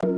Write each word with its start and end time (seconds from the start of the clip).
Bonjour 0.00 0.14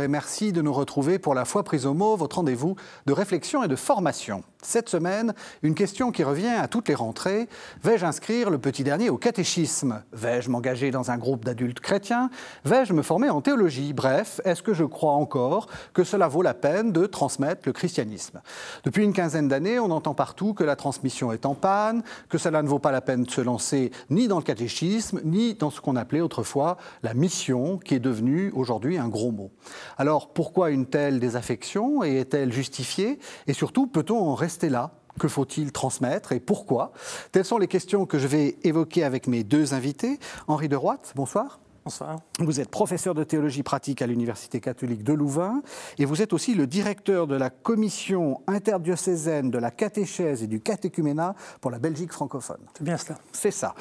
et 0.00 0.08
merci 0.08 0.52
de 0.52 0.62
nous 0.62 0.72
retrouver 0.72 1.18
pour 1.18 1.34
la 1.34 1.44
foi 1.44 1.62
prise 1.62 1.84
au 1.84 1.92
mot, 1.92 2.16
votre 2.16 2.36
rendez-vous 2.36 2.74
de 3.04 3.12
réflexion 3.12 3.62
et 3.62 3.68
de 3.68 3.76
formation. 3.76 4.42
Cette 4.64 4.88
semaine, 4.88 5.34
une 5.64 5.74
question 5.74 6.12
qui 6.12 6.22
revient 6.22 6.46
à 6.46 6.68
toutes 6.68 6.88
les 6.88 6.94
rentrées. 6.94 7.48
Vais-je 7.82 8.06
inscrire 8.06 8.48
le 8.48 8.58
petit 8.58 8.84
dernier 8.84 9.10
au 9.10 9.18
catéchisme? 9.18 10.04
Vais-je 10.12 10.50
m'engager 10.50 10.92
dans 10.92 11.10
un 11.10 11.18
groupe 11.18 11.44
d'adultes 11.44 11.80
chrétiens? 11.80 12.30
Vais-je 12.64 12.92
me 12.92 13.02
former 13.02 13.28
en 13.28 13.40
théologie? 13.40 13.92
Bref, 13.92 14.40
est-ce 14.44 14.62
que 14.62 14.72
je 14.72 14.84
crois 14.84 15.14
encore 15.14 15.66
que 15.92 16.04
cela 16.04 16.28
vaut 16.28 16.42
la 16.42 16.54
peine 16.54 16.92
de 16.92 17.06
transmettre 17.06 17.62
le 17.66 17.72
christianisme? 17.72 18.40
Depuis 18.84 19.02
une 19.02 19.12
quinzaine 19.12 19.48
d'années, 19.48 19.80
on 19.80 19.90
entend 19.90 20.14
partout 20.14 20.54
que 20.54 20.62
la 20.62 20.76
transmission 20.76 21.32
est 21.32 21.44
en 21.44 21.56
panne, 21.56 22.04
que 22.28 22.38
cela 22.38 22.62
ne 22.62 22.68
vaut 22.68 22.78
pas 22.78 22.92
la 22.92 23.00
peine 23.00 23.24
de 23.24 23.30
se 23.30 23.40
lancer 23.40 23.90
ni 24.10 24.28
dans 24.28 24.38
le 24.38 24.44
catéchisme, 24.44 25.20
ni 25.24 25.54
dans 25.54 25.70
ce 25.70 25.80
qu'on 25.80 25.96
appelait 25.96 26.20
autrefois 26.20 26.76
la 27.02 27.14
mission, 27.14 27.78
qui 27.78 27.96
est 27.96 28.00
devenue 28.00 28.52
aujourd'hui 28.54 28.96
un 28.96 29.08
gros 29.08 29.32
mot. 29.32 29.50
Alors 29.98 30.32
pourquoi 30.32 30.70
une 30.70 30.86
telle 30.86 31.18
désaffection 31.18 32.04
et 32.04 32.18
est-elle 32.18 32.52
justifiée? 32.52 33.18
Et 33.48 33.54
surtout, 33.54 33.88
peut-on 33.88 34.20
en 34.20 34.34
rester 34.36 34.51
là 34.62 34.92
que 35.18 35.28
faut-il 35.28 35.72
transmettre 35.72 36.32
et 36.32 36.40
pourquoi? 36.40 36.92
Telles 37.32 37.44
sont 37.44 37.58
les 37.58 37.68
questions 37.68 38.06
que 38.06 38.18
je 38.18 38.26
vais 38.26 38.56
évoquer 38.64 39.04
avec 39.04 39.26
mes 39.26 39.44
deux 39.44 39.74
invités. 39.74 40.18
Henri 40.48 40.68
de 40.68 40.76
Roite, 40.76 41.12
bonsoir. 41.14 41.60
Bonsoir. 41.84 42.20
Vous 42.38 42.60
êtes 42.60 42.70
professeur 42.70 43.12
de 43.12 43.24
théologie 43.24 43.64
pratique 43.64 44.02
à 44.02 44.06
l'Université 44.06 44.60
catholique 44.60 45.02
de 45.02 45.12
Louvain 45.12 45.62
et 45.98 46.04
vous 46.04 46.22
êtes 46.22 46.32
aussi 46.32 46.54
le 46.54 46.68
directeur 46.68 47.26
de 47.26 47.34
la 47.34 47.50
commission 47.50 48.40
interdiocésaine 48.46 49.50
de 49.50 49.58
la 49.58 49.72
catéchèse 49.72 50.44
et 50.44 50.46
du 50.46 50.60
catéchuménat 50.60 51.34
pour 51.60 51.72
la 51.72 51.80
Belgique 51.80 52.12
francophone. 52.12 52.60
C'est 52.76 52.84
bien 52.84 52.96
cela. 52.96 53.18
C'est 53.32 53.50
ça. 53.50 53.74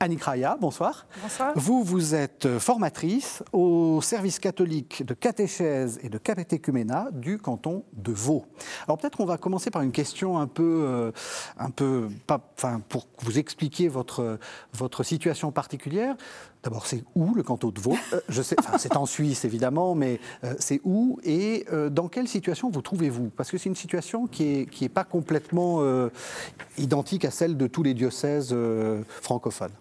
Annick 0.00 0.22
Raya, 0.22 0.56
bonsoir. 0.60 1.06
Bonsoir. 1.22 1.52
Vous, 1.54 1.82
vous 1.82 2.14
êtes 2.14 2.58
formatrice 2.58 3.42
au 3.52 4.00
service 4.02 4.38
catholique 4.38 5.04
de 5.04 5.14
catéchèse 5.14 5.98
et 6.02 6.08
de 6.08 6.18
catéchuménat 6.18 7.08
du 7.12 7.38
canton 7.38 7.84
de 7.92 8.12
Vaud. 8.12 8.44
Alors 8.86 8.98
peut-être 8.98 9.16
qu'on 9.16 9.24
va 9.24 9.38
commencer 9.38 9.70
par 9.70 9.82
une 9.82 9.92
question 9.92 10.38
un 10.38 10.46
peu, 10.46 10.84
euh, 10.86 11.12
un 11.58 11.70
peu 11.70 12.08
pas, 12.26 12.40
enfin, 12.56 12.80
pour 12.88 13.06
vous 13.20 13.38
expliquer 13.38 13.88
votre, 13.88 14.38
votre 14.72 15.02
situation 15.02 15.52
particulière. 15.52 16.16
D'abord, 16.64 16.86
c'est 16.86 17.04
où 17.14 17.34
le 17.34 17.42
canton 17.42 17.68
de 17.68 17.78
Vaud? 17.78 17.96
Euh, 18.14 18.20
c'est 18.78 18.96
en 18.96 19.04
Suisse 19.04 19.44
évidemment, 19.44 19.94
mais 19.94 20.18
euh, 20.44 20.54
c'est 20.58 20.80
où 20.82 21.20
et 21.22 21.66
euh, 21.70 21.90
dans 21.90 22.08
quelle 22.08 22.26
situation 22.26 22.70
vous 22.70 22.80
trouvez-vous? 22.80 23.28
Parce 23.36 23.50
que 23.50 23.58
c'est 23.58 23.68
une 23.68 23.76
situation 23.76 24.26
qui 24.26 24.66
n'est 24.80 24.88
pas 24.88 25.04
complètement 25.04 25.82
identique 26.78 27.24
à 27.24 27.30
celle 27.30 27.56
de 27.56 27.66
tous 27.66 27.82
les 27.82 27.92
diocèses 27.92 28.56
francophones. 29.22 29.72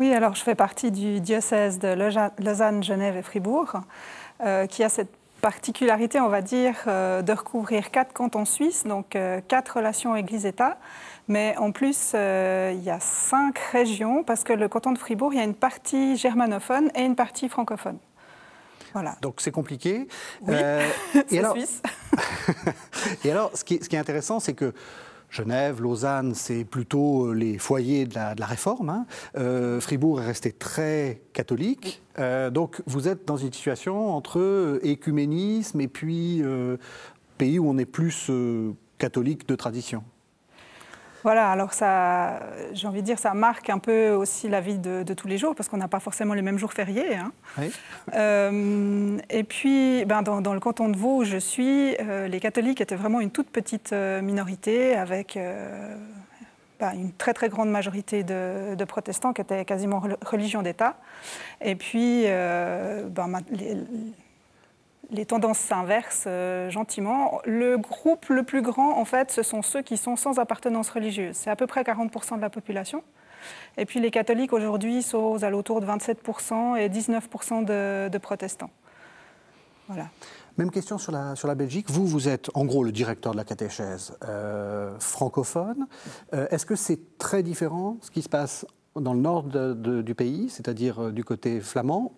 Oui, 0.00 0.12
alors 0.12 0.34
je 0.34 0.42
fais 0.42 0.54
partie 0.54 0.90
du 0.90 1.20
diocèse 1.20 1.78
de 1.78 1.88
Lausanne, 2.42 2.82
Genève 2.82 3.16
et 3.16 3.22
Fribourg, 3.22 3.80
qui 4.68 4.82
a 4.82 4.88
cette 4.88 5.12
particularité, 5.40 6.20
on 6.20 6.28
va 6.28 6.42
dire, 6.42 6.74
de 6.86 7.32
recouvrir 7.32 7.90
quatre 7.90 8.12
cantons 8.12 8.44
suisses, 8.44 8.84
donc 8.84 9.16
quatre 9.48 9.76
relations 9.76 10.16
Église-État. 10.16 10.78
Mais 11.28 11.54
en 11.58 11.72
plus, 11.72 12.12
euh, 12.14 12.72
il 12.74 12.82
y 12.82 12.90
a 12.90 13.00
cinq 13.00 13.58
régions, 13.72 14.24
parce 14.24 14.44
que 14.44 14.52
le 14.52 14.68
canton 14.68 14.92
de 14.92 14.98
Fribourg, 14.98 15.32
il 15.34 15.36
y 15.36 15.40
a 15.40 15.44
une 15.44 15.54
partie 15.54 16.16
germanophone 16.16 16.90
et 16.94 17.02
une 17.02 17.16
partie 17.16 17.48
francophone. 17.48 17.98
Voilà. 18.94 19.16
Donc 19.20 19.40
c'est 19.42 19.50
compliqué. 19.50 20.08
Oui, 20.42 20.54
Euh, 20.56 20.88
C'est 21.28 21.38
alors, 21.38 21.52
suisse. 21.52 21.82
et 23.24 23.30
alors, 23.30 23.50
ce 23.54 23.62
qui 23.64 23.74
est, 23.74 23.84
ce 23.84 23.88
qui 23.88 23.96
est 23.96 23.98
intéressant, 23.98 24.40
c'est 24.40 24.54
que 24.54 24.72
Genève, 25.30 25.82
Lausanne, 25.82 26.34
c'est 26.34 26.64
plutôt 26.64 27.26
euh, 27.26 27.32
les 27.34 27.58
foyers 27.58 28.06
de 28.06 28.14
la, 28.14 28.34
de 28.34 28.40
la 28.40 28.46
réforme. 28.46 28.88
hein. 28.88 29.04
Euh, 29.36 29.78
Fribourg 29.78 30.22
est 30.22 30.26
resté 30.26 30.52
très 30.52 31.20
catholique. 31.34 32.02
Euh, 32.18 32.48
donc 32.48 32.80
vous 32.86 33.08
êtes 33.08 33.26
dans 33.28 33.36
une 33.36 33.52
situation 33.52 34.10
entre 34.16 34.80
écuménisme 34.82 35.82
et 35.82 35.88
puis 35.88 36.40
euh, 36.42 36.78
pays 37.36 37.58
où 37.58 37.68
on 37.68 37.76
est 37.76 37.84
plus 37.84 38.30
catholique 38.96 39.46
de 39.46 39.54
tradition. 39.54 40.02
Voilà, 41.24 41.50
alors 41.50 41.72
ça, 41.72 42.40
j'ai 42.72 42.86
envie 42.86 43.00
de 43.00 43.06
dire, 43.06 43.18
ça 43.18 43.34
marque 43.34 43.70
un 43.70 43.78
peu 43.78 44.10
aussi 44.10 44.48
la 44.48 44.60
vie 44.60 44.78
de, 44.78 45.02
de 45.02 45.14
tous 45.14 45.26
les 45.26 45.36
jours, 45.36 45.54
parce 45.56 45.68
qu'on 45.68 45.76
n'a 45.76 45.88
pas 45.88 45.98
forcément 46.00 46.32
les 46.34 46.42
mêmes 46.42 46.58
jours 46.58 46.72
fériés. 46.72 47.16
hein. 47.16 47.32
Oui. 47.58 47.72
Euh, 48.14 49.18
et 49.28 49.42
puis, 49.44 50.04
ben, 50.04 50.22
dans, 50.22 50.40
dans 50.40 50.54
le 50.54 50.60
canton 50.60 50.88
de 50.88 50.96
Vaud 50.96 51.18
où 51.18 51.24
je 51.24 51.38
suis, 51.38 51.96
euh, 52.00 52.28
les 52.28 52.38
catholiques 52.40 52.80
étaient 52.80 52.94
vraiment 52.94 53.20
une 53.20 53.30
toute 53.30 53.50
petite 53.50 53.92
euh, 53.92 54.22
minorité 54.22 54.94
avec 54.94 55.36
euh, 55.36 55.96
ben, 56.78 56.92
une 56.94 57.12
très 57.12 57.34
très 57.34 57.48
grande 57.48 57.70
majorité 57.70 58.22
de, 58.22 58.76
de 58.76 58.84
protestants 58.84 59.32
qui 59.32 59.40
étaient 59.40 59.64
quasiment 59.64 59.98
rel- 59.98 60.16
religion 60.24 60.62
d'État. 60.62 60.94
Et 61.60 61.74
puis, 61.74 62.24
ben, 62.26 63.28
les, 63.50 63.76
les 65.10 65.24
tendances 65.24 65.58
s'inversent 65.58 66.24
euh, 66.26 66.70
gentiment. 66.70 67.40
Le 67.44 67.78
groupe 67.78 68.26
le 68.28 68.42
plus 68.42 68.62
grand, 68.62 68.98
en 68.98 69.04
fait, 69.04 69.30
ce 69.30 69.42
sont 69.42 69.62
ceux 69.62 69.82
qui 69.82 69.96
sont 69.96 70.16
sans 70.16 70.38
appartenance 70.38 70.90
religieuse. 70.90 71.34
C'est 71.34 71.50
à 71.50 71.56
peu 71.56 71.66
près 71.66 71.82
40% 71.82 72.36
de 72.36 72.40
la 72.40 72.50
population. 72.50 73.02
Et 73.76 73.86
puis 73.86 74.00
les 74.00 74.10
catholiques 74.10 74.52
aujourd'hui 74.52 75.02
sont 75.02 75.18
aux 75.18 75.44
alentours 75.44 75.80
de 75.80 75.86
27% 75.86 76.76
et 76.76 76.88
19% 76.88 77.64
de, 77.64 78.18
protestants. 78.18 78.70
Voilà. 79.86 80.08
Même 80.58 80.70
question 80.70 80.98
sur 80.98 81.12
la, 81.12 81.54
Belgique. 81.54 81.88
Vous, 81.88 82.06
vous 82.06 82.28
êtes 82.28 82.50
en 82.54 82.64
gros 82.64 82.82
le 82.82 82.90
directeur 82.92 83.32
de 83.32 83.36
la 83.36 83.44
catéchèse 83.44 84.18
euh, 84.24 84.98
francophone. 84.98 85.86
Euh, 86.34 86.48
Est-ce 86.50 86.66
que 86.66 86.74
c'est 86.74 87.16
très 87.16 87.44
différent 87.44 87.96
ce 88.02 88.10
qui 88.10 88.22
se 88.22 88.28
passe 88.28 88.66
dans 88.96 89.14
le 89.14 89.20
nord 89.20 89.44
du 89.44 90.14
pays, 90.16 90.50
c'est-à-dire 90.50 91.12
du 91.12 91.22
côté 91.22 91.60
flamand, 91.60 92.12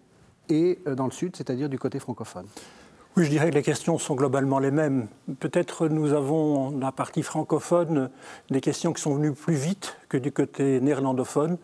et 0.48 0.78
dans 0.96 1.04
le 1.04 1.12
sud, 1.12 1.36
c'est-à-dire 1.36 1.68
du 1.68 1.78
côté 1.78 1.98
francophone? 2.00 2.46
Oui, 3.16 3.24
je 3.24 3.30
dirais 3.30 3.50
que 3.50 3.56
les 3.56 3.62
questions 3.62 3.98
sont 3.98 4.14
globalement 4.14 4.60
les 4.60 4.70
mêmes. 4.70 5.08
Peut-être 5.40 5.88
nous 5.88 6.12
avons, 6.12 6.70
dans 6.70 6.86
la 6.86 6.92
partie 6.92 7.22
francophone, 7.22 8.08
des 8.50 8.60
questions 8.60 8.92
qui 8.92 9.02
sont 9.02 9.14
venues 9.14 9.32
plus 9.32 9.54
vite 9.54 9.96
que 10.08 10.16
du 10.16 10.30
côté 10.30 10.80
néerlandophone. 10.80 11.58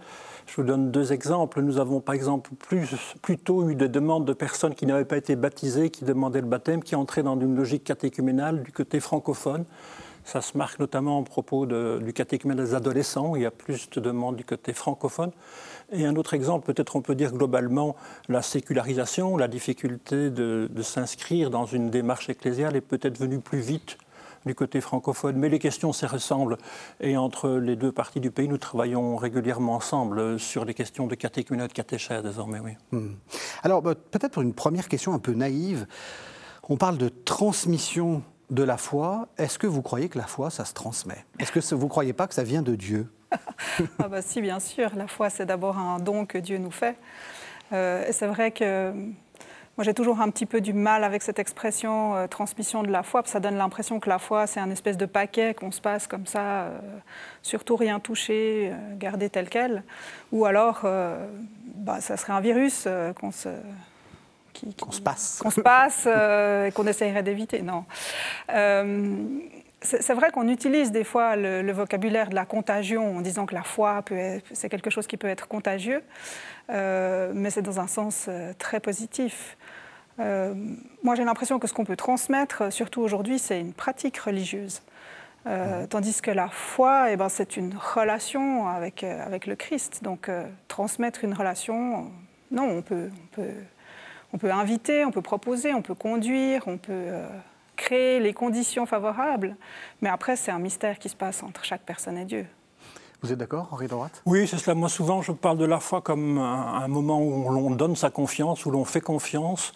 Je 0.46 0.56
vous 0.56 0.64
donne 0.64 0.90
deux 0.90 1.12
exemples. 1.12 1.60
Nous 1.60 1.78
avons 1.78 2.00
par 2.00 2.14
exemple 2.16 2.50
plus, 2.58 2.88
plutôt 3.22 3.68
eu 3.70 3.76
des 3.76 3.88
demandes 3.88 4.24
de 4.24 4.32
personnes 4.32 4.74
qui 4.74 4.86
n'avaient 4.86 5.04
pas 5.04 5.16
été 5.16 5.36
baptisées, 5.36 5.90
qui 5.90 6.04
demandaient 6.04 6.40
le 6.40 6.46
baptême, 6.48 6.82
qui 6.82 6.96
entraient 6.96 7.22
dans 7.22 7.38
une 7.38 7.54
logique 7.56 7.84
catéchuménale 7.84 8.62
du 8.64 8.72
côté 8.72 8.98
francophone. 8.98 9.64
Ça 10.24 10.40
se 10.40 10.58
marque 10.58 10.80
notamment 10.80 11.18
en 11.18 11.22
propos 11.22 11.66
de- 11.66 12.00
du 12.04 12.12
catéchumène 12.12 12.56
des 12.56 12.74
adolescents, 12.74 13.36
il 13.36 13.42
y 13.42 13.46
a 13.46 13.52
plus 13.52 13.88
de 13.90 14.00
demandes 14.00 14.34
du 14.34 14.44
côté 14.44 14.72
francophone. 14.72 15.30
Et 15.92 16.04
un 16.04 16.16
autre 16.16 16.34
exemple, 16.34 16.66
peut-être 16.72 16.96
on 16.96 17.00
peut 17.00 17.14
dire 17.14 17.32
globalement 17.32 17.96
la 18.28 18.42
sécularisation, 18.42 19.36
la 19.36 19.48
difficulté 19.48 20.30
de, 20.30 20.68
s'inscrire 20.82 21.50
dans 21.50 21.66
une 21.66 21.90
démarche 21.90 22.28
ecclésiale 22.28 22.76
est 22.76 22.80
peut-être 22.80 23.18
venue 23.18 23.38
plus 23.38 23.60
vite 23.60 23.98
du 24.46 24.54
côté 24.54 24.80
francophone. 24.80 25.36
Mais 25.36 25.48
les 25.48 25.58
questions 25.58 25.92
se 25.92 26.06
ressemblent. 26.06 26.56
Et 27.00 27.16
entre 27.16 27.50
les 27.50 27.76
deux 27.76 27.92
parties 27.92 28.20
du 28.20 28.30
pays, 28.30 28.48
nous 28.48 28.58
travaillons 28.58 29.16
régulièrement 29.16 29.74
ensemble 29.74 30.38
sur 30.38 30.64
les 30.64 30.74
questions 30.74 31.06
de 31.06 31.14
catéchuménat 31.14 31.68
de 31.68 31.72
catéchèse 31.72 32.22
désormais, 32.22 32.60
oui. 32.60 32.72
Hmm. 32.92 33.14
Alors, 33.62 33.82
bah, 33.82 33.94
peut-être 33.94 34.32
pour 34.32 34.42
une 34.42 34.54
première 34.54 34.88
question 34.88 35.14
un 35.14 35.18
peu 35.18 35.32
naïve, 35.32 35.86
on 36.68 36.76
parle 36.76 36.98
de 36.98 37.08
transmission 37.08 38.22
de 38.50 38.62
la 38.62 38.76
foi. 38.76 39.28
Est-ce 39.38 39.58
que 39.58 39.66
vous 39.66 39.82
croyez 39.82 40.08
que 40.08 40.18
la 40.18 40.26
foi, 40.26 40.50
ça 40.50 40.64
se 40.64 40.74
transmet? 40.74 41.24
Est-ce 41.38 41.52
que 41.52 41.74
vous 41.74 41.84
ne 41.84 41.90
croyez 41.90 42.12
pas 42.12 42.26
que 42.26 42.34
ça 42.34 42.44
vient 42.44 42.62
de 42.62 42.74
Dieu? 42.74 43.08
Ah 43.98 44.08
bah 44.08 44.22
si, 44.22 44.40
bien 44.40 44.60
sûr. 44.60 44.90
La 44.96 45.06
foi, 45.06 45.30
c'est 45.30 45.46
d'abord 45.46 45.78
un 45.78 45.98
don 45.98 46.26
que 46.26 46.38
Dieu 46.38 46.58
nous 46.58 46.70
fait. 46.70 46.96
Euh, 47.72 48.06
et 48.06 48.12
c'est 48.12 48.26
vrai 48.26 48.50
que 48.50 48.92
moi, 49.76 49.84
j'ai 49.84 49.94
toujours 49.94 50.20
un 50.20 50.30
petit 50.30 50.46
peu 50.46 50.60
du 50.60 50.72
mal 50.72 51.04
avec 51.04 51.22
cette 51.22 51.38
expression 51.38 52.14
euh, 52.14 52.26
transmission 52.28 52.82
de 52.82 52.90
la 52.90 53.02
foi, 53.02 53.22
parce 53.22 53.30
que 53.30 53.32
ça 53.32 53.40
donne 53.40 53.56
l'impression 53.56 54.00
que 54.00 54.08
la 54.08 54.18
foi, 54.18 54.46
c'est 54.46 54.60
un 54.60 54.70
espèce 54.70 54.96
de 54.96 55.06
paquet 55.06 55.54
qu'on 55.54 55.72
se 55.72 55.80
passe 55.80 56.06
comme 56.06 56.26
ça, 56.26 56.62
euh, 56.62 56.78
surtout 57.42 57.76
rien 57.76 58.00
toucher, 58.00 58.72
garder 58.94 59.28
tel 59.28 59.48
quel. 59.48 59.82
Ou 60.32 60.46
alors, 60.46 60.82
bah, 60.82 62.00
ça 62.00 62.16
serait 62.16 62.32
un 62.32 62.40
virus 62.40 62.88
qu'on 63.20 63.32
se... 63.32 63.50
Qu'on 64.80 64.92
se 64.92 65.00
passe. 65.00 65.38
qu'on 65.42 65.50
se 65.50 65.60
passe 65.60 66.04
euh, 66.06 66.66
et 66.66 66.72
qu'on 66.72 66.86
essayerait 66.86 67.22
d'éviter. 67.22 67.62
Non. 67.62 67.84
Euh, 68.50 69.16
c'est 69.86 70.14
vrai 70.14 70.30
qu'on 70.30 70.48
utilise 70.48 70.90
des 70.90 71.04
fois 71.04 71.36
le, 71.36 71.62
le 71.62 71.72
vocabulaire 71.72 72.28
de 72.28 72.34
la 72.34 72.44
contagion 72.44 73.16
en 73.16 73.20
disant 73.20 73.46
que 73.46 73.54
la 73.54 73.62
foi, 73.62 74.02
c'est 74.52 74.68
quelque 74.68 74.90
chose 74.90 75.06
qui 75.06 75.16
peut 75.16 75.28
être 75.28 75.46
contagieux, 75.46 76.02
euh, 76.70 77.32
mais 77.34 77.50
c'est 77.50 77.62
dans 77.62 77.78
un 77.78 77.86
sens 77.86 78.26
euh, 78.28 78.52
très 78.58 78.80
positif. 78.80 79.56
Euh, 80.18 80.54
moi, 81.02 81.14
j'ai 81.14 81.24
l'impression 81.24 81.58
que 81.58 81.68
ce 81.68 81.74
qu'on 81.74 81.84
peut 81.84 81.96
transmettre, 81.96 82.72
surtout 82.72 83.00
aujourd'hui, 83.00 83.38
c'est 83.38 83.60
une 83.60 83.72
pratique 83.72 84.18
religieuse. 84.18 84.82
Euh, 85.46 85.86
tandis 85.86 86.20
que 86.20 86.32
la 86.32 86.48
foi, 86.48 87.12
eh 87.12 87.16
ben, 87.16 87.28
c'est 87.28 87.56
une 87.56 87.74
relation 87.76 88.66
avec, 88.66 89.04
avec 89.04 89.46
le 89.46 89.54
Christ. 89.54 90.02
Donc, 90.02 90.28
transmettre 90.66 91.22
une 91.22 91.34
relation, 91.34 92.10
non, 92.50 92.64
on 92.64 92.82
peut, 92.82 93.10
on, 93.12 93.36
peut, 93.36 93.54
on 94.32 94.38
peut 94.38 94.50
inviter, 94.50 95.04
on 95.04 95.12
peut 95.12 95.22
proposer, 95.22 95.72
on 95.74 95.82
peut 95.82 95.94
conduire, 95.94 96.64
on 96.66 96.78
peut 96.78 97.12
créer 97.76 98.20
les 98.20 98.32
conditions 98.32 98.86
favorables. 98.86 99.56
Mais 100.00 100.08
après, 100.08 100.36
c'est 100.36 100.50
un 100.50 100.58
mystère 100.58 100.98
qui 100.98 101.08
se 101.08 101.16
passe 101.16 101.42
entre 101.42 101.64
chaque 101.64 101.82
personne 101.82 102.18
et 102.18 102.24
Dieu. 102.24 102.46
Vous 103.22 103.32
êtes 103.32 103.38
d'accord, 103.38 103.68
Henri 103.70 103.86
Droite 103.86 104.22
Oui, 104.26 104.46
c'est 104.46 104.58
cela. 104.58 104.74
Moi, 104.74 104.88
souvent, 104.88 105.22
je 105.22 105.32
parle 105.32 105.58
de 105.58 105.64
la 105.64 105.80
foi 105.80 106.00
comme 106.00 106.38
un, 106.38 106.74
un 106.74 106.88
moment 106.88 107.20
où 107.20 107.50
l'on 107.50 107.70
donne 107.70 107.96
sa 107.96 108.10
confiance, 108.10 108.66
où 108.66 108.70
l'on 108.70 108.84
fait 108.84 109.00
confiance. 109.00 109.72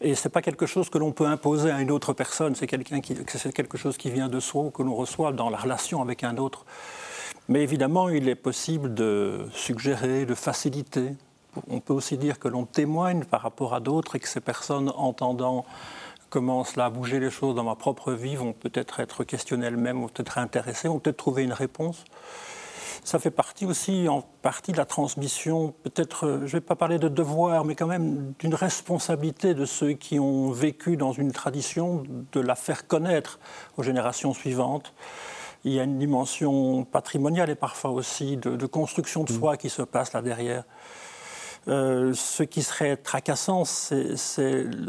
Et 0.00 0.16
ce 0.16 0.26
n'est 0.26 0.32
pas 0.32 0.42
quelque 0.42 0.66
chose 0.66 0.90
que 0.90 0.98
l'on 0.98 1.12
peut 1.12 1.26
imposer 1.26 1.70
à 1.70 1.80
une 1.80 1.92
autre 1.92 2.12
personne, 2.12 2.56
c'est 2.56 2.66
quelque 2.66 3.78
chose 3.78 3.96
qui 3.96 4.10
vient 4.10 4.28
de 4.28 4.40
soi 4.40 4.62
ou 4.62 4.70
que 4.70 4.82
l'on 4.82 4.96
reçoit 4.96 5.30
dans 5.30 5.48
la 5.48 5.56
relation 5.58 6.02
avec 6.02 6.24
un 6.24 6.38
autre. 6.38 6.64
Mais 7.48 7.62
évidemment, 7.62 8.08
il 8.08 8.28
est 8.28 8.34
possible 8.34 8.94
de 8.94 9.46
suggérer, 9.52 10.26
de 10.26 10.34
faciliter. 10.34 11.12
On 11.68 11.78
peut 11.78 11.92
aussi 11.92 12.18
dire 12.18 12.40
que 12.40 12.48
l'on 12.48 12.64
témoigne 12.64 13.24
par 13.24 13.42
rapport 13.42 13.74
à 13.74 13.80
d'autres 13.80 14.16
et 14.16 14.20
que 14.20 14.28
ces 14.28 14.40
personnes, 14.40 14.92
entendant 14.96 15.64
comment 16.32 16.64
cela 16.64 16.86
a 16.86 16.90
bougé 16.90 17.20
les 17.20 17.30
choses 17.30 17.54
dans 17.54 17.62
ma 17.62 17.76
propre 17.76 18.12
vie, 18.12 18.36
vont 18.36 18.54
peut-être 18.54 19.00
être 19.00 19.22
questionnées 19.22 19.66
elles-mêmes, 19.66 20.00
vont 20.00 20.08
peut-être 20.08 20.38
intéressées, 20.38 20.88
vont 20.88 20.98
peut-être 20.98 21.18
trouver 21.18 21.44
une 21.44 21.52
réponse 21.52 22.04
ça 23.04 23.18
fait 23.18 23.30
partie 23.30 23.66
aussi 23.66 24.08
en 24.08 24.22
partie 24.42 24.72
de 24.72 24.76
la 24.76 24.84
transmission, 24.84 25.74
peut-être, 25.82 26.26
euh, 26.26 26.38
je 26.40 26.44
ne 26.44 26.50
vais 26.52 26.60
pas 26.60 26.76
parler 26.76 26.98
de 26.98 27.08
devoir, 27.08 27.64
mais 27.64 27.74
quand 27.74 27.86
même 27.86 28.32
d'une 28.38 28.54
responsabilité 28.54 29.54
de 29.54 29.64
ceux 29.64 29.92
qui 29.92 30.20
ont 30.20 30.52
vécu 30.52 30.96
dans 30.96 31.12
une 31.12 31.32
tradition 31.32 32.04
de 32.32 32.40
la 32.40 32.54
faire 32.54 32.86
connaître 32.86 33.40
aux 33.76 33.82
générations 33.82 34.34
suivantes. 34.34 34.94
Il 35.64 35.72
y 35.72 35.80
a 35.80 35.84
une 35.84 35.98
dimension 35.98 36.84
patrimoniale 36.84 37.50
et 37.50 37.54
parfois 37.54 37.90
aussi 37.90 38.36
de, 38.36 38.56
de 38.56 38.66
construction 38.66 39.24
de 39.24 39.32
mmh. 39.32 39.38
foi 39.38 39.56
qui 39.56 39.68
se 39.68 39.82
passe 39.82 40.12
là 40.12 40.22
derrière. 40.22 40.64
Euh, 41.68 42.12
ce 42.14 42.42
qui 42.42 42.62
serait 42.62 42.96
tracassant, 42.96 43.64
c'est 43.64 44.16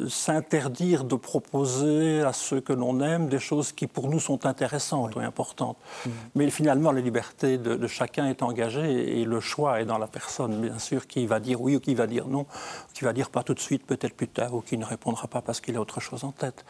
s'interdire 0.08 1.04
de 1.04 1.16
proposer 1.16 2.22
à 2.22 2.34
ceux 2.34 2.62
que 2.62 2.74
l'on 2.74 3.00
aime 3.00 3.28
des 3.28 3.40
choses 3.40 3.72
qui 3.72 3.86
pour 3.86 4.10
nous 4.10 4.20
sont 4.20 4.46
intéressantes 4.46 5.16
ou 5.16 5.20
importantes. 5.20 5.78
Mmh. 6.06 6.10
Mais 6.36 6.50
finalement, 6.50 6.92
la 6.92 7.02
liberté 7.02 7.58
de, 7.60 7.88
chacun 7.88 8.28
est 8.28 8.42
engagée 8.42 9.20
et 9.20 9.25
le 9.25 9.40
choix 9.40 9.81
est 9.81 9.86
dans 9.86 10.00
la 10.00 10.08
personne, 10.08 10.62
bien 10.62 10.80
sûr, 10.80 11.06
qui 11.06 11.28
va 11.28 11.40
dire 11.40 11.62
oui 11.62 11.75
ou 11.75 11.80
qui 11.80 11.94
va 11.94 12.08
dire 12.08 12.28
non, 12.28 12.48
qui 12.94 13.04
va 13.04 13.14
dire 13.14 13.30
pas 13.30 13.44
tout 13.44 13.54
de 13.54 13.60
suite, 13.60 13.86
peut-être 13.86 14.16
plus 14.16 14.28
tard, 14.28 14.56
ou 14.56 14.62
qui 14.62 14.78
ne 14.78 14.86
répondra 14.86 15.28
pas 15.28 15.42
parce 15.42 15.62
qu'il 15.62 15.76
a 15.76 15.81
autre 15.81 16.00
chose 16.00 16.24
en 16.24 16.31
tête. 16.31 16.66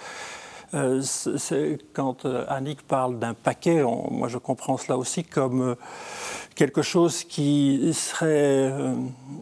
Euh, 0.74 1.02
quand 1.94 2.26
euh, 2.26 2.46
Annick 2.48 2.82
parle 2.88 3.20
d'un 3.20 3.34
paquet, 3.34 3.84
moi 3.84 4.28
je 4.28 4.38
comprends 4.38 4.78
cela 4.78 4.98
aussi 4.98 5.24
comme 5.24 5.62
euh, 5.62 5.76
quelque 6.56 6.82
chose 6.82 7.24
qui 7.24 7.92
serait 7.94 8.74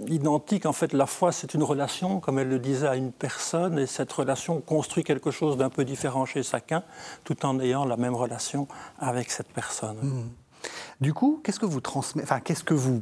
identique. 0.07 0.65
En 0.65 0.73
fait, 0.73 0.93
la 0.93 1.05
foi, 1.05 1.31
c'est 1.31 1.53
une 1.53 1.63
relation, 1.63 2.19
comme 2.19 2.39
elle 2.39 2.49
le 2.49 2.59
disait, 2.59 2.87
à 2.87 2.95
une 2.95 3.11
personne, 3.11 3.79
et 3.79 3.85
cette 3.85 4.11
relation 4.11 4.59
construit 4.61 5.03
quelque 5.03 5.31
chose 5.31 5.57
d'un 5.57 5.69
peu 5.69 5.85
différent 5.85 6.25
chez 6.25 6.43
chacun, 6.43 6.83
tout 7.23 7.45
en 7.45 7.59
ayant 7.59 7.85
la 7.85 7.97
même 7.97 8.15
relation 8.15 8.67
avec 8.99 9.31
cette 9.31 9.49
personne. 9.49 9.97
Mmh. 10.01 10.29
Du 10.99 11.13
coup, 11.13 11.41
qu'est-ce 11.43 11.59
que 11.59 11.65
vous 11.65 11.81
transmettez, 11.81 12.25
enfin, 12.25 12.39
qu'est-ce 12.39 12.63
que 12.63 12.73
vous 12.73 13.01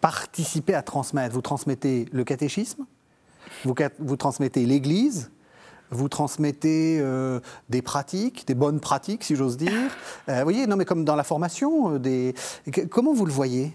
participez 0.00 0.74
à 0.74 0.82
transmettre? 0.82 1.34
Vous 1.34 1.42
transmettez 1.42 2.06
le 2.12 2.24
catéchisme, 2.24 2.86
vous, 3.64 3.74
vous 3.98 4.16
transmettez 4.16 4.66
l'Église, 4.66 5.30
vous 5.92 6.08
transmettez 6.08 6.98
euh, 7.00 7.40
des 7.68 7.82
pratiques, 7.82 8.46
des 8.46 8.54
bonnes 8.54 8.80
pratiques, 8.80 9.24
si 9.24 9.36
j'ose 9.36 9.56
dire. 9.56 9.72
Euh, 10.28 10.38
vous 10.38 10.44
voyez, 10.44 10.66
non, 10.66 10.76
mais 10.76 10.84
comme 10.84 11.04
dans 11.04 11.16
la 11.16 11.24
formation, 11.24 11.94
euh, 11.94 11.98
des... 11.98 12.34
comment 12.90 13.12
vous 13.12 13.26
le 13.26 13.32
voyez? 13.32 13.72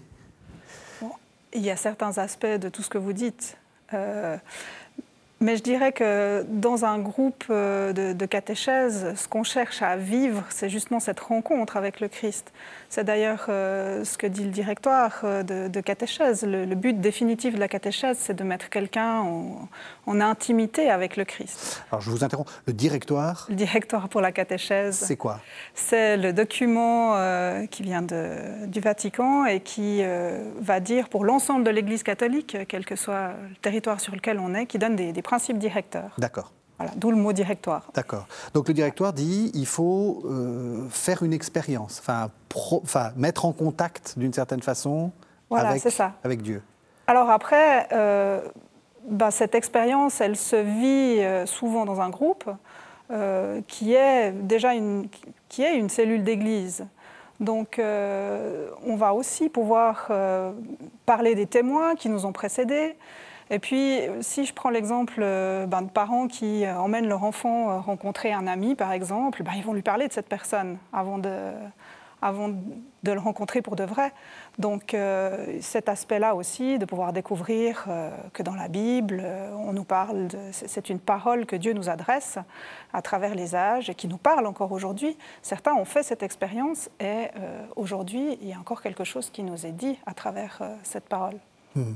Il 1.52 1.60
y 1.62 1.70
a 1.70 1.76
certains 1.76 2.16
aspects 2.16 2.46
de 2.46 2.68
tout 2.68 2.82
ce 2.82 2.88
que 2.88 2.96
vous 2.96 3.12
dites. 3.12 3.56
Mais 3.92 5.56
je 5.56 5.62
dirais 5.62 5.92
que 5.92 6.44
dans 6.48 6.84
un 6.84 6.98
groupe 6.98 7.44
de, 7.48 8.12
de 8.12 8.26
catéchèse, 8.26 9.14
ce 9.14 9.28
qu'on 9.28 9.44
cherche 9.44 9.82
à 9.82 9.96
vivre, 9.96 10.44
c'est 10.48 10.70
justement 10.70 11.00
cette 11.00 11.20
rencontre 11.20 11.76
avec 11.76 12.00
le 12.00 12.08
Christ. 12.08 12.50
C'est 12.90 13.04
d'ailleurs 13.04 13.46
euh, 13.48 14.02
ce 14.04 14.16
que 14.16 14.26
dit 14.26 14.44
le 14.44 14.50
directoire 14.50 15.20
euh, 15.24 15.42
de, 15.42 15.80
catéchèse. 15.80 16.44
Le, 16.44 16.74
but 16.74 16.98
définitif 16.98 17.54
de 17.54 17.60
la 17.60 17.68
catéchèse, 17.68 18.16
c'est 18.18 18.34
de 18.34 18.44
mettre 18.44 18.70
quelqu'un 18.70 19.20
en, 19.20 19.68
intimité 20.20 20.90
avec 20.90 21.16
le 21.16 21.24
Christ. 21.24 21.84
Alors 21.92 22.00
je 22.00 22.10
vous 22.10 22.24
interromps. 22.24 22.50
Le 22.66 22.72
directoire 22.72 23.46
Le 23.50 23.54
directoire 23.54 24.08
pour 24.08 24.20
la 24.20 24.32
catéchèse. 24.32 24.96
C'est 24.96 25.16
quoi? 25.16 25.40
C'est 25.74 26.16
le 26.16 26.32
document 26.32 27.14
euh, 27.14 27.66
qui 27.66 27.82
vient 27.82 28.02
de, 28.02 28.66
du 28.66 28.80
Vatican 28.80 29.44
et 29.44 29.60
qui 29.60 30.02
va 30.60 30.80
dire 30.80 31.08
pour 31.08 31.24
l'ensemble 31.24 31.64
de 31.64 31.70
l'Église 31.70 32.02
catholique, 32.02 32.56
quel 32.68 32.84
que 32.84 32.96
soit 32.96 33.32
le 33.48 33.56
territoire 33.56 34.00
sur 34.00 34.14
lequel 34.14 34.38
on 34.38 34.54
est, 34.54 34.66
qui 34.66 34.78
donne 34.78 34.96
des 34.96 35.22
principes 35.22 35.58
directeurs. 35.58 36.14
D'accord. 36.18 36.52
Voilà, 36.78 36.92
d'où 36.96 37.10
le 37.10 37.16
mot 37.16 37.32
directoire. 37.32 37.90
D'accord. 37.94 38.26
Donc 38.54 38.68
le 38.68 38.74
directoire 38.74 39.12
dit 39.12 39.50
il 39.54 39.66
faut 39.66 40.22
euh, 40.24 40.86
faire 40.90 41.22
une 41.22 41.32
expérience, 41.32 42.00
enfin, 42.00 42.30
mettre 43.16 43.44
en 43.44 43.52
contact 43.52 44.14
d'une 44.16 44.32
certaine 44.32 44.62
façon 44.62 45.10
avec, 45.50 45.82
ça. 45.82 46.12
avec 46.22 46.42
Dieu. 46.42 46.62
Alors 47.08 47.30
après, 47.30 47.88
euh, 47.92 48.40
bah, 49.08 49.30
cette 49.32 49.56
expérience, 49.56 50.20
elle 50.20 50.36
se 50.36 50.56
vit 50.56 51.20
euh, 51.20 51.46
souvent 51.46 51.84
dans 51.84 52.00
un 52.00 52.10
groupe 52.10 52.48
qui 53.68 53.94
est 53.94 54.32
déjà 54.32 54.74
une, 54.74 55.08
qui 55.48 55.62
est 55.62 55.78
une 55.78 55.88
cellule 55.88 56.24
d'église. 56.24 56.84
Donc 57.40 57.80
on 57.80 58.96
va 58.96 59.14
aussi 59.14 59.48
pouvoir 59.48 60.10
parler 61.06 61.34
des 61.34 61.46
témoins 61.46 61.94
qui 61.94 62.10
nous 62.10 62.26
ont 62.26 62.32
précédés. 62.32 62.96
Et 63.50 63.58
puis, 63.58 64.00
si 64.20 64.44
je 64.44 64.52
prends 64.52 64.68
l'exemple 64.68 65.20
euh, 65.20 65.66
ben, 65.66 65.82
de 65.82 65.90
parents 65.90 66.28
qui 66.28 66.66
euh, 66.66 66.78
emmènent 66.78 67.08
leur 67.08 67.24
enfant 67.24 67.70
euh, 67.70 67.78
rencontrer 67.78 68.32
un 68.32 68.46
ami, 68.46 68.74
par 68.74 68.92
exemple, 68.92 69.42
ben, 69.42 69.52
ils 69.56 69.64
vont 69.64 69.72
lui 69.72 69.82
parler 69.82 70.06
de 70.06 70.12
cette 70.12 70.28
personne 70.28 70.76
avant 70.92 71.16
de, 71.16 71.52
avant 72.20 72.50
de 72.50 73.12
le 73.12 73.18
rencontrer 73.18 73.62
pour 73.62 73.74
de 73.74 73.84
vrai. 73.84 74.12
Donc 74.58 74.94
cet 75.60 75.88
aspect-là 75.88 76.34
aussi, 76.34 76.78
de 76.78 76.84
pouvoir 76.84 77.12
découvrir 77.12 77.86
que 78.32 78.42
dans 78.42 78.56
la 78.56 78.66
Bible, 78.66 79.24
on 79.56 79.72
nous 79.72 79.84
parle, 79.84 80.26
c'est 80.50 80.90
une 80.90 80.98
parole 80.98 81.46
que 81.46 81.54
Dieu 81.54 81.74
nous 81.74 81.88
adresse 81.88 82.38
à 82.92 83.02
travers 83.02 83.36
les 83.36 83.54
âges 83.54 83.88
et 83.88 83.94
qui 83.94 84.08
nous 84.08 84.18
parle 84.18 84.46
encore 84.46 84.72
aujourd'hui. 84.72 85.16
Certains 85.42 85.74
ont 85.74 85.84
fait 85.84 86.02
cette 86.02 86.24
expérience 86.24 86.90
et 86.98 87.28
aujourd'hui, 87.76 88.36
il 88.42 88.48
y 88.48 88.52
a 88.52 88.58
encore 88.58 88.82
quelque 88.82 89.04
chose 89.04 89.30
qui 89.30 89.44
nous 89.44 89.64
est 89.64 89.72
dit 89.72 89.96
à 90.04 90.12
travers 90.12 90.60
cette 90.82 91.08
parole. 91.08 91.38
Hmm. 91.74 91.94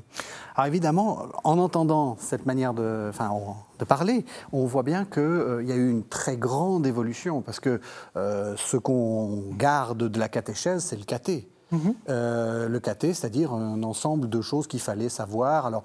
Alors 0.54 0.66
évidemment, 0.66 1.26
en 1.44 1.58
entendant 1.58 2.16
cette 2.20 2.46
manière 2.46 2.74
de, 2.74 3.06
enfin, 3.08 3.30
de 3.78 3.84
parler, 3.84 4.24
on 4.52 4.66
voit 4.66 4.82
bien 4.82 5.04
qu'il 5.04 5.22
euh, 5.22 5.62
y 5.62 5.72
a 5.72 5.76
eu 5.76 5.90
une 5.90 6.04
très 6.04 6.36
grande 6.36 6.86
évolution, 6.86 7.40
parce 7.40 7.60
que 7.60 7.80
euh, 8.16 8.54
ce 8.56 8.76
qu'on 8.76 9.44
garde 9.56 10.08
de 10.08 10.18
la 10.18 10.28
catéchèse, 10.28 10.84
c'est 10.84 10.96
le 10.96 11.04
caté. 11.04 11.48
Mhm. 11.70 11.94
Euh, 12.10 12.68
le 12.68 12.80
caté, 12.80 13.14
c'est-à-dire 13.14 13.52
un 13.52 13.82
ensemble 13.82 14.28
de 14.28 14.40
choses 14.42 14.66
qu'il 14.66 14.80
fallait 14.80 15.08
savoir. 15.08 15.64
Alors, 15.64 15.84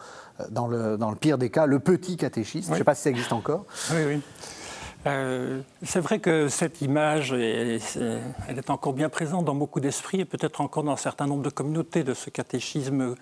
dans 0.50 0.68
le, 0.68 0.98
dans 0.98 1.10
le, 1.10 1.16
pire 1.16 1.38
des 1.38 1.50
cas, 1.50 1.66
le 1.66 1.80
petit 1.80 2.18
catéchisme, 2.18 2.68
je 2.68 2.74
ne 2.74 2.78
sais 2.78 2.84
pas 2.84 2.94
si 2.94 3.04
ça 3.04 3.10
existe 3.10 3.32
encore. 3.32 3.66
Oui, 3.92 4.02
oui. 4.06 4.22
Euh, 5.08 5.62
c'est 5.84 6.00
vrai 6.00 6.20
que 6.20 6.50
cette 6.50 6.82
image, 6.82 7.32
elle 7.32 7.80
est 8.58 8.70
encore 8.70 8.94
bien 8.94 9.10
présente 9.10 9.46
dans 9.46 9.56
beaucoup 9.56 9.80
d'esprits 9.80 10.20
et 10.22 10.26
peut-être 10.26 10.62
encore 10.62 10.84
dans 10.84 10.92
un 10.92 10.98
certain 10.98 11.28
nombre 11.28 11.44
de 11.44 11.50
communautés 11.50 12.04
de 12.04 12.14
ce 12.14 12.30
catéchisme 12.30 13.16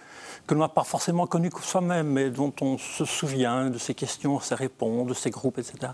que 0.47 0.53
l'on 0.53 0.61
n'a 0.61 0.69
pas 0.69 0.83
forcément 0.83 1.27
connu 1.27 1.49
soi-même, 1.61 2.07
mais 2.07 2.29
dont 2.29 2.53
on 2.61 2.77
se 2.77 3.05
souvient 3.05 3.69
de 3.69 3.77
ces 3.77 3.93
questions, 3.93 4.39
ces 4.39 4.55
réponses, 4.55 5.07
de 5.07 5.13
ces 5.13 5.29
groupes, 5.29 5.57
etc. 5.57 5.93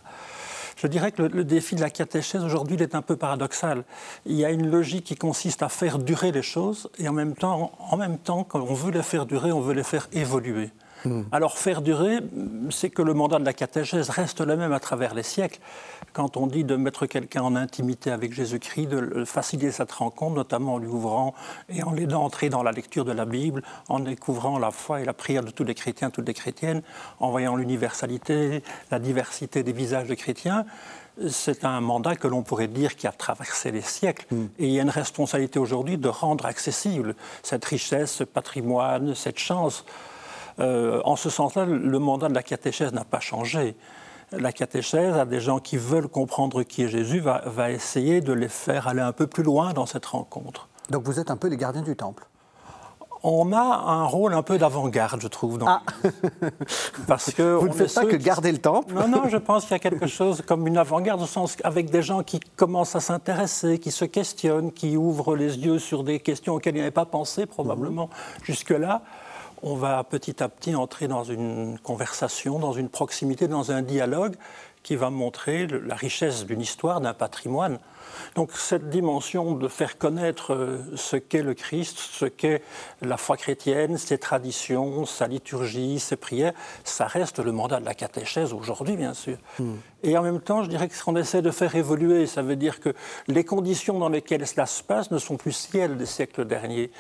Je 0.78 0.88
dirais 0.88 1.12
que 1.12 1.22
le, 1.22 1.44
défi 1.44 1.76
de 1.76 1.82
la 1.82 1.90
catéchèse 1.90 2.44
aujourd'hui 2.44 2.76
est 2.82 2.96
un 2.96 3.02
peu 3.02 3.16
paradoxal. 3.16 3.84
Il 4.26 4.36
y 4.36 4.46
a 4.46 4.50
une 4.50 4.70
logique 4.70 5.06
qui 5.06 5.16
consiste 5.16 5.62
à 5.62 5.70
faire 5.70 6.00
durer 6.00 6.32
les 6.32 6.42
choses 6.42 6.90
et 6.98 7.08
en 7.08 7.14
même 7.14 7.36
temps, 7.36 7.72
en 7.80 7.98
même 7.98 8.18
temps, 8.18 8.44
quand 8.44 8.62
on 8.62 8.74
veut 8.74 8.92
les 8.92 9.04
faire 9.04 9.26
durer, 9.26 9.52
on 9.52 9.62
veut 9.62 9.74
les 9.74 9.84
faire 9.84 10.08
évoluer. 10.12 10.72
Hmm. 11.06 11.24
Alors 11.32 11.58
faire 11.58 11.82
durer, 11.82 12.20
c'est 12.70 12.90
que 12.90 13.02
le 13.02 13.14
mandat 13.14 13.40
de 13.40 13.46
la 13.46 13.54
catéchèse 13.54 14.10
reste 14.10 14.42
le 14.42 14.56
même 14.56 14.72
à 14.72 14.80
travers 14.80 15.14
les 15.14 15.24
siècles. 15.24 15.60
Quand 16.14 16.38
on 16.38 16.48
dit 16.48 16.64
de 16.64 16.76
mettre 16.76 17.06
quelqu'un 17.06 17.42
en 17.42 17.56
intimité 17.56 18.12
avec 18.12 18.34
Jésus-Christ, 18.34 18.88
de 18.88 19.26
faciliter 19.26 19.72
cette 19.72 19.92
rencontre, 19.92 20.36
notamment 20.36 20.76
en 20.76 20.78
lui 20.78 20.88
ouvrant 20.88 21.34
et 21.70 21.84
en 21.84 21.92
l'aidant 21.92 22.22
à 22.22 22.26
entrer 22.26 22.50
dans 22.50 22.64
la 22.64 22.72
lecture 22.72 23.06
de 23.06 23.12
la 23.12 23.26
Bible, 23.26 23.64
en 23.90 24.00
découvrant 24.00 24.60
la 24.60 24.72
foi 24.72 25.02
et 25.02 25.06
la 25.06 25.14
prière 25.14 25.44
de 25.44 25.52
tous 25.52 25.64
les 25.64 25.76
chrétiens, 25.76 26.10
toutes 26.10 26.28
les 26.28 26.34
chrétiennes, 26.34 26.82
en 27.20 27.32
voyant 27.32 27.56
l'universalité, 27.56 28.64
la 28.92 29.00
diversité 29.00 29.64
des 29.64 29.74
visages 29.74 30.08
des 30.08 30.16
chrétiens, 30.16 30.66
c'est 31.30 31.66
un 31.66 31.82
mandat 31.82 32.16
que 32.16 32.28
l'on 32.28 32.42
pourrait 32.42 32.68
dire 32.68 32.96
qui 32.96 33.08
a 33.08 33.12
traversé 33.12 33.72
les 33.72 33.82
siècles. 33.82 34.26
Hmm. 34.32 34.46
Et 34.60 34.68
il 34.68 34.72
y 34.72 34.80
a 34.80 34.84
une 34.84 34.90
responsabilité 34.90 35.60
aujourd'hui 35.60 35.98
de 35.98 36.08
rendre 36.08 36.46
accessible 36.46 37.16
cette 37.44 37.66
richesse, 37.66 38.12
ce 38.12 38.24
patrimoine, 38.24 39.16
cette 39.16 39.40
chance 39.40 39.86
euh, 40.62 41.02
en 41.06 41.16
ce 41.16 41.30
sens-là, 41.30 41.66
le 41.66 42.00
mandat 42.00 42.30
de 42.30 42.34
la 42.34 42.44
catéchèse 42.44 42.94
n'a 42.94 43.04
pas 43.04 43.20
changé. 43.20 43.76
la 44.32 44.54
catéchèse 44.54 45.16
à 45.16 45.26
des 45.26 45.42
gens 45.42 45.60
qui 45.60 45.76
veulent 45.76 46.08
comprendre 46.08 46.64
qui 46.64 46.84
est 46.84 46.88
Jésus, 46.88 47.20
va, 47.20 47.42
va 47.46 47.72
essayer 47.72 48.22
de 48.22 48.32
les 48.32 48.48
faire 48.48 48.88
aller 48.88 49.02
un 49.02 49.12
peu 49.12 49.28
plus 49.28 49.44
loin 49.44 49.74
dans 49.74 49.86
cette 49.86 50.06
rencontre. 50.06 50.70
Donc 50.90 51.04
vous 51.04 51.20
êtes 51.20 51.32
un 51.32 51.38
peu 51.38 51.50
les 51.50 51.58
gardiens 51.58 51.82
du 51.82 51.96
temple 51.96 52.26
on 53.24 53.54
a 53.54 53.60
un 53.60 54.06
rôle 54.06 54.34
un 54.34 54.42
peu 54.42 54.58
d'avant-garde, 54.58 55.22
je 55.22 55.28
trouve. 55.28 55.58
Dans 55.58 55.68
ah. 55.68 55.82
Parce 57.08 57.32
que 57.32 57.56
Vous 57.56 57.68
ne 57.68 57.74
faites 57.74 57.94
pas 57.94 58.06
que 58.06 58.16
garder 58.16 58.52
le 58.52 58.58
temple 58.58 58.94
Non, 58.94 59.08
non, 59.08 59.30
je 59.30 59.38
pense 59.38 59.64
qu'il 59.64 59.74
y 59.74 59.76
a 59.76 59.80
quelque 59.80 60.08
chose 60.08 60.42
comme 60.46 60.66
une 60.68 60.78
avant-garde, 60.78 61.22
au 61.22 61.28
sens 61.28 61.58
avec 61.64 61.90
des 61.90 62.02
gens 62.02 62.24
qui 62.24 62.40
commencent 62.40 62.96
à 62.96 63.00
s'intéresser, 63.00 63.78
qui 63.80 63.92
se 63.92 64.06
questionnent, 64.06 64.72
qui 64.72 64.98
ouvrent 64.98 65.36
les 65.36 65.58
yeux 65.60 65.80
sur 65.80 66.04
des 66.04 66.20
questions 66.20 66.56
auxquelles 66.56 66.76
ils 66.76 66.80
n'avaient 66.80 66.92
pas 66.92 67.06
pensé 67.06 67.46
probablement 67.46 68.06
mhm. 68.06 68.46
jusque-là. 68.46 69.02
On 69.64 69.76
va 69.76 70.04
petit 70.04 70.42
à 70.42 70.50
petit 70.50 70.74
entrer 70.76 71.08
dans 71.08 71.24
une 71.24 71.78
conversation, 71.80 72.58
dans 72.58 72.74
une 72.74 72.90
proximité, 72.90 73.48
dans 73.48 73.72
un 73.72 73.84
dialogue 73.84 74.36
qui 74.84 74.96
va 74.96 75.10
montrer 75.10 75.68
la 75.68 75.96
richesse 75.96 76.46
d'une 76.46 76.62
histoire, 76.62 77.02
d'un 77.02 77.14
patrimoine. 77.14 77.80
Donc 78.36 78.52
cette 78.54 78.90
dimension 78.90 79.56
de 79.56 79.68
faire 79.68 79.98
connaître 79.98 80.54
euh, 80.54 80.78
ce 80.96 81.16
qu'est 81.16 81.42
le 81.42 81.54
Christ, 81.54 81.98
ce 81.98 82.26
qu'est 82.26 82.62
la 83.02 83.18
foi 83.18 83.38
chrétienne, 83.38 83.98
ses 83.98 84.18
traditions, 84.18 85.06
sa 85.06 85.28
liturgie, 85.28 86.00
ses 86.00 86.16
prières, 86.16 86.54
ça 86.84 87.08
reste 87.08 87.40
le 87.40 87.52
mandat 87.52 87.80
de 87.80 87.86
la 87.86 87.94
catéchèse 87.94 88.54
aujourd'hui, 88.54 88.96
bien 88.96 89.14
sûr. 89.14 89.38
Hmm. 89.60 89.76
Et 90.04 90.18
en 90.18 90.24
même 90.24 90.40
temps, 90.40 90.64
je 90.64 90.70
dirais 90.70 90.88
que 90.88 90.96
ce 90.96 91.04
qu'on 91.04 91.16
essaie 91.16 91.42
de 91.42 91.52
faire 91.52 91.76
évoluer, 91.76 92.26
ça 92.26 92.42
veut 92.42 92.56
dire 92.56 92.80
que 92.80 92.94
les 93.28 93.44
conditions 93.44 94.00
dans 94.00 94.10
lesquelles 94.10 94.48
cela 94.48 94.66
se 94.66 94.82
passe 94.82 95.12
ne 95.12 95.20
sont 95.20 95.38
plus 95.38 95.52
celles 95.52 95.98
des 95.98 96.06
siècles 96.06 96.46
derniers. 96.46 96.92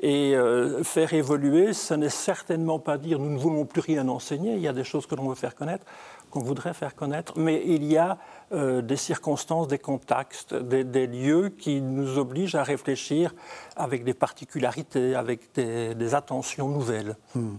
Et 0.00 0.34
euh, 0.34 0.82
faire 0.82 1.12
évoluer, 1.14 1.74
ça 1.74 1.96
n'est 1.96 2.08
certainement 2.08 2.78
pas 2.78 2.98
dire 2.98 3.18
nous 3.18 3.30
ne 3.30 3.38
voulons 3.38 3.66
plus 3.66 3.80
rien 3.80 4.08
enseigner, 4.08 4.54
il 4.54 4.60
y 4.60 4.68
a 4.68 4.72
des 4.72 4.84
choses 4.84 5.06
que 5.06 5.14
l'on 5.14 5.28
veut 5.28 5.34
faire 5.34 5.54
connaître 5.54 5.84
qu'on 6.30 6.40
voudrait 6.40 6.74
faire 6.74 6.94
connaître, 6.94 7.34
mais 7.36 7.62
il 7.66 7.84
y 7.84 7.96
a 7.96 8.18
euh, 8.52 8.82
des 8.82 8.96
circonstances, 8.96 9.68
des 9.68 9.78
contextes, 9.78 10.54
des, 10.54 11.06
lieux 11.06 11.50
qui 11.50 11.80
nous 11.80 12.18
obligent 12.18 12.54
à 12.54 12.62
réfléchir 12.62 13.34
avec 13.76 14.04
des 14.04 14.14
particularités, 14.14 15.14
avec 15.14 15.52
des, 15.54 16.14
attentions 16.14 16.68
nouvelles. 16.68 17.16
Hmm. 17.34 17.56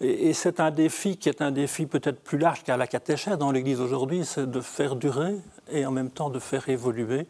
Et, 0.00 0.32
c'est 0.32 0.60
un 0.60 0.70
défi 0.70 1.16
qui 1.16 1.28
est 1.28 1.42
un 1.42 1.50
défi 1.50 1.86
peut-être 1.86 2.20
plus 2.20 2.38
large 2.38 2.62
qu'à 2.62 2.76
la 2.76 2.86
catéchèse 2.86 3.38
dans 3.38 3.52
l'Église 3.52 3.80
aujourd'hui, 3.80 4.24
c'est 4.24 4.50
de 4.50 4.60
faire 4.60 4.96
durer 4.96 5.36
et 5.70 5.86
en 5.86 5.90
même 5.90 6.10
temps 6.10 6.30
de 6.30 6.38
faire 6.38 6.68
évoluer. 6.68 7.26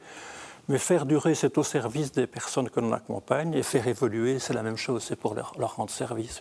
Mais 0.69 0.79
faire 0.79 1.07
durer, 1.07 1.35
c'est 1.35 1.59
au 1.59 1.65
service 1.65 2.13
des 2.13 2.27
personnes 2.27 2.71
que 2.71 2.79
l'on 2.79 2.93
accompagne, 2.93 3.53
et 3.53 3.63
faire 3.63 3.89
évoluer, 3.89 4.39
c'est 4.39 4.55
la 4.55 4.63
même 4.63 4.77
chose, 4.77 5.03
c'est 5.03 5.17
pour 5.17 5.35
leur, 5.35 5.77
rendre 5.77 5.91
service. 5.91 6.41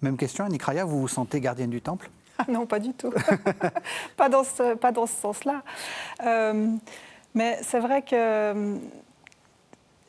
Même 0.00 0.16
question, 0.16 0.44
Annick 0.44 0.62
Raya, 0.62 0.84
vous 0.84 1.00
vous 1.00 1.08
sentez 1.08 1.40
gardienne 1.40 1.70
du 1.70 1.82
temple? 1.82 2.08
Non, 2.48 2.66
pas 2.66 2.78
du 2.78 2.92
tout. 2.92 3.12
pas 4.16 4.28
dans 4.28 4.44
ce, 4.44 4.74
pas 4.74 4.92
dans 4.92 5.06
ce 5.06 5.14
sens-là. 5.14 5.62
Euh, 6.24 6.68
mais 7.34 7.58
c'est 7.62 7.80
vrai 7.80 8.02
que 8.02 8.14
euh, 8.14 8.76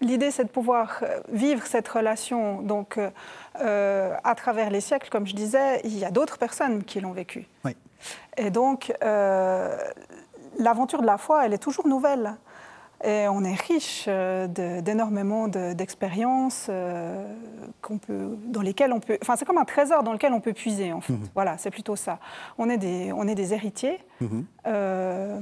l'idée, 0.02 0.32
c'est 0.32 0.44
de 0.44 0.50
pouvoir 0.50 1.00
euh, 1.02 1.20
vivre 1.32 1.66
cette 1.66 1.88
relation. 1.88 2.62
Donc, 2.62 3.00
à 3.56 4.36
travers 4.36 4.70
les 4.70 4.82
siècles, 4.82 5.10
comme 5.10 5.28
je 5.28 5.36
disais, 5.36 5.82
il 5.84 5.98
y 5.98 6.06
a 6.06 6.12
d'autres 6.12 6.38
personnes 6.38 6.84
qui 6.84 7.02
l'ont 7.02 7.12
vécu. 7.12 7.48
Oui. 7.66 7.76
Et 8.38 8.52
donc, 8.52 8.94
l'aventure 10.58 11.02
de 11.02 11.06
la 11.06 11.18
foi, 11.18 11.46
elle 11.46 11.54
est 11.54 11.58
toujours 11.58 11.88
nouvelle. 11.88 12.36
Et 13.04 13.28
on 13.30 13.44
est 13.44 13.56
riche 13.56 14.06
euh, 14.08 14.48
d'énormément 14.82 15.48
d'expériences 15.48 16.68
euh, 16.70 17.26
dans 18.46 18.62
lesquelles 18.62 18.92
on 18.92 19.00
peut. 19.00 19.18
Enfin, 19.22 19.36
c'est 19.38 19.46
comme 19.46 19.58
un 19.58 19.66
trésor 19.66 20.04
dans 20.04 20.12
lequel 20.12 20.34
on 20.34 20.42
peut 20.42 20.54
puiser, 20.54 20.92
en 20.92 21.00
fait. 21.00 21.14
Mhm. 21.14 21.30
Voilà, 21.34 21.58
c'est 21.58 21.72
plutôt 21.72 21.96
ça. 21.96 22.20
On 22.58 22.70
est 22.70 22.78
des, 22.78 23.14
on 23.14 23.28
est 23.28 23.36
des 23.36 23.54
héritiers, 23.54 24.00
mhm. 24.20 24.46
euh, 24.68 25.40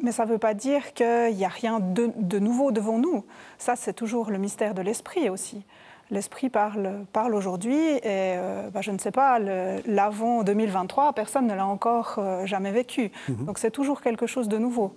mais 0.00 0.12
ça 0.12 0.24
ne 0.24 0.30
veut 0.30 0.38
pas 0.38 0.54
dire 0.54 0.92
qu'il 0.94 1.34
n'y 1.34 1.44
a 1.44 1.48
rien 1.48 1.80
de, 1.80 2.10
de, 2.16 2.38
nouveau 2.38 2.70
devant 2.70 2.98
nous. 2.98 3.24
Ça, 3.58 3.74
c'est 3.74 3.92
toujours 3.92 4.30
le 4.30 4.38
mystère 4.38 4.72
de 4.74 4.82
l'esprit 4.82 5.28
aussi 5.28 5.64
l'esprit 6.10 6.50
parle, 6.50 7.04
parle 7.12 7.34
aujourd'hui 7.34 7.76
et 7.76 8.00
euh, 8.06 8.68
bah, 8.70 8.80
je 8.82 8.90
ne 8.90 8.98
sais 8.98 9.10
pas, 9.10 9.38
l'avant 9.38 10.42
2023, 10.42 11.12
personne 11.12 11.46
ne 11.46 11.54
l'a 11.54 11.66
encore 11.66 12.16
euh, 12.18 12.46
jamais 12.46 12.72
vécu. 12.72 13.10
Mhm. 13.28 13.46
Donc 13.46 13.58
c'est 13.58 13.70
toujours 13.70 14.00
quelque 14.00 14.26
chose 14.26 14.48
de 14.48 14.58
nouveau. 14.58 14.94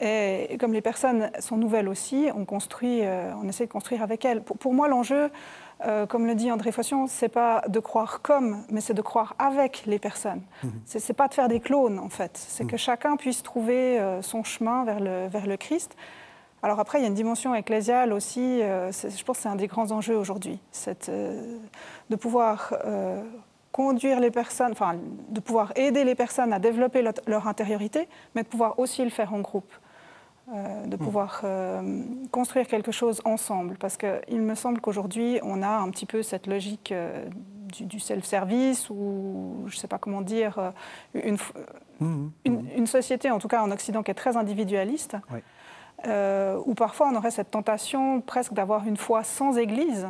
Et, 0.00 0.56
comme 0.58 0.72
les 0.72 0.80
personnes 0.80 1.30
sont 1.38 1.56
nouvelles 1.56 1.88
aussi, 1.88 2.28
on 2.34 2.44
construit, 2.44 3.00
euh, 3.02 3.32
on 3.42 3.48
essaie 3.48 3.66
de 3.66 3.72
construire 3.72 4.02
avec 4.02 4.24
elles. 4.24 4.42
Pour, 4.42 4.74
moi, 4.74 4.88
l'enjeu, 4.88 5.30
comme 6.08 6.26
le 6.26 6.34
dit 6.34 6.50
André 6.50 6.72
Faution, 6.72 7.06
c'est 7.06 7.28
pas 7.28 7.62
de 7.68 7.78
croire 7.78 8.22
comme, 8.22 8.64
mais 8.70 8.80
c'est 8.80 8.94
de 8.94 9.02
croire 9.02 9.34
avec 9.38 9.82
les 9.84 9.98
personnes. 9.98 10.40
Mhm. 10.62 10.72
Ce 10.86 10.98
C'est 10.98 11.12
pas 11.12 11.28
de 11.28 11.34
faire 11.34 11.48
des 11.48 11.60
clones 11.60 11.98
en 11.98 12.08
fait. 12.08 12.38
C'est 12.38 12.64
mhm. 12.64 12.70
que 12.70 12.76
chacun 12.78 13.16
puisse 13.16 13.42
trouver 13.42 14.00
son 14.22 14.44
chemin 14.44 14.84
vers 14.84 15.00
le, 15.00 15.26
vers 15.28 15.46
le 15.46 15.58
Christ. 15.58 15.94
Alors 16.64 16.80
après, 16.80 16.98
il 16.98 17.02
y 17.02 17.04
a 17.04 17.08
une 17.08 17.14
dimension 17.14 17.54
ecclésiale 17.54 18.10
aussi, 18.14 18.62
euh, 18.62 18.90
je 18.90 19.22
pense 19.22 19.36
que 19.36 19.42
c'est 19.42 19.50
un 19.50 19.54
des 19.54 19.66
grands 19.66 19.92
enjeux 19.92 20.16
aujourd'hui, 20.16 20.58
euh, 21.10 21.58
de 22.08 22.16
pouvoir 22.16 22.74
euh, 22.86 23.22
conduire 23.70 24.18
les 24.18 24.30
personnes, 24.30 24.72
enfin 24.72 24.96
de 25.28 25.40
pouvoir 25.40 25.74
aider 25.76 26.04
les 26.04 26.14
personnes 26.14 26.54
à 26.54 26.58
développer 26.58 27.02
leur, 27.26 27.48
intériorité, 27.48 28.08
mais 28.34 28.44
de 28.44 28.48
pouvoir 28.48 28.78
aussi 28.78 29.04
le 29.04 29.10
faire 29.10 29.34
en 29.34 29.40
groupe. 29.40 29.70
De 30.48 30.94
mmh. 30.94 30.98
pouvoir 30.98 31.42
construire 32.30 32.66
quelque 32.66 32.92
chose 32.92 33.20
ensemble. 33.24 33.76
Parce 33.78 33.96
qu'il 33.96 34.42
me 34.42 34.54
semble 34.54 34.80
qu'aujourd'hui, 34.80 35.40
on 35.42 35.62
a 35.62 35.68
un 35.68 35.90
petit 35.90 36.06
peu 36.06 36.22
cette 36.22 36.46
logique 36.46 36.92
du, 37.72 37.98
self-service 37.98 38.90
ou, 38.90 39.64
je 39.66 39.74
ne 39.74 39.80
sais 39.80 39.88
pas 39.88 39.98
comment 39.98 40.20
dire, 40.20 40.72
une, 41.14 41.38
mmh. 42.00 42.28
une, 42.44 42.68
une, 42.76 42.86
société, 42.86 43.30
en 43.30 43.38
tout 43.38 43.48
cas 43.48 43.62
en 43.62 43.70
Occident, 43.70 44.02
qui 44.02 44.10
est 44.10 44.14
très 44.14 44.36
individualiste. 44.36 45.16
Oui 45.32 45.40
euh, 46.06 46.60
où 46.66 46.74
parfois 46.74 47.08
on 47.08 47.16
aurait 47.16 47.30
cette 47.30 47.50
tentation 47.50 48.20
presque 48.20 48.52
d'avoir 48.52 48.86
une 48.86 48.96
foi 48.96 49.24
sans 49.24 49.56
Église. 49.56 50.08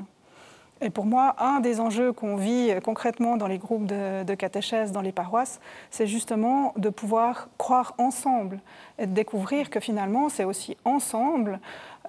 Et 0.81 0.91
pour 0.91 1.07
moi, 1.07 1.37
un 1.39 1.61
des 1.61 1.81
enjeux 1.81 2.13
qu'on 2.13 2.37
vit 2.37 2.75
concrètement 2.85 3.37
dans 3.37 3.47
les 3.47 3.59
groupes 3.59 3.87
de, 3.87 4.23
de 4.25 4.35
catéchèse, 4.35 4.93
dans 4.93 5.01
les 5.01 5.13
paroisses, 5.13 5.61
c'est 5.91 6.07
justement 6.07 6.75
de 6.77 6.89
pouvoir 6.89 7.49
croire 7.59 7.95
ensemble 7.99 8.61
et 8.99 9.07
de 9.07 9.13
découvrir 9.13 9.71
que 9.71 9.81
finalement, 9.81 10.29
c'est 10.29 10.45
aussi 10.45 10.77
ensemble, 10.85 11.61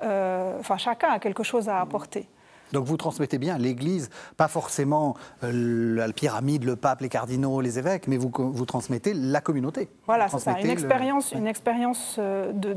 euh, 0.03 0.59
enfin 0.59 0.77
chacun 0.77 1.09
a 1.09 1.19
quelque 1.19 1.43
chose 1.43 1.69
à 1.69 1.79
apporter. 1.79 2.27
Donc 2.71 2.85
vous 2.85 2.97
transmettez 2.97 3.37
bien 3.37 3.57
l'Église, 3.57 4.09
pas 4.37 4.47
forcément 4.47 5.15
euh, 5.43 5.95
la 5.95 6.11
pyramide, 6.11 6.63
le 6.65 6.75
pape, 6.75 7.01
les 7.01 7.09
cardinaux, 7.09 7.61
les 7.61 7.79
évêques, 7.79 8.07
mais 8.07 8.17
vous, 8.17 8.31
vous 8.35 8.65
transmettez 8.65 9.13
la 9.13 9.39
communauté. 9.39 9.87
Voilà, 10.07 10.27
c'est 10.29 10.39
ça, 10.39 10.59
une 10.59 10.69
expérience, 10.69 11.31
une 11.31 11.47
expérience 11.47 12.15
euh, 12.17 12.51
de, 12.51 12.75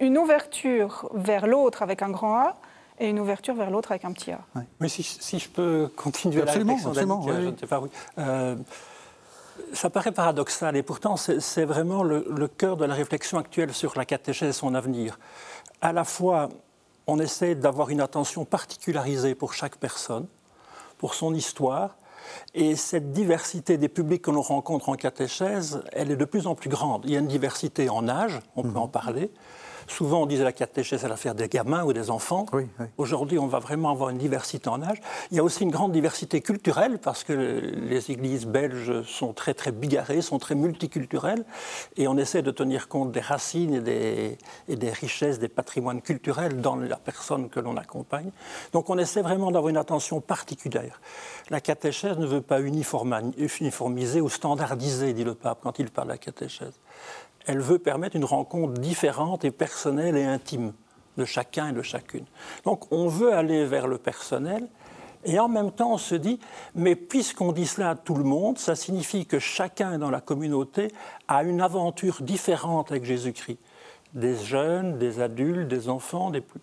une 0.00 0.16
ouverture 0.16 1.10
vers 1.12 1.46
l'autre 1.46 1.82
avec 1.82 2.02
un 2.02 2.10
grand 2.10 2.36
A 2.36 2.56
et 2.98 3.08
une 3.08 3.20
ouverture 3.20 3.54
vers 3.54 3.70
l'autre 3.70 3.92
avec 3.92 4.04
un 4.04 4.12
petit 4.12 4.32
A. 4.32 4.40
Mais 4.80 4.88
si, 4.88 5.38
je 5.38 5.48
peux 5.48 5.90
continuer 5.96 6.42
absolument, 6.42 6.76
la 6.76 6.88
absolument, 6.88 7.24
oui, 7.24 7.32
je 7.34 7.48
ne 7.48 7.56
sais 7.56 7.66
pas, 7.66 7.80
oui. 7.80 7.90
Euh, 8.18 8.56
ça 9.72 9.90
paraît 9.90 10.12
paradoxal 10.12 10.76
et 10.76 10.82
pourtant 10.82 11.16
c'est 11.16 11.64
vraiment 11.64 12.02
le, 12.02 12.26
le, 12.30 12.46
cœur 12.46 12.76
de 12.76 12.84
la 12.84 12.94
réflexion 12.94 13.38
actuelle 13.38 13.72
sur 13.72 13.96
la 13.96 14.04
catéchèse 14.04 14.50
et 14.50 14.52
son 14.52 14.74
avenir. 14.74 15.18
À 15.80 15.92
la 15.92 16.04
fois 16.04 16.50
on 17.06 17.18
essaie 17.18 17.54
d'avoir 17.54 17.90
une 17.90 18.00
attention 18.00 18.44
particularisée 18.44 19.34
pour 19.34 19.54
chaque 19.54 19.76
personne, 19.76 20.26
pour 20.98 21.14
son 21.14 21.34
histoire. 21.34 21.96
Et 22.54 22.74
cette 22.74 23.12
diversité 23.12 23.78
des 23.78 23.88
publics 23.88 24.22
que 24.22 24.32
l'on 24.32 24.42
rencontre 24.42 24.88
en 24.88 24.94
catéchèse, 24.94 25.84
elle 25.92 26.10
est 26.10 26.16
de 26.16 26.24
plus 26.24 26.48
en 26.48 26.56
plus 26.56 26.68
grande. 26.68 27.02
Il 27.04 27.12
y 27.12 27.16
a 27.16 27.20
une 27.20 27.28
diversité 27.28 27.88
en 27.88 28.08
âge, 28.08 28.40
on 28.56 28.64
peut 28.64 28.78
en 28.78 28.88
parler. 28.88 29.30
Souvent, 29.88 30.22
on 30.22 30.26
disait 30.26 30.44
la 30.44 30.52
catéchèse, 30.52 31.00
c'est 31.00 31.08
l'affaire 31.08 31.34
des 31.34 31.48
gamins 31.48 31.84
ou 31.84 31.92
des 31.92 32.10
enfants. 32.10 32.46
Aujourd'hui, 32.98 33.38
on 33.38 33.46
va 33.46 33.58
vraiment 33.58 33.90
avoir 33.90 34.10
une 34.10 34.18
diversité 34.18 34.68
en 34.68 34.82
âge. 34.82 35.00
Il 35.30 35.36
y 35.36 35.40
a 35.40 35.44
aussi 35.44 35.62
une 35.62 35.70
grande 35.70 35.92
diversité 35.92 36.40
culturelle, 36.40 36.98
parce 36.98 37.24
que 37.24 37.32
les 37.32 38.10
églises 38.10 38.46
belges 38.46 39.02
sont 39.02 39.32
très, 39.32 39.54
très 39.54 39.72
bigarrées, 39.72 40.22
sont 40.22 40.38
très 40.38 40.54
multiculturelles. 40.54 41.44
Et 41.96 42.08
on 42.08 42.16
essaie 42.16 42.42
de 42.42 42.50
tenir 42.50 42.88
compte 42.88 43.12
des 43.12 43.20
racines 43.20 43.74
et 43.74 43.80
des, 43.80 44.38
et 44.68 44.76
des 44.76 44.90
richesses, 44.90 45.38
des 45.38 45.48
patrimoines 45.48 46.02
culturels 46.02 46.60
dans 46.60 46.76
la 46.76 46.96
personne 46.96 47.48
que 47.48 47.60
l'on 47.60 47.76
accompagne. 47.76 48.30
Donc, 48.72 48.90
on 48.90 48.98
essaie 48.98 49.22
vraiment 49.22 49.50
d'avoir 49.50 49.70
une 49.70 49.76
attention 49.76 50.20
particulière. 50.20 51.00
La 51.50 51.60
catéchèse 51.60 52.18
ne 52.18 52.26
veut 52.26 52.42
pas 52.42 52.60
uniformiser 52.60 54.20
ou 54.20 54.28
standardiser, 54.28 55.12
dit 55.12 55.24
le 55.24 55.34
pape 55.34 55.60
quand 55.62 55.78
il 55.78 55.90
parle 55.90 56.08
de 56.08 56.12
la 56.12 56.18
catéchèse 56.18 56.74
elle 57.46 57.60
veut 57.60 57.78
permettre 57.78 58.16
une 58.16 58.24
rencontre 58.24 58.74
différente 58.74 59.44
et 59.44 59.50
personnelle 59.50 60.16
et 60.16 60.24
intime 60.24 60.72
de 61.16 61.24
chacun 61.24 61.68
et 61.68 61.72
de 61.72 61.82
chacune. 61.82 62.24
Donc 62.64 62.92
on 62.92 63.08
veut 63.08 63.32
aller 63.32 63.64
vers 63.64 63.86
le 63.86 63.98
personnel, 63.98 64.68
et 65.26 65.40
en 65.40 65.48
même 65.48 65.72
temps, 65.72 65.94
on 65.94 65.98
se 65.98 66.14
dit, 66.14 66.38
mais 66.76 66.94
puisqu'on 66.94 67.50
dit 67.50 67.66
cela 67.66 67.90
à 67.90 67.94
tout 67.96 68.14
le 68.14 68.22
monde, 68.22 68.58
ça 68.58 68.76
signifie 68.76 69.26
que 69.26 69.40
chacun 69.40 69.98
dans 69.98 70.10
la 70.10 70.20
communauté 70.20 70.92
a 71.26 71.42
une 71.42 71.60
aventure 71.60 72.22
différente 72.22 72.92
avec 72.92 73.04
Jésus-Christ. 73.04 73.58
Des 74.14 74.36
jeunes, 74.36 74.98
des 74.98 75.20
adultes, 75.20 75.66
des 75.66 75.88
enfants, 75.88 76.30
des 76.30 76.40
plus... 76.40 76.60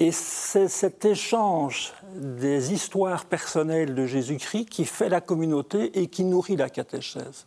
Et 0.00 0.10
c'est 0.10 0.68
cet 0.68 1.04
échange 1.04 1.92
des 2.14 2.72
histoires 2.72 3.24
personnelles 3.24 3.94
de 3.94 4.06
Jésus-Christ 4.06 4.66
qui 4.66 4.84
fait 4.84 5.08
la 5.08 5.20
communauté 5.20 6.00
et 6.00 6.08
qui 6.08 6.24
nourrit 6.24 6.56
la 6.56 6.70
catéchèse. 6.70 7.46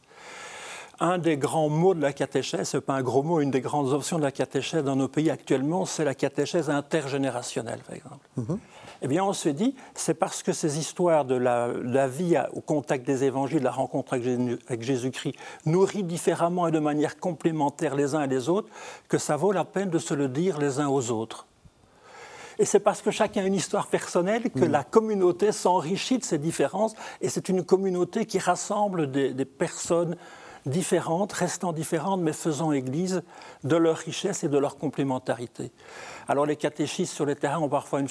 Un 1.01 1.17
des 1.17 1.35
grands 1.35 1.67
mots 1.67 1.95
de 1.95 2.01
la 2.01 2.13
catéchèse, 2.13 2.69
ce 2.69 2.77
n'est 2.77 2.81
pas 2.81 2.93
un 2.93 3.01
gros 3.01 3.23
mot, 3.23 3.41
une 3.41 3.51
des 3.51 3.59
grandes 3.59 3.91
options 3.91 4.19
de 4.19 4.23
la 4.23 4.31
catéchèse 4.31 4.83
dans 4.83 4.95
nos 4.95 5.07
pays 5.07 5.31
actuellement, 5.31 5.85
c'est 5.85 6.05
la 6.05 6.13
catéchèse 6.13 6.69
intergénérationnelle, 6.69 7.79
par 7.79 7.95
exemple. 7.95 8.27
Mhm. 8.37 8.59
Eh 9.03 9.07
bien, 9.07 9.23
on 9.23 9.33
se 9.33 9.49
dit, 9.49 9.75
c'est 9.95 10.13
parce 10.13 10.43
que 10.43 10.53
ces 10.53 10.77
histoires 10.77 11.25
de 11.25 11.33
la, 11.33 12.07
vie 12.07 12.37
au 12.53 12.61
contact 12.61 13.03
des 13.03 13.23
évangiles, 13.23 13.59
de 13.59 13.63
la 13.63 13.71
rencontre 13.71 14.13
avec 14.13 14.83
Jésus-Christ, 14.83 15.35
nourrit 15.65 16.03
différemment 16.03 16.67
et 16.67 16.71
de 16.71 16.77
manière 16.77 17.19
complémentaire 17.19 17.95
les 17.95 18.13
uns 18.13 18.21
et 18.21 18.27
les 18.27 18.47
autres, 18.47 18.69
que 19.07 19.17
ça 19.17 19.37
vaut 19.37 19.51
la 19.51 19.65
peine 19.65 19.89
de 19.89 19.97
se 19.97 20.13
le 20.13 20.27
dire 20.27 20.59
les 20.59 20.79
uns 20.79 20.87
aux 20.87 21.09
autres. 21.09 21.47
Et 22.59 22.65
c'est 22.65 22.79
parce 22.79 23.01
que 23.01 23.09
chacun 23.09 23.41
a 23.41 23.47
une 23.47 23.55
histoire 23.55 23.87
personnelle 23.87 24.51
que 24.51 24.65
la 24.65 24.83
communauté 24.83 25.51
s'enrichit 25.51 26.19
de 26.19 26.23
ces 26.23 26.37
différences. 26.37 26.93
Et 27.21 27.29
c'est 27.29 27.49
une 27.49 27.63
communauté 27.63 28.27
qui 28.27 28.37
rassemble 28.37 29.09
des, 29.09 29.33
des, 29.33 29.45
personnes 29.45 30.15
différentes, 30.65 31.33
restant 31.33 31.73
différentes, 31.73 32.21
mais 32.21 32.33
faisant 32.33 32.71
église 32.71 33.23
de 33.63 33.75
leur 33.75 33.97
richesse 33.97 34.43
et 34.43 34.49
de 34.49 34.57
leur 34.57 34.77
complémentarité. 34.77 35.71
Alors 36.27 36.45
les 36.45 36.55
catéchistes 36.55 37.13
sur 37.13 37.25
les 37.25 37.35
terrains 37.35 37.59
ont 37.59 37.69
parfois 37.69 38.01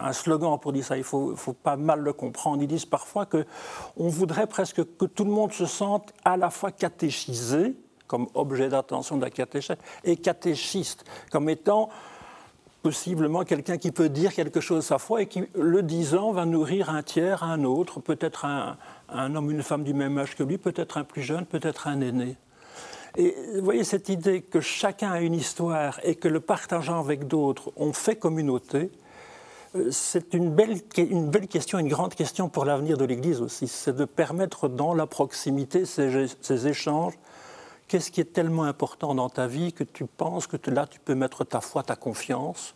un 0.00 0.12
slogan 0.12 0.58
pour 0.58 0.72
dire 0.72 0.84
ça, 0.84 0.96
il 0.96 1.04
faut, 1.04 1.36
faut, 1.36 1.52
pas 1.52 1.76
mal 1.76 2.00
le 2.00 2.12
comprendre. 2.12 2.62
Ils 2.62 2.68
disent 2.68 2.86
parfois 2.86 3.26
qu'on 3.26 4.08
voudrait 4.08 4.46
presque 4.46 4.82
que 4.96 5.04
tout 5.04 5.24
le 5.24 5.30
monde 5.30 5.52
se 5.52 5.66
sente 5.66 6.12
à 6.24 6.36
la 6.36 6.50
fois 6.50 6.72
catéchisé, 6.72 7.74
comme 8.06 8.28
objet 8.34 8.68
d'attention 8.68 9.16
de 9.16 9.22
la 9.22 9.30
catéchèse, 9.30 9.78
et 10.04 10.16
catéchiste, 10.16 11.04
comme 11.30 11.48
étant 11.48 11.88
possiblement 12.84 13.44
quelqu'un 13.44 13.78
qui 13.78 13.90
peut 13.92 14.10
dire 14.10 14.34
quelque 14.34 14.60
chose 14.60 14.76
de 14.78 14.82
sa 14.82 14.98
foi 14.98 15.22
et 15.22 15.26
qui, 15.26 15.42
le 15.54 15.82
disant, 15.82 16.32
va 16.32 16.44
nourrir 16.44 16.90
un 16.90 17.02
tiers, 17.02 17.42
un 17.42 17.64
autre, 17.64 17.98
peut-être 17.98 18.44
un, 18.44 18.76
un 19.08 19.34
homme, 19.34 19.50
une 19.50 19.62
femme 19.62 19.84
du 19.84 19.94
même 19.94 20.18
âge 20.18 20.34
que 20.34 20.42
lui, 20.42 20.58
peut-être 20.58 20.98
un 20.98 21.04
plus 21.04 21.22
jeune, 21.22 21.46
peut-être 21.46 21.88
un 21.88 22.00
aîné. 22.00 22.36
Et 23.16 23.34
vous 23.54 23.64
voyez 23.64 23.84
cette 23.84 24.08
idée 24.08 24.42
que 24.42 24.60
chacun 24.60 25.12
a 25.12 25.20
une 25.20 25.34
histoire 25.34 26.00
et 26.02 26.16
que 26.16 26.26
le 26.26 26.40
partageant 26.40 26.98
avec 26.98 27.28
d'autres, 27.28 27.72
on 27.76 27.92
fait 27.92 28.16
communauté, 28.16 28.90
euh, 29.76 29.90
c'est 29.90 30.34
une 30.34 30.50
belle, 30.50 30.78
une 30.96 31.30
belle 31.30 31.46
question, 31.46 31.78
une 31.78 31.88
grande 31.88 32.14
question 32.14 32.48
pour 32.48 32.64
l'avenir 32.64 32.96
de 32.96 33.04
l'Église 33.04 33.40
aussi. 33.40 33.68
C'est 33.68 33.94
de 33.94 34.04
permettre 34.04 34.68
dans 34.68 34.94
la 34.94 35.06
proximité 35.06 35.84
ces, 35.84 36.26
ces 36.40 36.66
échanges. 36.66 37.14
Qu'est-ce 37.86 38.10
qui 38.10 38.20
est 38.20 38.32
tellement 38.32 38.64
important 38.64 39.14
dans 39.14 39.28
ta 39.28 39.46
vie 39.46 39.72
que 39.72 39.84
tu 39.84 40.06
penses 40.06 40.46
que 40.46 40.56
là 40.70 40.86
tu 40.86 40.98
peux 40.98 41.14
mettre 41.14 41.44
ta 41.44 41.60
foi, 41.60 41.82
ta 41.82 41.96
confiance 41.96 42.74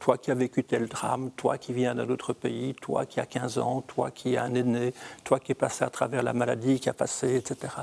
toi 0.00 0.16
qui 0.18 0.30
as 0.30 0.34
vécu 0.34 0.64
tel 0.64 0.88
drame, 0.88 1.30
toi 1.36 1.58
qui 1.58 1.72
viens 1.72 1.94
d'un 1.94 2.08
autre 2.08 2.32
pays, 2.32 2.74
toi 2.74 3.06
qui 3.06 3.20
as 3.20 3.26
15 3.26 3.58
ans, 3.58 3.82
toi 3.82 4.10
qui 4.10 4.34
es 4.34 4.38
un 4.38 4.54
aîné, 4.54 4.92
toi 5.22 5.38
qui 5.38 5.52
es 5.52 5.54
passé 5.54 5.84
à 5.84 5.90
travers 5.90 6.22
la 6.22 6.32
maladie, 6.32 6.80
qui 6.80 6.88
a 6.88 6.94
passé, 6.94 7.36
etc. 7.36 7.74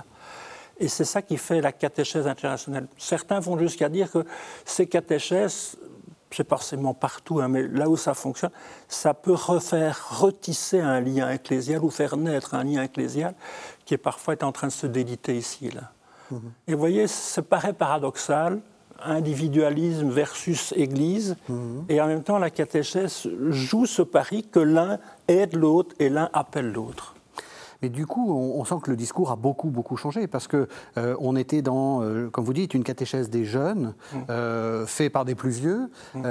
Et 0.79 0.87
c'est 0.87 1.05
ça 1.05 1.21
qui 1.21 1.37
fait 1.37 1.61
la 1.61 1.71
catéchèse 1.71 2.27
internationale. 2.27 2.87
Certains 2.97 3.39
vont 3.39 3.57
jusqu'à 3.57 3.87
dire 3.87 4.11
que 4.11 4.25
ces 4.65 4.87
catéchèses, 4.87 5.77
c'est 6.31 6.47
forcément 6.47 6.93
partout, 6.93 7.39
hein, 7.39 7.47
mais 7.47 7.67
là 7.67 7.87
où 7.87 7.95
ça 7.95 8.15
fonctionne, 8.15 8.51
ça 8.87 9.13
peut 9.13 9.33
refaire 9.33 10.19
retisser 10.19 10.79
un 10.81 10.99
lien 10.99 11.31
ecclésial 11.31 11.83
ou 11.83 11.89
faire 11.91 12.17
naître 12.17 12.55
un 12.55 12.63
lien 12.63 12.83
ecclésial 12.83 13.35
qui 13.85 13.93
est 13.93 13.99
parfois 13.99 14.35
en 14.41 14.51
train 14.51 14.67
de 14.67 14.73
se 14.73 14.87
déliter 14.87 15.37
ici. 15.37 15.69
Là. 15.69 15.91
Mm-hmm. 16.31 16.39
Et 16.67 16.73
vous 16.73 16.79
voyez, 16.79 17.07
ça 17.07 17.41
paraît 17.43 17.73
paradoxal, 17.73 18.59
individualisme 19.03 20.09
versus 20.09 20.73
Église, 20.75 21.35
mhm. 21.49 21.85
et 21.89 22.01
en 22.01 22.07
même 22.07 22.23
temps 22.23 22.37
la 22.37 22.49
catéchèse 22.49 23.27
joue 23.49 23.85
ce 23.85 24.01
pari 24.01 24.43
que 24.43 24.59
l'un 24.59 24.99
aide 25.27 25.55
l'autre 25.55 25.95
et 25.99 26.09
l'un 26.09 26.29
appelle 26.33 26.71
l'autre. 26.71 27.15
Mais 27.81 27.89
du 27.89 28.05
coup, 28.05 28.33
on, 28.33 28.63
sent 28.65 28.75
que 28.83 28.89
le 28.89 28.97
discours 28.97 29.31
a 29.31 29.35
beaucoup, 29.35 29.69
beaucoup 29.69 29.97
changé 29.97 30.27
parce 30.27 30.47
que 30.47 30.67
euh, 30.97 31.15
on 31.19 31.35
était 31.35 31.61
dans, 31.61 32.01
euh, 32.01 32.29
comme 32.29 32.43
vous 32.43 32.53
dites, 32.53 32.73
une 32.73 32.83
catéchèse 32.83 33.29
des 33.29 33.45
jeunes, 33.45 33.93
mm. 34.13 34.17
euh, 34.29 34.85
fait 34.85 35.09
par 35.09 35.25
des 35.25 35.35
plus 35.35 35.51
vieux, 35.51 35.89
mm. 36.15 36.25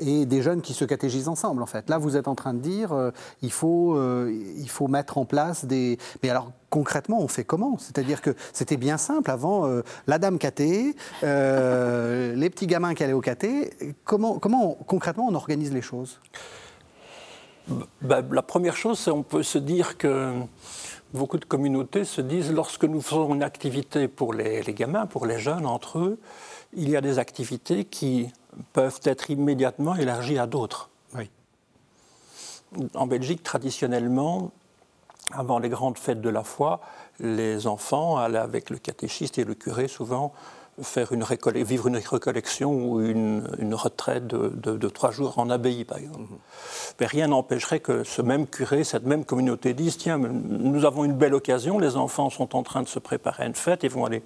et 0.00 0.26
des 0.26 0.42
jeunes 0.42 0.60
qui 0.60 0.74
se 0.74 0.84
catéchisent 0.84 1.28
ensemble, 1.28 1.62
en 1.62 1.66
fait. 1.66 1.88
Là, 1.88 1.98
vous 1.98 2.16
êtes 2.16 2.28
en 2.28 2.34
train 2.34 2.54
de 2.54 2.60
dire, 2.60 2.94
il 3.42 3.52
faut, 3.52 3.98
il 4.28 4.68
faut 4.68 4.88
mettre 4.88 5.18
en 5.18 5.24
place 5.24 5.64
des. 5.64 5.98
Mais 6.22 6.30
alors, 6.30 6.52
concrètement, 6.70 7.20
on 7.20 7.28
fait 7.28 7.44
comment 7.44 7.76
C'est-à-dire 7.78 8.22
que 8.22 8.34
c'était 8.52 8.76
bien 8.76 8.96
simple 8.96 9.30
avant, 9.30 9.68
la 10.06 10.18
dame 10.18 10.38
cathée, 10.38 10.94
les 11.22 12.50
petits 12.50 12.66
gamins 12.66 12.94
qui 12.94 13.04
allaient 13.04 13.12
au 13.12 13.20
caté. 13.20 13.72
Comment, 14.04 14.38
comment 14.38 14.74
concrètement 14.86 15.26
on 15.28 15.34
organise 15.34 15.72
les 15.72 15.82
choses? 15.82 16.20
Bah, 18.00 18.22
la 18.30 18.42
première 18.42 18.76
chose, 18.76 18.98
c'est 18.98 19.10
on 19.10 19.22
peut 19.22 19.42
se 19.42 19.58
dire 19.58 19.96
que 19.96 20.32
beaucoup 21.14 21.38
de 21.38 21.44
communautés 21.44 22.04
se 22.04 22.20
disent 22.20 22.52
lorsque 22.52 22.84
nous 22.84 23.00
faisons 23.00 23.34
une 23.34 23.42
activité 23.42 24.08
pour 24.08 24.32
les, 24.34 24.62
gamins, 24.74 25.06
pour 25.06 25.26
les 25.26 25.38
jeunes 25.38 25.66
entre 25.66 25.98
eux, 25.98 26.18
il 26.74 26.88
y 26.88 26.96
a 26.96 27.00
des 27.00 27.18
activités 27.18 27.84
qui 27.84 28.28
peuvent 28.72 29.00
être 29.04 29.30
immédiatement 29.30 29.94
élargies 29.96 30.38
à 30.38 30.46
d'autres. 30.46 30.90
Oui. 31.14 31.30
En 32.94 33.06
Belgique, 33.06 33.42
traditionnellement, 33.42 34.52
avant 35.32 35.58
les 35.58 35.68
grandes 35.68 35.98
fêtes 35.98 36.20
de 36.20 36.28
la 36.28 36.42
foi, 36.42 36.80
les 37.18 37.66
enfants 37.66 38.16
allaient 38.16 38.38
avec 38.38 38.70
le 38.70 38.78
catéchiste 38.78 39.38
et 39.38 39.44
le 39.44 39.54
curé 39.54 39.88
souvent 39.88 40.32
faire 40.82 41.12
une 41.12 41.24
vivre 41.62 41.88
une 41.88 41.96
récollection 41.96 42.72
ou 42.72 43.00
une, 43.02 43.74
retraite 43.74 44.26
de, 44.26 44.88
trois 44.88 45.10
jours 45.10 45.38
en 45.38 45.50
abbaye, 45.50 45.84
par 45.84 45.98
exemple. 45.98 46.20
Mhm. 46.20 46.38
Mais 47.00 47.06
rien 47.06 47.28
n'empêcherait 47.28 47.80
que 47.80 48.04
ce 48.04 48.22
même 48.22 48.46
curé, 48.46 48.84
cette 48.84 49.04
même 49.04 49.24
communauté 49.24 49.74
dise 49.74 49.98
tiens, 49.98 50.18
nous 50.18 50.84
avons 50.84 51.04
une 51.04 51.14
belle 51.14 51.34
occasion, 51.34 51.78
les 51.78 51.96
enfants 51.96 52.30
sont 52.30 52.56
en 52.56 52.62
train 52.62 52.82
de 52.82 52.88
se 52.88 52.98
préparer 52.98 53.44
à 53.44 53.46
une 53.46 53.54
fête, 53.54 53.82
ils 53.82 53.90
vont 53.90 54.04
aller 54.04 54.22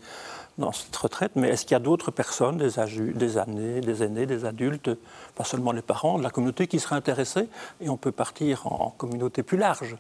dans 0.59 0.71
cette 0.71 0.95
retraite, 0.95 1.33
mais 1.35 1.49
est-ce 1.49 1.65
qu'il 1.65 1.73
y 1.73 1.77
a 1.77 1.81
d'autres 1.81 2.13
personnes, 2.13 2.59
des, 2.59 2.71
des 3.13 3.39
années, 3.39 3.81
des 3.81 4.03
aînés, 4.05 4.27
des 4.27 4.45
adultes, 4.45 4.91
pas 5.35 5.43
seulement 5.43 5.73
les 5.73 5.83
parents, 5.83 6.19
de 6.19 6.23
la 6.23 6.31
communauté 6.31 6.69
qui 6.69 6.79
seraient 6.79 6.95
intéressés 6.95 7.49
Et 7.81 7.89
on 7.89 7.97
peut 7.97 8.13
partir 8.13 8.67
en 8.69 8.95
communauté 8.97 9.43
plus 9.43 9.59
large? 9.59 9.97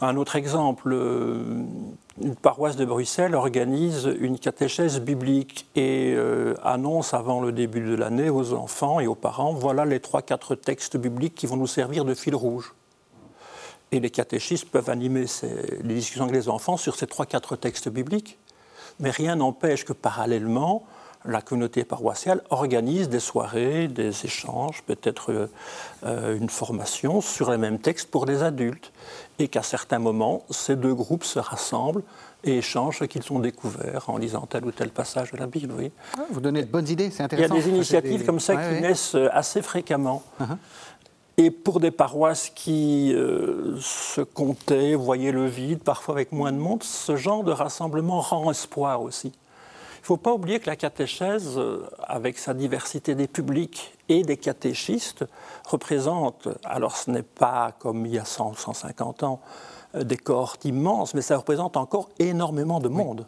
Un 0.00 0.16
autre 0.16 0.36
exemple, 0.36 0.92
euh, 0.92 1.64
une 2.22 2.36
paroisse 2.36 2.76
de 2.76 2.84
Bruxelles 2.84 3.34
organise 3.34 4.08
une 4.20 4.38
catéchèse 4.38 5.00
biblique 5.00 5.66
et 5.74 6.14
euh, 6.16 6.54
annonce 6.62 7.14
avant 7.14 7.40
le 7.40 7.50
début 7.50 7.80
de 7.80 7.96
l'année 7.96 8.30
aux 8.30 8.52
enfants 8.52 9.00
et 9.00 9.08
aux 9.08 9.16
parents, 9.16 9.52
voilà 9.52 9.84
les 9.84 9.98
trois, 9.98 10.22
quatre 10.22 10.54
textes 10.54 10.96
bibliques 10.96 11.34
qui 11.34 11.46
vont 11.46 11.56
nous 11.56 11.66
servir 11.66 12.04
de 12.04 12.14
fil 12.14 12.36
rouge. 12.36 12.74
Et 13.90 13.98
les 13.98 14.10
catéchistes 14.10 14.70
peuvent 14.70 14.90
animer 14.90 15.24
les 15.82 15.94
discussions 15.94 16.24
avec 16.24 16.36
les 16.36 16.48
enfants 16.48 16.76
sur 16.76 16.94
ces 16.94 17.08
trois, 17.08 17.26
quatre 17.26 17.56
textes 17.56 17.88
bibliques, 17.88 18.38
mais 19.00 19.10
rien 19.10 19.34
n'empêche 19.34 19.84
que 19.84 19.92
parallèlement, 19.92 20.84
la 21.24 21.42
communauté 21.42 21.84
paroissiale 21.84 22.42
organise 22.50 23.08
des 23.08 23.20
soirées, 23.20 23.88
des 23.88 24.24
échanges, 24.24 24.82
peut-être 24.86 25.32
euh, 25.32 25.50
euh, 26.04 26.36
une 26.36 26.48
formation 26.48 27.20
sur 27.20 27.50
les 27.50 27.58
mêmes 27.58 27.78
textes 27.78 28.10
pour 28.10 28.26
les 28.26 28.42
adultes, 28.42 28.92
et 29.38 29.48
qu'à 29.48 29.62
certains 29.62 29.98
moments, 29.98 30.44
ces 30.50 30.76
deux 30.76 30.94
groupes 30.94 31.24
se 31.24 31.38
rassemblent 31.38 32.02
et 32.44 32.58
échangent 32.58 33.00
ce 33.00 33.04
qu'ils 33.04 33.32
ont 33.32 33.40
découvert 33.40 34.08
en 34.08 34.16
lisant 34.16 34.46
tel 34.48 34.64
ou 34.64 34.70
tel 34.70 34.90
passage 34.90 35.32
de 35.32 35.36
la 35.36 35.46
Bible. 35.46 35.74
Oui. 35.76 35.90
Ah, 36.16 36.22
vous 36.30 36.40
donnez 36.40 36.62
de 36.62 36.70
bonnes 36.70 36.88
idées, 36.88 37.10
c'est 37.10 37.24
intéressant. 37.24 37.54
Il 37.54 37.58
y 37.58 37.60
a 37.60 37.64
des 37.64 37.70
initiatives 37.70 38.24
comme 38.24 38.40
ça 38.40 38.56
qui 38.56 38.80
naissent 38.80 39.16
euh, 39.16 39.28
assez 39.32 39.60
fréquemment. 39.60 40.22
Uh-huh. 40.40 40.56
Et 41.36 41.50
pour 41.52 41.78
des 41.78 41.92
paroisses 41.92 42.50
qui 42.52 43.14
se 43.14 44.20
comptaient, 44.22 44.96
voyaient 44.96 45.30
le 45.30 45.46
vide, 45.46 45.78
parfois 45.84 46.16
avec 46.16 46.32
moins 46.32 46.50
de 46.50 46.56
monde, 46.56 46.82
ce 46.82 47.14
genre 47.14 47.44
de 47.44 47.52
rassemblement 47.52 48.20
rend 48.20 48.50
espoir 48.50 49.02
aussi. 49.02 49.32
Il 49.98 50.02
ne 50.02 50.06
faut 50.06 50.16
pas 50.16 50.32
oublier 50.32 50.60
que 50.60 50.70
la 50.70 50.76
catéchèse, 50.76 51.58
euh, 51.58 51.88
avec 52.02 52.38
sa 52.38 52.54
diversité 52.54 53.14
des 53.14 53.26
publics 53.26 53.96
et 54.08 54.22
des 54.22 54.36
catéchistes, 54.36 55.24
représente, 55.66 56.48
alors 56.64 56.96
ce 56.96 57.10
n'est 57.10 57.22
pas 57.22 57.72
comme 57.78 58.06
il 58.06 58.14
y 58.14 58.18
a 58.18 58.24
100 58.24 58.54
150 58.54 59.24
ans, 59.24 59.40
euh, 59.94 60.04
des 60.04 60.16
cohortes 60.16 60.64
immenses, 60.64 61.14
mais 61.14 61.22
ça 61.22 61.36
représente 61.36 61.76
encore 61.76 62.08
énormément 62.18 62.80
de 62.80 62.88
monde. 62.88 63.26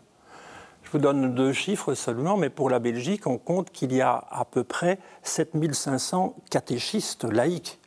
Je 0.85 0.93
vous 0.93 0.99
donne 0.99 1.35
deux 1.35 1.53
chiffres 1.53 1.95
seulement, 1.95 2.37
mais 2.37 2.51
pour 2.51 2.71
la 2.71 2.79
Belgique, 2.79 3.27
on 3.27 3.39
compte 3.39 3.71
qu'il 3.71 3.93
y 3.93 4.01
a 4.01 4.25
à 4.31 4.45
peu 4.45 4.65
près 4.65 4.99
7500 5.23 6.35
catéchistes 6.51 7.25
laïcs. 7.25 7.81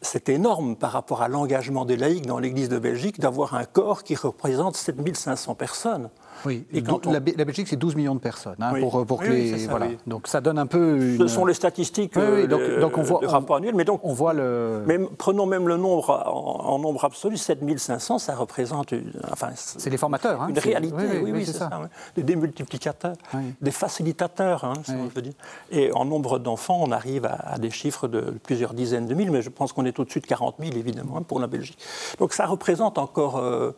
C'est 0.00 0.28
énorme 0.28 0.76
par 0.76 0.92
rapport 0.92 1.22
à 1.22 1.28
l'engagement 1.28 1.84
des 1.84 1.96
laïcs 1.96 2.26
dans 2.26 2.38
l'Église 2.38 2.68
de 2.68 2.78
Belgique 2.78 3.18
d'avoir 3.18 3.54
un 3.54 3.64
corps 3.64 4.04
qui 4.04 4.14
représente 4.14 4.76
7500 4.76 5.54
personnes. 5.56 6.10
Oui, 6.44 6.64
et 6.72 6.82
quand 6.82 7.06
la, 7.06 7.20
Belgique, 7.20 7.68
c'est 7.68 7.76
12 7.76 7.96
millions 7.96 8.14
de 8.14 8.20
personnes. 8.20 8.56
Hein, 8.60 8.74
pour, 8.80 9.04
pour 9.06 9.22
les, 9.22 9.66
voilà. 9.66 9.88
Donc 10.06 10.26
ça 10.26 10.40
donne 10.40 10.58
un 10.58 10.66
peu. 10.66 11.16
Ce 11.18 11.26
sont 11.26 11.44
les 11.44 11.54
statistiques 11.54 12.14
donc, 12.14 12.60
euh, 12.60 12.80
donc 12.80 12.98
on 12.98 13.02
voit, 13.02 13.20
rapport 13.24 13.56
annuel. 13.56 13.74
Mais 13.74 13.84
donc, 13.84 14.00
on 14.04 14.12
voit 14.12 14.32
le. 14.32 14.84
Prenons 15.16 15.46
même 15.46 15.68
le 15.68 15.76
nombre 15.76 16.10
en, 16.10 16.78
nombre 16.78 17.04
absolu 17.04 17.36
7500, 17.36 18.18
ça 18.18 18.34
représente. 18.34 18.94
enfin, 19.30 19.50
c'est 19.54 19.90
les 19.90 19.96
formateurs. 19.96 20.42
Hein, 20.42 20.48
une 20.48 20.58
réalité, 20.58 21.20
oui, 21.22 21.32
oui, 21.32 21.46
c'est 21.46 21.52
ça. 21.52 21.70
des 22.14 22.22
démultiplicateurs, 22.22 23.16
des 23.60 23.70
facilitateurs, 23.70 24.64
hein, 24.64 24.74
si 24.84 24.92
on 24.92 25.08
veut 25.08 25.22
dire. 25.22 25.34
Et 25.70 25.92
en 25.92 26.04
nombre 26.04 26.38
d'enfants, 26.38 26.80
on 26.82 26.92
arrive 26.92 27.26
à, 27.26 27.58
des 27.58 27.70
chiffres 27.70 28.08
de 28.08 28.34
plusieurs 28.42 28.74
dizaines 28.74 29.06
de 29.06 29.14
mille, 29.14 29.30
mais 29.30 29.42
je 29.42 29.50
pense 29.50 29.72
qu'on 29.72 29.84
est 29.84 29.98
au-dessus 29.98 30.20
de 30.20 30.26
40 30.26 30.56
000, 30.58 30.72
évidemment, 30.76 31.22
pour 31.22 31.40
la 31.40 31.46
Belgique. 31.46 31.78
Donc 32.18 32.32
ça 32.32 32.46
représente 32.46 32.98
encore. 32.98 33.38
Euh, 33.38 33.72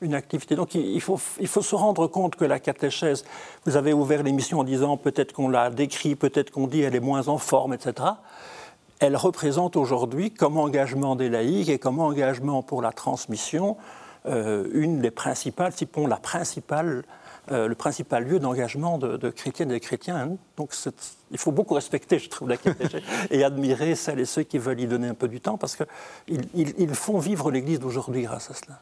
une 0.00 0.14
activité. 0.14 0.56
Donc 0.56 0.74
il 0.74 1.00
faut, 1.00 1.18
il 1.40 1.48
faut 1.48 1.62
se 1.62 1.74
rendre 1.74 2.06
compte 2.06 2.36
que 2.36 2.44
la 2.44 2.60
catéchèse, 2.60 3.24
vous 3.64 3.76
avez 3.76 3.92
ouvert 3.92 4.22
l'émission 4.22 4.60
en 4.60 4.64
disant 4.64 4.96
peut-être 4.96 5.32
qu'on 5.32 5.48
l'a 5.48 5.70
décrit, 5.70 6.14
peut-être 6.14 6.50
qu'on 6.50 6.66
dit 6.66 6.82
elle 6.82 6.94
est 6.94 7.00
moins 7.00 7.28
en 7.28 7.38
forme, 7.38 7.74
etc. 7.74 8.08
Elle 8.98 9.16
représente 9.16 9.76
aujourd'hui, 9.76 10.30
comme 10.30 10.56
engagement 10.56 11.16
des 11.16 11.28
laïcs 11.28 11.68
et 11.68 11.78
comme 11.78 12.00
engagement 12.00 12.62
pour 12.62 12.80
la 12.80 12.92
transmission, 12.92 13.76
euh, 14.26 14.68
une 14.72 15.00
des 15.00 15.10
principales, 15.10 15.72
sinon 15.72 16.06
la 16.06 16.16
principale, 16.16 17.04
euh, 17.52 17.68
le 17.68 17.74
principal 17.74 18.24
lieu 18.24 18.38
d'engagement 18.38 18.98
de, 18.98 19.30
chrétiennes 19.30 19.70
et 19.70 19.80
chrétiens. 19.80 20.16
Hein. 20.16 20.36
Donc 20.56 20.74
il 21.30 21.38
faut 21.38 21.52
beaucoup 21.52 21.74
respecter, 21.74 22.18
je 22.18 22.28
trouve, 22.28 22.48
la 22.48 22.56
catéchèse 22.56 23.02
et 23.30 23.44
admirer 23.44 23.94
celles 23.94 24.20
et 24.20 24.24
ceux 24.24 24.42
qui 24.42 24.58
veulent 24.58 24.80
y 24.80 24.86
donner 24.86 25.08
un 25.08 25.14
peu 25.14 25.28
du 25.28 25.40
temps 25.40 25.58
parce 25.58 25.76
qu'ils 25.76 26.48
ils 26.54 26.94
font 26.94 27.18
vivre 27.18 27.50
l'Église 27.50 27.80
d'aujourd'hui 27.80 28.22
grâce 28.22 28.50
à 28.50 28.54
cela. 28.54 28.80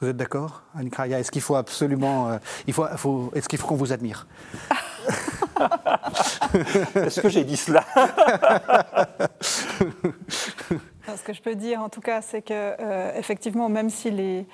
Vous 0.00 0.08
êtes 0.08 0.16
d'accord, 0.16 0.62
Kraya 0.92 1.20
Est-ce 1.20 1.30
qu'il 1.30 1.40
faut 1.40 1.56
absolument. 1.56 2.28
Euh, 2.28 2.38
il 2.66 2.74
faut, 2.74 2.86
faut 2.96 3.30
est-ce 3.34 3.48
qu'il 3.48 3.58
faut 3.58 3.66
qu'on 3.66 3.76
vous 3.76 3.92
admire? 3.92 4.26
Est-ce 6.94 7.20
que 7.20 7.28
j'ai 7.28 7.44
dit 7.44 7.56
cela? 7.56 7.84
Ce 11.14 11.22
que 11.22 11.32
je 11.32 11.40
peux 11.40 11.54
dire, 11.54 11.80
en 11.80 11.88
tout 11.88 12.00
cas, 12.00 12.20
c'est 12.20 12.42
que 12.42 12.52
euh, 12.52 13.12
effectivement, 13.16 13.68
même 13.68 13.90
si 13.90 14.10
les, 14.10 14.46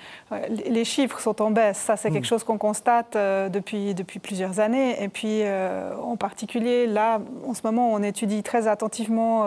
les 0.49 0.85
chiffres 0.85 1.21
sont 1.21 1.41
en 1.41 1.51
baisse, 1.51 1.79
ça 1.79 1.97
c'est 1.97 2.11
quelque 2.11 2.25
mm. 2.25 2.27
chose 2.27 2.45
qu'on 2.45 2.59
constate 2.59 3.17
euh, 3.17 3.49
depuis, 3.49 3.95
depuis 3.95 4.19
plusieurs 4.19 4.61
années. 4.61 5.03
Et 5.03 5.09
puis, 5.09 5.43
euh, 5.43 5.95
en 5.97 6.17
particulier, 6.17 6.87
là, 6.87 7.21
en 7.47 7.55
ce 7.55 7.63
moment, 7.65 7.93
on 7.93 8.03
étudie 8.03 8.43
très 8.43 8.69
attentivement 8.69 9.47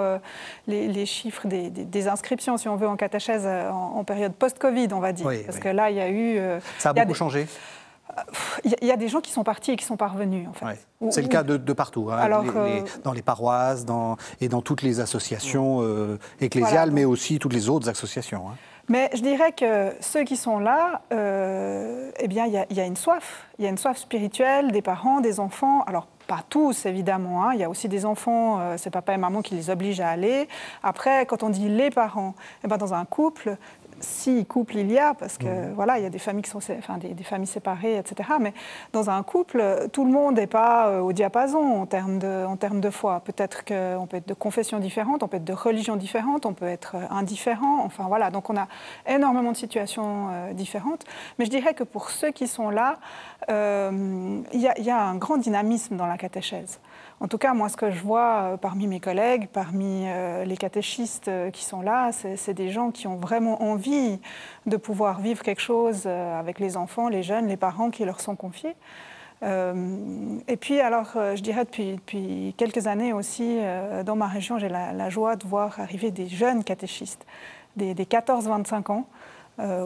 les, 0.67 1.05
chiffres 1.05 1.47
des, 1.47 1.69
des, 1.69 2.07
inscriptions, 2.07 2.57
si 2.57 2.67
on 2.67 2.75
veut, 2.75 2.87
en 2.87 2.95
catéchèse 2.95 3.45
en, 3.47 4.03
période 4.03 4.33
post-Covid, 4.33 4.87
on 4.91 4.99
va 4.99 5.13
dire. 5.13 5.29
Parce 5.45 5.59
que 5.59 5.69
là, 5.69 5.89
il 5.89 5.97
y 5.97 6.01
a 6.01 6.09
eu. 6.09 6.39
ça 6.79 6.89
a 6.89 6.93
beaucoup 6.93 7.13
changé 7.13 7.47
il 8.63 8.87
y, 8.87 8.91
a 8.91 8.97
des 8.97 9.07
gens 9.07 9.19
qui 9.19 9.31
sont 9.31 9.43
partis 9.43 9.71
et 9.71 9.75
qui 9.75 9.85
sont 9.85 9.97
parvenus, 9.97 10.47
en 10.47 10.53
fait. 10.53 10.87
C'est 11.09 11.21
le 11.21 11.27
cas 11.27 11.43
de, 11.43 11.73
partout, 11.73 12.09
hein. 12.11 12.17
Alors, 12.17 12.45
dans 13.03 13.13
les 13.13 13.21
paroisses 13.21 13.85
dans, 13.85 14.17
et 14.41 14.47
dans 14.47 14.61
toutes 14.61 14.81
les 14.81 14.99
associations 14.99 15.81
euh, 15.81 16.17
ecclésiales, 16.39 16.91
mais 16.91 17.05
aussi 17.05 17.39
toutes 17.39 17.53
les 17.53 17.69
autres 17.69 17.89
associations. 17.89 18.49
Hein. 18.49 18.55
Mais 18.87 19.09
je 19.13 19.21
dirais 19.21 19.51
que 19.51 19.93
ceux 19.99 20.23
qui 20.23 20.37
sont 20.37 20.59
là, 20.59 21.01
euh, 21.11 22.11
eh 22.19 22.27
bien, 22.27 22.45
il 22.45 22.77
y, 22.77 22.79
a 22.79 22.85
une 22.85 22.95
soif. 22.95 23.47
Il 23.57 23.65
y 23.65 23.67
a 23.67 23.71
une 23.71 23.79
soif 23.79 23.97
spirituelle 23.97 24.71
des 24.71 24.83
parents, 24.83 25.21
des 25.21 25.39
enfants. 25.39 25.81
Alors, 25.83 26.07
pas 26.27 26.43
tous, 26.47 26.85
évidemment. 26.85 27.43
Hein. 27.43 27.53
Il 27.53 27.59
y 27.59 27.63
a 27.63 27.69
aussi 27.69 27.87
des 27.87 28.05
enfants, 28.05 28.59
euh, 28.59 28.75
c'est 28.77 28.91
papa 28.91 29.13
et 29.13 29.17
maman 29.17 29.41
qui 29.41 29.55
les 29.55 29.71
obligent 29.71 30.01
à 30.01 30.09
aller. 30.09 30.47
Après, 30.83 31.25
quand 31.25 31.41
on 31.41 31.49
dit 31.49 31.67
les 31.67 31.89
parents, 31.89 32.35
eh 32.63 32.67
ben, 32.67 32.77
dans 32.77 32.93
un 32.93 33.05
couple, 33.05 33.57
si 33.99 34.45
couple 34.45 34.77
il 34.77 34.91
y 34.91 34.99
a, 34.99 35.13
parce 35.13 35.37
que 35.37 35.45
mmh. 35.45 35.73
voilà, 35.73 35.97
il 35.99 36.03
y 36.03 36.05
a 36.05 36.09
des 36.09 36.19
familles 36.19 36.43
qui 36.43 36.49
sont, 36.49 36.59
enfin, 36.77 36.97
des, 36.97 37.23
familles 37.23 37.47
séparées, 37.47 37.97
etc. 37.97 38.29
Mais 38.39 38.53
dans 38.93 39.09
un 39.09 39.21
couple, 39.23 39.87
tout 39.91 40.05
le 40.05 40.11
monde 40.11 40.35
n'est 40.35 40.47
pas 40.47 40.87
euh, 40.87 40.99
au 40.99 41.13
diapason 41.13 41.59
en 41.59 41.85
termes 41.85 42.19
de, 42.19 42.45
en 42.45 42.57
termes 42.57 42.81
de 42.81 42.89
foi. 42.89 43.21
Peut-être 43.21 43.65
qu'on 43.65 44.07
peut 44.07 44.17
être 44.17 44.27
de 44.27 44.33
confessions 44.33 44.79
différentes, 44.79 45.23
on 45.23 45.27
peut 45.27 45.37
être 45.37 45.45
de 45.45 45.53
religions 45.53 45.95
différentes, 45.95 46.45
on 46.45 46.53
peut 46.53 46.67
être 46.67 46.95
euh, 46.95 47.05
indifférent. 47.09 47.83
Enfin 47.83 48.05
voilà, 48.07 48.31
donc 48.31 48.49
on 48.49 48.57
a 48.57 48.67
énormément 49.07 49.51
de 49.51 49.57
situations 49.57 50.29
euh, 50.31 50.53
différentes. 50.53 51.05
Mais 51.39 51.45
je 51.45 51.49
dirais 51.49 51.73
que 51.73 51.83
pour 51.83 52.09
ceux 52.09 52.31
qui 52.31 52.47
sont 52.47 52.69
là, 52.69 52.97
il 53.47 54.43
y, 54.53 54.81
y, 54.81 54.89
a 54.89 55.01
un 55.03 55.15
grand 55.15 55.37
dynamisme 55.37 55.95
dans 55.95 56.07
la 56.07 56.17
catéchèse. 56.17 56.79
En 57.21 57.27
tout 57.27 57.37
cas, 57.37 57.53
moi, 57.53 57.69
ce 57.69 57.77
que 57.77 57.91
je 57.91 58.01
vois 58.01 58.41
euh, 58.41 58.57
parmi 58.57 58.87
mes 58.87 58.99
collègues, 58.99 59.47
parmi 59.51 60.03
euh, 60.05 60.43
les 60.43 60.57
catéchistes 60.57 61.29
euh, 61.29 61.49
qui 61.49 61.63
sont 61.63 61.81
là, 61.81 62.11
c'est 62.11 62.53
des 62.53 62.69
gens 62.69 62.91
qui 62.91 63.07
ont 63.07 63.15
vraiment 63.15 63.63
envie 63.63 64.19
de 64.65 64.75
pouvoir 64.75 65.21
vivre 65.21 65.41
quelque 65.41 65.61
chose 65.61 66.07
avec 66.07 66.59
les 66.59 66.75
enfants, 66.75 67.07
les 67.07 67.23
jeunes, 67.23 67.47
les 67.47 67.57
parents 67.57 67.89
qui 67.89 68.03
leur 68.03 68.19
sont 68.19 68.35
confiés. 68.35 68.75
et 69.43 70.57
puis, 70.57 70.79
alors, 70.79 71.11
je 71.13 71.41
dirais 71.41 71.65
depuis, 71.65 72.53
quelques 72.57 72.87
années 72.87 73.13
aussi, 73.13 73.59
dans 74.05 74.15
ma 74.15 74.27
région, 74.27 74.57
j'ai 74.57 74.69
la, 74.69 75.09
joie 75.09 75.35
de 75.35 75.45
voir 75.45 75.79
arriver 75.79 76.09
des 76.11 76.27
jeunes 76.27 76.63
catéchistes, 76.63 77.25
des, 77.75 77.93
14-25 77.93 78.91
ans, 78.91 79.05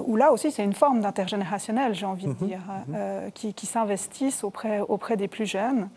où 0.05 0.15
là 0.15 0.31
aussi 0.31 0.51
c'est 0.51 0.63
une 0.63 0.73
forme 0.73 1.01
d'intergénérationnel, 1.01 1.93
j'ai 1.93 2.05
envie 2.05 2.27
de 2.27 2.29
mhm. 2.29 2.47
dire, 2.47 2.61
mhm. 2.87 3.31
qui, 3.33 3.65
s'investissent 3.65 4.43
auprès, 4.43 4.79
auprès 4.79 5.17
des 5.17 5.27
plus 5.27 5.45
jeunes. 5.45 5.89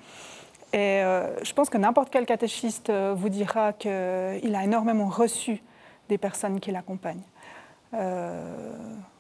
Et 0.72 1.02
euh, 1.02 1.42
je 1.44 1.52
pense 1.52 1.68
que 1.68 1.78
n'importe 1.78 2.11
quel 2.11 2.24
catéchiste 2.24 2.88
euh, 2.90 3.14
vous 3.14 3.28
dira 3.28 3.72
qu'il 3.74 3.90
a 3.90 4.64
énormément 4.64 5.08
reçu 5.08 5.62
des 6.08 6.18
personnes 6.18 6.61
qui 6.61 6.70
l'accompagnent. 6.70 7.28
Euh, 7.94 8.76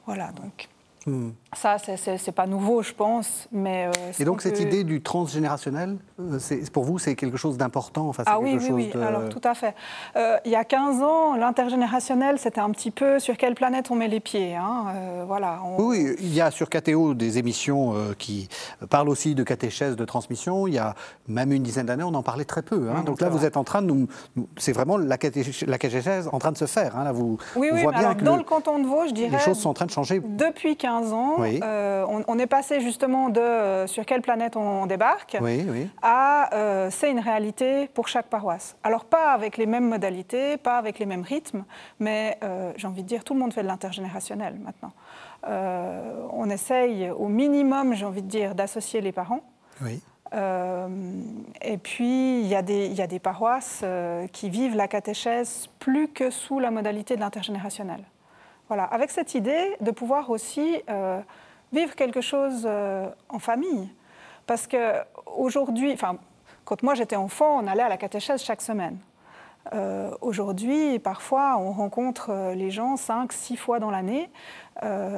voilà, 0.06 0.32
donc 0.32 0.68
Hmm. 1.06 1.30
Ça, 1.54 1.76
c'est 1.78 2.32
pas 2.32 2.46
nouveau, 2.46 2.82
je 2.82 2.94
pense. 2.94 3.46
Mais, 3.52 3.86
euh, 3.86 4.12
Et 4.18 4.24
donc, 4.24 4.40
cette 4.40 4.58
idée 4.58 4.84
du 4.84 5.02
transgénérationnel, 5.02 5.98
euh, 6.18 6.38
pour 6.72 6.84
vous, 6.84 6.98
c'est 6.98 7.14
quelque 7.14 7.36
chose 7.36 7.58
d'important 7.58 8.08
enfin, 8.08 8.22
Ah 8.24 8.40
oui, 8.40 8.56
oui, 8.58 8.70
oui. 8.70 9.02
Alors, 9.02 9.28
tout 9.28 9.40
à 9.44 9.54
fait. 9.54 9.74
Euh, 10.16 10.38
il 10.46 10.50
y 10.50 10.56
a 10.56 10.64
15 10.64 11.02
ans, 11.02 11.36
l'intergénérationnel, 11.36 12.38
c'était 12.38 12.60
un 12.60 12.70
petit 12.70 12.90
peu 12.90 13.18
sur 13.18 13.36
quelle 13.36 13.54
planète 13.54 13.90
on 13.90 13.96
met 13.96 14.08
les 14.08 14.20
pieds. 14.20 14.56
Hein. 14.56 15.24
voilà, 15.26 15.60
Oui, 15.78 16.14
il 16.20 16.32
y 16.32 16.40
a 16.40 16.50
sur 16.50 16.70
KTO 16.70 17.12
des 17.12 17.36
émissions 17.36 17.94
qui 18.18 18.48
parlent 18.88 19.10
aussi 19.10 19.34
de 19.34 19.42
catéchèse, 19.42 19.94
de 19.94 20.04
transmission. 20.06 20.66
Il 20.66 20.74
y 20.74 20.78
a 20.78 20.94
même 21.28 21.52
une 21.52 21.62
dizaine 21.62 21.86
d'années, 21.86 22.04
on 22.04 22.14
en 22.14 22.22
parlait 22.22 22.44
très 22.44 22.62
peu. 22.62 22.88
Hein. 22.90 23.02
Donc 23.04 23.20
là, 23.20 23.28
vous 23.28 23.44
êtes 23.44 23.58
en 23.58 23.64
train 23.64 23.82
de 23.82 23.88
nous. 23.88 24.08
c'est 24.56 24.72
vraiment 24.72 24.96
la 24.96 25.18
catéchèse, 25.18 26.28
en 26.32 26.38
train 26.38 26.52
de 26.52 26.58
se 26.58 26.66
faire. 26.66 26.96
Hein. 26.96 27.04
Là, 27.04 27.12
vous, 27.12 27.36
oui, 27.56 27.68
oui, 27.72 27.80
bien 27.80 27.90
alors, 27.90 28.14
dans 28.14 28.36
le, 28.36 28.42
canton 28.42 28.78
de 28.78 28.86
Vaud, 28.86 29.06
je 29.06 29.12
dirais. 29.12 29.36
Les 29.36 29.38
choses 29.38 29.58
sont 29.58 29.70
en 29.70 29.74
train 29.74 29.86
de 29.86 29.90
changer. 29.90 30.20
Depuis 30.24 30.76
15 30.76 31.12
ans, 31.12 31.41
euh, 31.62 32.04
on, 32.26 32.38
est 32.38 32.46
passé 32.46 32.80
justement 32.80 33.28
de 33.28 33.40
euh, 33.40 33.86
sur 33.86 34.04
quelle 34.04 34.22
planète 34.22 34.56
on, 34.56 34.86
débarque 34.86 35.36
à 36.02 36.54
euh, 36.54 36.88
c'est 36.90 37.10
une 37.10 37.20
réalité 37.20 37.88
pour 37.94 38.08
chaque 38.08 38.26
paroisse. 38.26 38.76
Alors 38.82 39.04
pas 39.04 39.32
avec 39.32 39.56
les 39.56 39.66
mêmes 39.66 39.88
modalités, 39.88 40.56
pas 40.56 40.76
avec 40.76 40.98
les 40.98 41.06
mêmes 41.06 41.22
rythmes, 41.22 41.64
mais 42.00 42.38
j'ai 42.76 42.86
envie 42.86 43.02
de 43.02 43.08
dire 43.08 43.24
tout 43.24 43.34
le 43.34 43.40
monde 43.40 43.52
fait 43.52 43.62
de 43.62 43.68
l'intergénérationnel 43.68 44.58
maintenant. 44.58 44.92
on 46.32 46.48
essaye 46.50 47.10
au 47.10 47.28
minimum, 47.28 47.94
j'ai 47.94 48.04
envie 48.04 48.22
de 48.22 48.28
dire, 48.28 48.54
d'associer 48.54 49.00
les 49.00 49.12
parents. 49.12 49.42
et 50.32 51.78
puis, 51.78 52.40
il 52.40 52.46
y, 52.46 52.54
a 52.54 52.62
des, 52.62 52.88
y 52.88 53.02
a 53.02 53.06
des 53.06 53.18
paroisses 53.18 53.84
qui 54.32 54.50
vivent 54.50 54.76
la 54.76 54.88
catéchèse 54.88 55.68
plus 55.78 56.08
que 56.08 56.30
sous 56.30 56.58
la 56.58 56.70
modalité 56.70 57.16
de 57.16 57.20
l'intergénérationnel. 57.20 58.04
Voilà, 58.72 58.84
avec 58.84 59.10
cette 59.10 59.34
idée 59.34 59.76
de 59.82 59.90
pouvoir 59.90 60.30
aussi 60.30 60.80
euh, 60.88 61.20
vivre 61.74 61.94
quelque 61.94 62.22
chose 62.22 62.62
euh, 62.64 63.06
en 63.28 63.38
famille. 63.38 63.90
Parce 64.46 64.66
qu'aujourd'hui, 64.66 65.92
enfin, 65.92 66.16
quand 66.64 66.82
moi 66.82 66.94
j'étais 66.94 67.16
enfant, 67.16 67.62
on 67.62 67.66
allait 67.66 67.82
à 67.82 67.90
la 67.90 67.98
catéchèse 67.98 68.42
chaque 68.42 68.62
semaine. 68.62 68.96
Euh, 69.74 70.10
aujourd'hui, 70.22 70.98
parfois, 71.00 71.58
on 71.58 71.70
rencontre 71.72 72.54
les 72.54 72.70
gens 72.70 72.96
cinq, 72.96 73.34
six 73.34 73.58
fois 73.58 73.78
dans 73.78 73.90
l'année. 73.90 74.30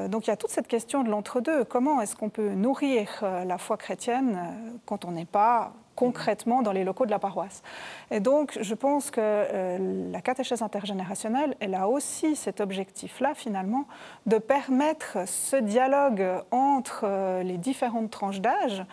donc 0.08 0.26
il 0.26 0.30
y 0.30 0.32
a 0.32 0.36
toute 0.36 0.50
cette 0.50 0.66
question 0.66 1.04
de 1.04 1.10
l'entre-deux. 1.10 1.62
Comment 1.62 2.00
est-ce 2.00 2.16
qu'on 2.16 2.30
peut 2.30 2.54
nourrir 2.54 3.06
la 3.22 3.56
foi 3.56 3.76
chrétienne 3.76 4.36
quand 4.84 5.04
on 5.04 5.12
n'est 5.12 5.26
pas 5.26 5.74
concrètement 5.94 6.62
dans 6.62 6.72
les 6.72 6.84
locaux 6.84 7.06
de 7.06 7.10
la 7.10 7.18
paroisse. 7.18 7.62
Et 8.10 8.20
donc, 8.20 8.58
je 8.60 8.74
pense 8.74 9.10
que 9.10 9.20
euh, 9.20 10.10
la 10.10 10.20
catéchèse 10.20 10.62
intergénérationnelle, 10.62 11.56
elle 11.60 11.74
a 11.74 11.88
aussi 11.88 12.36
cet 12.36 12.60
objectif-là, 12.60 13.34
finalement, 13.34 13.86
de 14.26 14.38
permettre 14.38 15.26
ce 15.26 15.56
dialogue 15.56 16.24
entre 16.50 17.02
euh, 17.04 17.42
les 17.42 17.58
différentes 17.58 18.10
tranches 18.10 18.40
d'âge. 18.40 18.84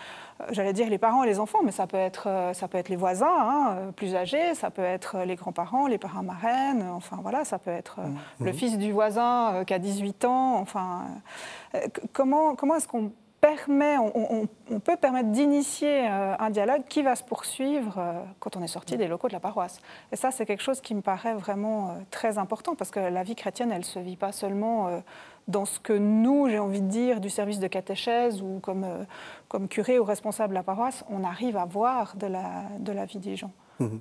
Euh, 0.42 0.46
j'allais 0.52 0.74
dire 0.74 0.90
les 0.90 0.98
parents 0.98 1.24
et 1.24 1.28
les 1.28 1.40
enfants, 1.40 1.60
mais 1.64 1.72
ça 1.72 1.88
peut 1.88 1.98
être, 1.98 2.52
ça 2.54 2.68
peut 2.68 2.78
être 2.78 2.90
les 2.90 2.96
voisins 2.96 3.28
hein, 3.28 3.92
plus 3.96 4.16
âgés, 4.16 4.54
ça 4.56 4.70
peut 4.70 4.84
être 4.84 5.20
les 5.26 5.36
grands-parents, 5.36 5.88
les 5.88 5.98
parents 5.98 6.24
marraines, 6.24 6.86
enfin 6.94 7.20
voilà, 7.22 7.46
ça 7.46 7.60
peut 7.60 7.72
être 7.72 8.00
mmh. 8.00 8.46
le 8.46 8.54
fils 8.54 8.78
du 8.78 8.92
voisin 8.92 9.64
qui 9.66 9.74
a 9.74 9.80
18 9.80 10.26
ans. 10.26 10.60
Enfin, 10.60 11.06
comment, 12.14 12.56
comment 12.56 12.76
est-ce 12.76 12.88
qu'on 12.88 13.12
on, 13.44 14.80
peut 14.80 14.98
permettre 14.98 15.30
d'initier 15.30 16.08
euh, 16.08 16.36
un 16.38 16.50
dialogue 16.50 16.84
qui 16.88 17.02
va 17.02 17.16
se 17.16 17.24
poursuivre 17.24 17.98
euh, 17.98 18.24
quand 18.40 18.56
on 18.56 18.62
est 18.62 18.68
sorti 18.68 18.98
des 18.98 19.08
locaux 19.08 19.28
de 19.28 19.34
la 19.34 19.40
paroisse. 19.40 19.80
Et 20.12 20.16
ça, 20.16 20.32
c'est 20.32 20.46
quelque 20.46 20.64
chose 20.64 20.82
qui 20.82 20.94
me 20.94 21.02
paraît 21.02 21.34
vraiment 21.34 21.90
euh, 21.90 21.92
très 22.12 22.38
important 22.38 22.76
parce 22.76 22.92
que 22.92 23.00
la 23.00 23.24
vie 23.24 23.36
chrétienne, 23.36 23.72
elle 23.72 23.80
ne 23.80 23.84
se 23.84 24.00
vit 24.00 24.16
pas 24.16 24.32
seulement 24.32 25.02
dans 25.48 25.66
ce 25.66 25.80
que 25.80 25.94
nous, 25.94 26.48
j'ai 26.50 26.60
envie 26.60 26.82
de 26.82 26.88
dire, 26.88 27.20
du 27.20 27.30
service 27.30 27.60
de 27.60 27.68
catéchèse 27.68 28.42
ou 28.42 28.60
comme, 28.62 28.86
comme 29.48 29.68
curé 29.68 30.00
ou 30.00 30.04
responsable 30.04 30.50
de 30.50 30.56
la 30.56 30.64
paroisse, 30.64 31.04
on 31.10 31.24
arrive 31.24 31.58
à 31.58 31.66
voir 31.66 32.16
de 32.16 32.28
la, 32.28 32.64
de 32.80 32.92
la 32.92 33.06
vie 33.06 33.20
des 33.20 33.36
gens. 33.36 33.52
Mmh. 33.80 33.98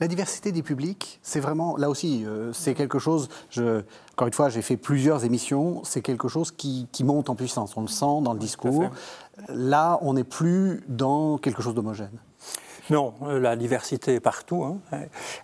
La 0.00 0.08
diversité 0.08 0.52
des 0.52 0.62
publics, 0.62 1.20
c'est 1.22 1.40
vraiment, 1.40 1.76
là 1.76 1.88
aussi, 1.88 2.24
euh, 2.24 2.52
c'est 2.52 2.74
quelque 2.74 2.98
chose, 2.98 3.28
je, 3.50 3.82
encore 4.12 4.26
une 4.26 4.34
fois, 4.34 4.48
j'ai 4.48 4.62
fait 4.62 4.76
plusieurs 4.76 5.24
émissions, 5.24 5.82
c'est 5.84 6.02
quelque 6.02 6.28
chose 6.28 6.50
qui, 6.50 6.88
monte 7.00 7.30
en 7.30 7.34
puissance. 7.34 7.76
On 7.76 7.82
le 7.82 7.88
sent 7.88 8.22
dans 8.22 8.32
le 8.32 8.38
discours. 8.38 8.90
Là, 9.48 9.98
on 10.02 10.14
n'est 10.14 10.24
plus 10.24 10.84
dans 10.88 11.38
quelque 11.38 11.62
chose 11.62 11.74
d'homogène. 11.74 12.18
Non, 12.90 13.14
euh, 13.22 13.38
la 13.38 13.56
diversité 13.56 14.14
est 14.14 14.20
partout. 14.20 14.64
Hein. 14.64 14.78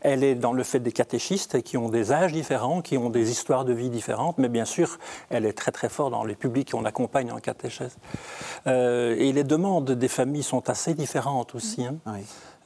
Elle 0.01 0.25
est 0.25 0.35
dans 0.35 0.53
le 0.53 0.63
fait 0.65 0.81
des 0.81 0.93
catéchistes 0.93 1.63
qui 1.63 1.77
ont 1.77 1.89
des 1.89 2.13
âges 2.13 2.33
différents, 2.33 2.83
qui 2.83 2.99
ont 2.99 3.11
des 3.11 3.31
histoires 3.31 3.65
de 3.65 3.73
vie 3.73 3.91
différentes, 3.91 4.39
mais 4.39 4.49
bien 4.49 4.65
sûr, 4.65 4.99
elle 5.31 5.47
est 5.47 5.53
très 5.53 5.71
très 5.71 5.89
forte 5.89 6.13
dans 6.13 6.25
les 6.25 6.35
publics 6.35 6.73
qu'on 6.73 6.85
accompagne 6.85 7.31
en 7.31 7.39
catéchèse. 7.39 7.97
Euh, 8.67 9.15
et 9.19 9.33
les 9.33 9.45
demandes 9.45 9.91
des 9.91 10.09
familles 10.09 10.43
sont 10.43 10.69
assez 10.69 10.95
différentes 10.95 11.55
aussi. 11.55 11.85
Hein. 11.85 11.97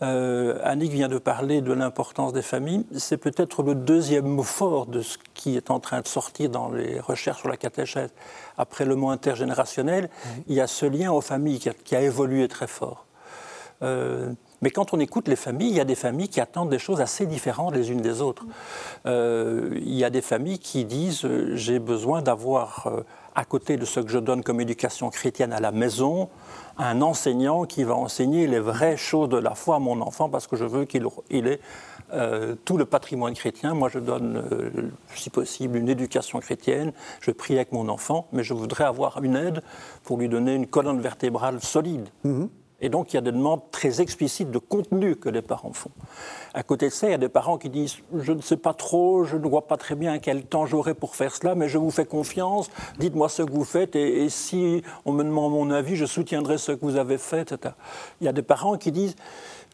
Euh, 0.03 0.59
Annick 0.65 0.91
vient 0.91 1.09
de 1.09 1.19
parler 1.19 1.61
de 1.61 1.73
l'importance 1.73 2.33
des 2.33 2.43
familles. 2.43 2.85
C'est 2.97 3.19
peut-être 3.19 3.63
le 3.63 3.75
deuxième 3.75 4.27
mot 4.27 4.43
fort 4.43 4.87
de 4.87 5.01
ce 5.01 5.17
qui 5.35 5.57
est 5.57 5.71
en 5.71 5.79
train 5.79 6.01
de 6.01 6.09
sortir 6.09 6.51
dans 6.51 6.71
les 6.71 6.99
recherches 6.99 7.41
sur 7.41 7.49
la 7.49 7.57
catéchèse. 7.57 8.11
Après 8.59 8.85
le 8.85 8.97
mot 8.97 9.11
intergénérationnel, 9.11 10.11
il 10.49 10.57
y 10.57 10.61
a 10.61 10.67
ce 10.67 10.87
lien 10.87 11.13
aux 11.13 11.21
familles 11.21 11.61
qui 11.85 11.95
a, 11.95 12.01
évolué 12.01 12.49
très 12.49 12.67
fort. 12.67 13.07
Euh, 13.83 14.33
mais 14.61 14.71
quand 14.71 14.93
on 14.93 15.01
écoute 15.01 15.29
les 15.29 15.37
familles, 15.37 15.71
il 15.71 15.77
y 15.77 15.81
a 15.81 15.85
des 15.85 15.95
familles 15.95 16.29
qui 16.29 16.41
attendent 16.41 16.71
des 16.71 16.79
choses 16.79 17.01
assez 17.01 17.27
différentes 17.27 17.75
les 17.75 17.91
unes 17.91 18.01
des 18.01 18.23
autres. 18.23 18.45
Euh, 19.07 19.71
il 19.77 19.95
y 19.95 20.05
a 20.05 20.11
des 20.11 20.23
familles 20.23 20.59
qui 20.59 20.85
disent 20.85 21.27
j'ai 21.55 21.79
besoin 21.79 22.23
d'avoir 22.23 22.89
à 23.35 23.45
côté 23.45 23.77
de 23.77 23.85
ce 23.85 24.01
que 24.01 24.09
je 24.09 24.19
donne 24.19 24.43
comme 24.43 24.61
éducation 24.61 25.11
chrétienne 25.11 25.53
à 25.53 25.61
la 25.61 25.73
maison, 25.73 26.29
un 26.79 27.03
enseignant 27.03 27.65
qui 27.65 27.85
va 27.85 27.95
enseigner 27.95 28.47
les 28.47 28.59
vraies 28.61 28.97
choses 28.97 29.29
de 29.29 29.37
la 29.37 29.55
foi 29.55 29.77
à 29.77 29.79
mon 29.79 30.01
enfant 30.01 30.29
parce 30.29 30.47
que 30.47 30.57
je 30.57 30.65
veux 30.65 30.85
qu'il 30.85 31.07
ait 31.47 31.61
euh, 32.13 32.55
tout 32.65 32.77
le 32.77 32.85
patrimoine 32.85 33.35
chrétien. 33.35 33.75
Moi, 33.75 33.89
je 33.89 33.99
donne, 33.99 34.45
euh, 34.53 34.71
si 35.15 35.31
possible, 35.31 35.79
une 35.79 35.89
éducation 35.89 36.41
chrétienne. 36.41 36.93
Je 37.21 37.31
prie 37.31 37.55
avec 37.55 37.73
mon 37.73 37.89
enfant, 37.89 38.27
mais 38.33 38.43
je 38.43 38.53
voudrais 38.53 38.85
avoir 38.85 39.23
une 39.23 39.37
aide 39.37 39.63
pour 40.05 40.19
lui 40.19 40.29
donner 40.29 40.55
une 40.55 40.67
colonne 40.67 41.01
vertébrale 41.01 41.61
solide. 41.63 42.09
Mhm. 42.25 42.49
Et 42.83 42.89
donc, 42.89 43.13
il 43.13 43.17
y 43.17 43.19
a 43.19 43.23
des 43.23 43.31
demandes 43.31 43.63
très 43.71 44.01
explicites 44.01 44.51
de 44.51 44.59
contenu 44.59 45.15
que 45.15 45.29
les 45.29 45.41
parents 45.41 45.73
font. 45.73 45.93
À 46.53 46.65
côté 46.65 46.89
de 46.89 46.93
ça, 46.93 47.07
il 47.07 47.13
y 47.13 47.15
a 47.15 47.19
des 47.19 47.29
parents 47.29 47.57
qui 47.57 47.71
disent 47.71 47.99
Je 48.13 48.33
ne 48.33 48.43
sais 48.43 48.57
pas 48.57 48.75
trop, 48.75 49.23
je 49.23 49.37
ne 49.37 49.49
vois 49.49 49.69
pas 49.69 49.77
très 49.77 49.95
bien 49.95 50.19
quel 50.19 50.45
temps 50.45 50.67
j'aurai 50.67 50.95
pour 50.95 51.15
faire 51.15 51.35
cela, 51.35 51.55
mais 51.55 51.69
je 51.69 51.79
vous 51.79 51.93
fais 51.93 52.05
confiance, 52.05 52.71
dites-moi 52.99 53.29
ce 53.29 53.45
que 53.45 53.53
vous 53.53 53.65
faites, 53.65 53.95
et, 53.95 54.29
si 54.29 54.83
on 55.05 55.13
me 55.13 55.23
demande 55.23 55.53
mon 55.53 55.71
avis, 55.71 55.95
je 55.95 56.07
soutiendrai 56.07 56.59
ce 56.59 56.73
que 56.73 56.85
vous 56.85 56.97
avez 56.97 57.19
fait, 57.19 57.53
etc. 57.53 57.75
Il 58.21 58.25
y 58.25 58.29
a 58.29 58.33
des 58.33 58.43
parents 58.43 58.77
qui 58.77 58.91
disent 58.91 59.15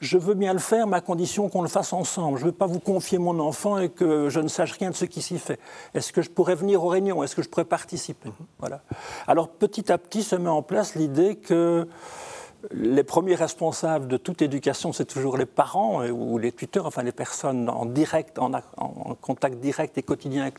je 0.01 0.16
veux 0.16 0.35
bien 0.35 0.53
le 0.53 0.61
faire, 0.61 0.87
mais 0.87 0.99
à 0.99 1.01
condition 1.01 1.49
qu'on 1.49 1.62
le 1.62 1.68
fasse 1.68 1.92
ensemble. 1.92 2.38
Je 2.38 2.44
ne 2.44 2.51
veux 2.51 2.57
pas 2.57 2.66
vous 2.66 2.79
confier 2.79 3.18
mon 3.18 3.40
enfant 3.40 3.79
et 3.79 3.88
que 3.88 4.29
je 4.29 4.38
ne 4.38 4.47
sache 4.47 4.73
rien 4.73 4.90
de 4.90 4.94
ce 4.94 5.05
qui 5.05 5.23
s'y 5.23 5.38
fait. 5.38 5.59
Est-ce 5.94 6.12
que 6.12 6.23
je 6.23 6.31
pourrais 6.31 6.55
venir 6.55 6.85
aux 6.85 6.88
réunions? 6.88 7.25
Est-ce 7.25 7.35
que 7.35 7.42
je 7.42 7.49
pourrais 7.49 7.64
participer 7.64 8.31
Voilà. 8.61 8.83
Alors 9.27 9.49
petit 9.49 9.90
à 9.90 9.99
petit 9.99 10.23
se 10.23 10.37
met 10.37 10.51
en 10.51 10.62
place 10.62 10.94
l'idée 10.94 11.35
que 11.35 11.88
les 12.73 13.05
premiers 13.05 13.35
responsables 13.35 14.09
de 14.09 14.16
toute 14.16 14.42
éducation, 14.42 14.92
c'est 14.92 15.05
toujours 15.05 15.37
les 15.37 15.47
parents 15.47 16.03
euh, 16.03 16.11
ou 16.11 16.38
les 16.38 16.53
tuteurs, 16.53 16.87
enfin 16.87 17.03
les 17.03 17.12
personnes 17.12 17.68
en 17.68 19.14
contact 19.21 19.59
direct 19.59 19.97
et 19.99 20.03
quotidien 20.03 20.42
avec 20.42 20.59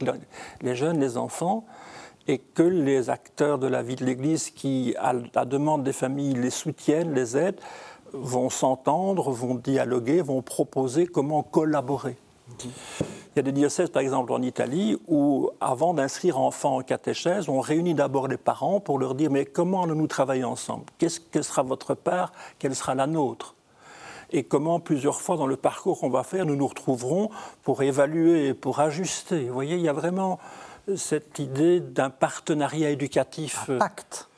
les 0.62 0.76
jeunes, 0.76 1.00
les 1.00 1.18
enfants, 1.18 1.66
et 2.28 2.38
que 2.38 2.64
les 2.64 3.10
acteurs 3.10 3.60
de 3.60 3.68
la 3.68 3.82
vie 3.82 3.96
de 3.96 4.06
l'Église 4.06 4.50
qui, 4.52 4.96
à 5.00 5.14
la 5.34 5.46
demande 5.46 5.84
des 5.84 5.94
familles, 5.94 6.36
les 6.36 6.52
soutiennent, 6.52 7.14
les 7.14 7.36
aident, 7.36 7.60
vont 8.14 8.50
s'entendre, 8.50 9.32
vont 9.32 9.56
dialoguer, 9.56 10.22
vont 10.22 10.42
proposer 10.42 11.06
comment 11.06 11.44
collaborer. 11.44 12.18
Il 12.64 12.70
y 13.36 13.40
a 13.40 13.44
des 13.44 13.52
diocèses, 13.52 13.90
par 13.90 14.02
exemple 14.02 14.32
en 14.34 14.42
Italie, 14.42 14.98
où 15.08 15.50
avant 15.62 15.94
d'inscrire 15.94 16.40
enfants 16.40 16.78
en 16.78 16.82
catéchèse, 16.82 17.48
on 17.50 17.60
réunit 17.60 17.94
d'abord 17.94 18.28
les 18.28 18.38
parents 18.38 18.80
pour 18.80 19.00
leur 19.00 19.16
dire 19.16 19.32
mais 19.32 19.46
comment 19.46 19.84
allons-nous 19.84 20.08
travailler 20.08 20.44
ensemble? 20.44 20.86
Qu'est-ce 20.98 21.20
que 21.20 21.42
sera 21.42 21.64
votre 21.64 21.94
part? 21.94 22.32
Quelle 22.58 22.76
sera 22.76 22.96
la 22.96 23.08
nôtre? 23.08 23.56
Et 24.32 24.44
comment 24.44 24.80
plusieurs 24.80 25.22
fois 25.22 25.38
dans 25.38 25.48
le 25.48 25.56
parcours 25.56 26.00
qu'on 26.00 26.10
va 26.10 26.24
faire, 26.24 26.46
nous 26.46 26.56
nous 26.56 26.68
retrouverons 26.68 27.30
pour 27.64 27.82
évaluer 27.82 28.50
et 28.50 28.54
pour 28.54 28.80
ajuster? 28.80 29.48
Vous 29.48 29.54
voyez, 29.54 29.76
il 29.76 29.82
y 29.82 29.90
a 29.90 29.94
vraiment 29.94 30.40
cette 30.96 31.40
idée 31.40 31.80
d'un 31.80 32.10
partenariat 32.10 32.90
éducatif. 32.90 33.70
Un 33.70 33.80
pacte. 33.80 34.29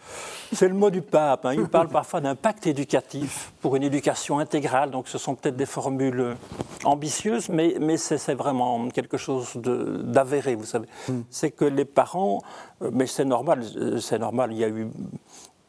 C'est 0.53 0.67
le 0.67 0.73
mot 0.73 0.89
du 0.89 1.01
pape. 1.01 1.45
Hein. 1.45 1.53
Il 1.53 1.67
parle 1.67 1.87
parfois 1.87 2.19
d'un 2.19 2.35
pacte 2.35 2.67
éducatif 2.67 3.53
pour 3.61 3.75
une 3.75 3.83
éducation 3.83 4.39
intégrale. 4.39 4.91
Donc 4.91 5.07
ce 5.07 5.17
sont 5.17 5.35
peut-être 5.35 5.55
des 5.55 5.65
formules 5.65 6.35
ambitieuses, 6.83 7.49
mais, 7.49 7.75
mais 7.79 7.97
c'est 7.97 8.33
vraiment 8.33 8.89
quelque 8.89 9.17
chose 9.17 9.53
d'avéré, 9.55 10.55
vous 10.55 10.65
savez. 10.65 10.87
Hmm. 11.07 11.21
C'est 11.29 11.51
que 11.51 11.65
les 11.65 11.85
parents, 11.85 12.41
euh, 12.81 12.89
mais 12.93 13.07
c'est 13.07 13.25
normal, 13.25 13.63
c'est 13.99 14.19
normal, 14.19 14.51
il 14.51 14.57
y 14.57 14.63
a 14.63 14.69
eu 14.69 14.87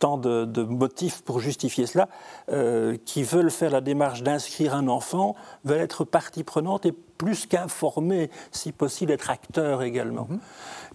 tant 0.03 0.19
de, 0.19 0.63
motifs 0.65 1.23
pour 1.23 1.39
justifier 1.39 1.87
cela, 1.87 2.09
euh, 2.51 2.97
qui 3.05 3.23
veulent 3.23 3.53
faire 3.53 3.71
la 3.71 3.81
démarche 3.81 4.25
d'inscrire 4.25 4.75
un 4.75 4.89
enfant, 4.89 5.37
veulent 5.65 5.81
être 5.81 6.03
partie 6.03 6.43
prenante 6.43 6.87
et 6.87 6.93
plus 6.93 7.47
qu'informer, 7.47 8.29
si 8.51 8.73
possible, 8.73 9.13
être 9.13 9.31
acteur 9.31 9.81
également. 9.85 10.27
Mhm. 10.29 10.41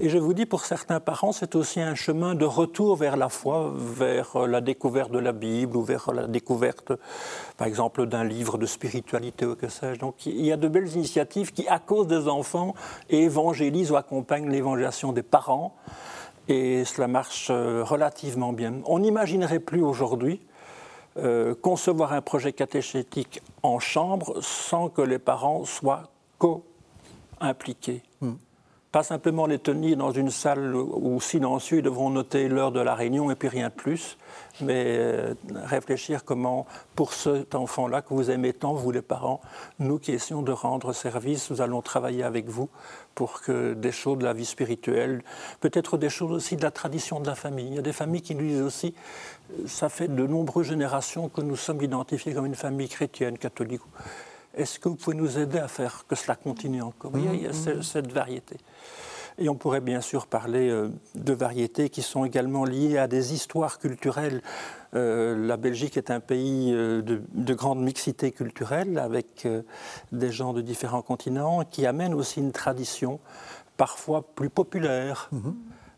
Et 0.02 0.10
je 0.10 0.18
vous 0.18 0.34
dis, 0.34 0.46
pour 0.46 0.66
certains 0.66 1.00
parents, 1.00 1.32
c'est 1.32 1.56
aussi 1.56 1.80
un 1.80 1.96
chemin 1.96 2.36
de 2.36 2.44
retour 2.44 2.98
vers 2.98 3.16
la 3.16 3.30
foi, 3.30 3.74
vers 3.78 4.46
la 4.46 4.60
découverte 4.60 5.10
de 5.10 5.20
la 5.20 5.32
Bible 5.32 5.78
ou 5.78 5.84
vers 5.84 6.12
la 6.12 6.28
découverte, 6.28 6.92
par 7.56 7.66
exemple, 7.66 8.08
d'un 8.08 8.26
livre 8.26 8.58
de 8.58 8.66
spiritualité 8.66 9.46
ou 9.46 9.56
que 9.56 9.70
sais-je. 9.70 10.02
Donc 10.02 10.26
il 10.26 10.46
y 10.46 10.52
a 10.52 10.58
de 10.58 10.68
belles 10.68 10.94
initiatives 10.94 11.54
qui, 11.54 11.66
à 11.70 11.80
cause 11.80 12.08
des 12.08 12.28
enfants, 12.28 12.76
évangélisent 13.10 13.92
ou 13.92 13.96
accompagnent 13.96 14.50
l'évangélisation 14.50 15.14
des 15.14 15.24
parents 15.24 15.78
et 16.48 16.86
cela 16.86 17.08
marche 17.08 17.50
euh, 17.50 17.84
relativement 17.84 18.54
bien. 18.54 18.76
On 18.86 19.00
n'imaginerait 19.00 19.60
plus 19.60 19.82
aujourd'hui 19.82 20.42
euh, 21.18 21.56
concevoir 21.56 22.14
un 22.14 22.22
projet 22.22 22.54
catéchétique 22.54 23.42
en 23.64 23.80
chambre 23.80 24.36
sans 24.42 24.90
que 24.90 25.02
les 25.02 25.20
parents 25.20 25.66
soient 25.66 26.04
co-impliqués. 26.38 28.04
Hmm. 28.22 28.34
Pas 28.92 29.04
simplement 29.04 29.46
les 29.48 29.60
tenir 29.60 29.98
dans 29.98 30.12
une 30.12 30.32
salle 30.32 30.74
où 30.74 31.20
silencieux, 31.20 31.80
ils 31.80 31.84
devront 31.84 32.10
noter 32.10 32.48
l'heure 32.48 32.72
de 32.72 32.80
la 32.80 32.96
réunion 32.96 33.30
et 33.30 33.36
puis 33.36 33.50
rien 33.50 33.68
de 33.68 33.74
plus, 33.74 34.18
mais 34.62 34.84
euh, 34.88 35.34
réfléchir 35.66 36.24
comment, 36.24 36.66
pour 36.96 37.14
cet 37.14 37.54
enfant-là 37.54 38.02
que 38.02 38.14
vous 38.14 38.32
aimez 38.32 38.54
tant, 38.54 38.74
vous 38.74 38.92
les 38.92 39.02
parents, 39.02 39.42
nous 39.80 40.00
qui 40.00 40.14
essayons 40.14 40.42
de 40.42 40.54
rendre 40.54 40.94
service, 40.94 41.52
nous 41.52 41.62
allons 41.62 41.82
travailler 41.82 42.24
avec 42.24 42.48
vous 42.48 42.70
pour 43.14 43.42
que 43.42 43.74
des 43.74 43.92
choses 43.92 44.20
de 44.20 44.24
la 44.24 44.34
vie 44.34 44.46
spirituelle, 44.46 45.22
peut-être 45.60 45.98
des 45.98 46.10
choses 46.10 46.32
aussi 46.32 46.56
de 46.56 46.64
la 46.64 46.72
tradition 46.72 47.20
de 47.20 47.28
la 47.28 47.36
famille. 47.36 47.68
Il 47.68 47.76
y 47.76 47.80
a 47.80 47.82
des 47.82 47.94
familles 47.94 48.22
qui 48.22 48.36
nous 48.36 48.48
disent 48.48 48.62
aussi, 48.62 48.96
ça 49.66 49.90
fait 49.90 50.08
de 50.08 50.28
nombreuses 50.28 50.68
générations 50.68 51.28
que 51.28 51.42
nous 51.42 51.56
sommes 51.58 51.82
identifiés 51.82 52.34
comme 52.34 52.46
une 52.46 52.56
famille 52.56 52.88
chrétienne, 52.88 53.38
catholique. 53.38 53.82
Est-ce 54.54 54.80
que 54.80 54.90
vous 54.90 54.96
pouvez 54.96 55.16
nous 55.16 55.38
aider 55.38 55.60
à 55.60 55.68
faire 55.68 56.06
que 56.08 56.16
cela 56.16 56.36
continue 56.36 56.82
encore 56.82 57.12
Il 57.16 57.42
y 57.42 57.48
a, 57.48 57.52
mmh. 57.52 57.84
cette 57.84 58.12
variété. 58.12 58.58
Et 59.40 59.50
on 59.50 59.56
pourrait 59.56 59.82
bien 59.82 60.02
sûr 60.02 60.26
parler 60.26 60.70
euh, 60.70 60.90
de 61.14 61.34
variétés 61.34 61.90
qui 61.90 62.02
sont 62.02 62.26
également 62.26 62.66
liées 62.66 62.98
à 62.98 63.08
des 63.08 63.34
histoires 63.34 63.78
culturelles. 63.78 64.42
Euh, 64.96 65.38
la 65.46 65.58
Belgique 65.58 65.96
est 65.96 66.10
un 66.10 66.20
pays 66.20 66.74
euh, 66.74 67.04
de, 67.04 67.54
grande 67.54 67.80
mixité 67.80 68.32
culturelle 68.32 68.98
avec 68.98 69.48
des 70.12 70.32
gens 70.32 70.54
de 70.54 70.62
différents 70.62 71.02
continents 71.02 71.64
qui 71.66 71.86
amènent 71.86 72.14
aussi 72.14 72.40
une 72.40 72.52
tradition 72.52 73.20
parfois 73.78 74.24
plus 74.36 74.50
populaire. 74.50 75.30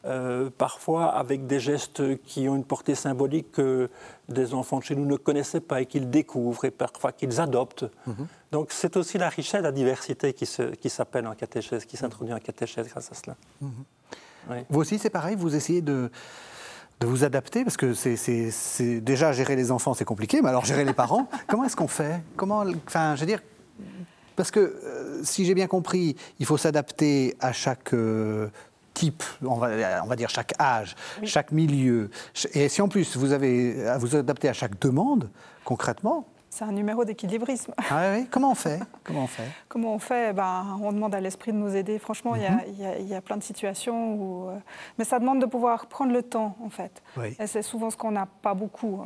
Mhm. 0.06 0.50
parfois 0.52 1.08
avec 1.08 1.46
des 1.48 1.60
gestes 1.60 2.22
qui 2.24 2.48
ont 2.48 2.56
une 2.56 2.64
portée 2.64 2.96
symbolique 2.96 3.52
que 3.52 3.90
des 4.30 4.54
enfants 4.54 4.80
de 4.80 4.84
chez 4.84 4.96
nous 4.96 5.06
ne 5.06 5.18
connaissaient 5.18 5.60
pas 5.60 5.82
et 5.82 5.86
qu'ils 5.86 6.10
découvrent 6.10 6.66
et 6.66 6.72
parfois 6.72 7.12
qu'ils 7.12 7.42
adoptent. 7.42 7.86
Mhm. 8.08 8.28
Donc 8.52 8.70
c'est 8.72 8.96
aussi 8.98 9.18
la 9.18 9.30
richesse, 9.30 9.62
la 9.62 9.72
diversité 9.72 10.34
qui, 10.34 10.46
s'appelle 10.46 11.28
en 11.28 11.36
catéchèse, 11.36 11.86
qui 11.86 11.98
s'introduit 11.98 12.34
en 12.34 12.40
catéchèse 12.40 12.88
grâce 12.88 13.12
à 13.12 13.16
cela. 13.16 13.36
Mhm. 13.62 13.72
Vous 14.70 14.80
aussi, 14.80 14.98
c'est 14.98 15.10
pareil, 15.10 15.36
vous 15.36 15.56
essayez 15.56 15.82
de, 15.82 16.10
vous 17.02 17.24
adapter 17.24 17.64
Parce 17.64 17.78
que 17.78 17.94
c'est 17.94 19.02
déjà 19.02 19.32
gérer 19.32 19.56
les 19.56 19.72
enfants, 19.72 19.94
c'est 19.94 20.06
compliqué, 20.06 20.42
mais 20.42 20.50
alors 20.50 20.66
gérer 20.66 20.86
les 20.86 20.94
parents, 20.94 21.30
comment 21.48 21.64
est-ce 21.66 21.76
qu'on 21.76 21.88
fait? 21.88 22.22
Comment, 22.36 22.64
Enfin, 22.88 23.16
je 23.16 23.22
veux 23.22 23.28
dire, 23.28 23.42
parce 24.36 24.52
que 24.52 24.60
euh, 24.60 25.22
si 25.24 25.46
j'ai 25.46 25.54
bien 25.54 25.68
compris, 25.68 26.16
il 26.40 26.46
faut 26.46 26.58
s'adapter 26.58 27.36
à 27.42 27.52
chaque 27.52 27.94
euh, 27.94 28.48
type, 29.00 29.24
on 29.42 29.56
va, 29.56 30.02
on 30.04 30.08
va, 30.08 30.16
dire 30.18 30.30
chaque 30.30 30.54
âge, 30.60 30.94
chaque 31.24 31.54
milieu. 31.54 32.10
Et 32.54 32.68
si 32.68 32.82
en 32.82 32.90
plus 32.90 33.16
vous 33.16 33.32
avez 33.32 33.88
à 33.88 33.98
vous 33.98 34.14
adapter 34.14 34.50
à 34.50 34.54
chaque 34.54 34.78
demande, 34.80 35.30
concrètement, 35.64 36.26
c'est 36.50 36.66
un 36.66 36.72
numéro 36.74 37.06
d'équilibrisme. 37.06 37.74
Ah 37.90 38.12
oui, 38.14 38.28
comment 38.30 38.52
on 38.52 38.56
fait? 38.56 38.80
Comment 39.06 39.24
on 39.24 39.28
fait? 39.28 39.50
Comment 39.70 39.94
on 39.94 40.00
fait? 40.00 40.34
Ben, 40.34 40.78
On 40.82 40.92
demande 40.92 41.16
à 41.16 41.22
l'esprit 41.22 41.54
de 41.54 41.58
nous 41.58 41.76
aider. 41.76 42.00
Franchement, 42.00 42.36
il 42.36 42.42
y, 42.42 43.04
y, 43.06 43.16
a 43.16 43.22
plein 43.22 43.38
de 43.38 43.44
situations 43.44 44.16
où... 44.16 44.50
Euh, 44.50 44.58
mais 44.98 45.06
ça 45.06 45.20
demande 45.20 45.40
de 45.40 45.46
pouvoir 45.46 45.86
prendre 45.86 46.12
le 46.12 46.24
temps, 46.24 46.58
en 46.62 46.70
fait. 46.70 47.02
Et 47.40 47.48
c'est 47.48 47.62
souvent 47.62 47.92
ce 47.92 47.98
qu'on 47.98 48.12
n'a 48.12 48.28
pas 48.42 48.56
beaucoup 48.56 49.06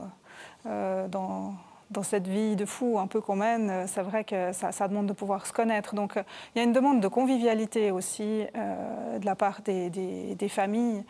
euh, 0.65 1.07
dans, 1.09 1.53
dans 1.93 2.03
cette 2.03 2.27
vie 2.27 2.55
de 2.55 2.65
fou 2.65 2.99
un 2.99 3.07
peu 3.07 3.21
qu'on 3.21 3.37
mène, 3.37 3.69
euh, 3.69 3.85
c'est 3.87 4.01
vrai 4.01 4.23
que 4.23 4.51
ça, 4.51 4.87
demande 4.87 5.07
de 5.07 5.13
pouvoir 5.13 5.45
se 5.45 5.53
connaître. 5.53 5.95
Donc 5.95 6.17
euh, 6.17 6.23
il 6.53 6.59
y 6.59 6.61
a 6.61 6.65
une 6.65 6.73
demande 6.73 6.99
de 6.99 7.07
convivialité 7.07 7.91
aussi 7.91 8.45
euh, 8.55 9.19
de 9.19 9.25
la 9.25 9.35
part 9.35 9.61
des, 9.61 10.49
familles, 10.49 11.05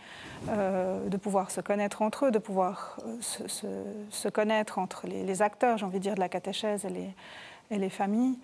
de 0.47 1.17
pouvoir 1.17 1.49
se 1.49 1.61
connaître 1.61 2.01
entre 2.01 2.25
eux, 2.25 2.31
de 2.31 2.37
pouvoir 2.37 2.97
se, 3.19 4.27
connaître 4.29 4.77
entre 4.77 5.07
les, 5.07 5.41
acteurs, 5.41 5.77
j'ai 5.77 5.85
envie 5.85 5.97
de 5.97 6.03
dire, 6.03 6.15
de 6.15 6.19
la 6.19 6.29
catéchèse 6.29 6.85
et 6.85 7.75
les, 7.75 7.89
familles. 7.89 8.37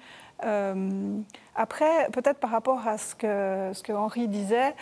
après, 1.55 2.09
peut-être 2.11 2.39
par 2.39 2.49
rapport 2.49 2.87
à 2.87 2.97
ce 2.97 3.13
que, 3.15 3.71
ce 3.73 3.83
que 3.83 3.93
Henri 3.93 4.27
disait, 4.27 4.75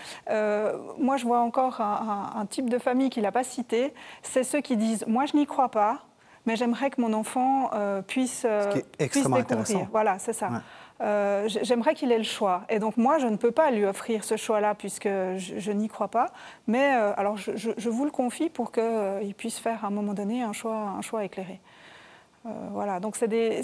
moi 0.98 1.18
je 1.18 1.26
vois 1.26 1.40
encore 1.40 1.82
un, 1.82 2.32
un 2.36 2.46
type 2.46 2.70
de 2.70 2.78
famille 2.78 3.10
qu'il 3.10 3.24
n'a 3.24 3.32
pas 3.32 3.44
cité, 3.44 3.94
c'est 4.22 4.44
ceux 4.44 4.62
qui 4.62 4.78
disent, 4.78 5.06
moi 5.08 5.26
je 5.26 5.36
n'y 5.36 5.46
crois 5.46 5.70
pas, 5.70 6.07
mais 6.48 6.56
j'aimerais 6.56 6.90
que 6.90 7.00
mon 7.00 7.14
enfant 7.14 7.70
euh, 7.74 8.02
puisse, 8.02 8.46
euh, 8.50 8.72
puisse 8.98 9.30
découvrir. 9.30 9.88
Voilà, 9.92 10.18
c'est 10.18 10.34
ça. 10.34 10.64
Euh, 11.00 11.48
j'aimerais 11.62 11.94
qu'il 11.94 12.12
ait 12.12 12.18
le 12.18 12.24
choix. 12.24 12.64
Et 12.70 12.80
donc 12.80 12.98
moi, 12.98 13.20
je 13.20 13.28
ne 13.28 13.36
peux 13.36 13.52
pas 13.52 13.70
lui 13.70 13.86
offrir 13.86 14.24
ce 14.24 14.38
choix-là 14.38 14.74
puisque 14.74 15.08
je, 15.08 15.72
n'y 15.72 15.90
crois 15.90 16.08
pas. 16.08 16.32
Mais 16.66 16.86
alors, 17.18 17.38
je, 17.38 17.52
je, 17.56 17.90
vous 17.90 18.06
le 18.06 18.12
confie 18.12 18.50
pour 18.50 18.72
qu'il 18.72 19.36
puisse 19.38 19.60
faire 19.60 19.84
à 19.84 19.88
un 19.88 19.92
moment 19.92 20.14
donné 20.14 20.42
un 20.42 20.54
choix, 20.54 20.96
un 20.98 21.02
choix 21.02 21.24
éclairé. 21.26 21.60
Euh, 22.48 22.52
voilà, 22.72 23.00
donc 23.02 23.18
c'est 23.18 23.28
des, 23.28 23.64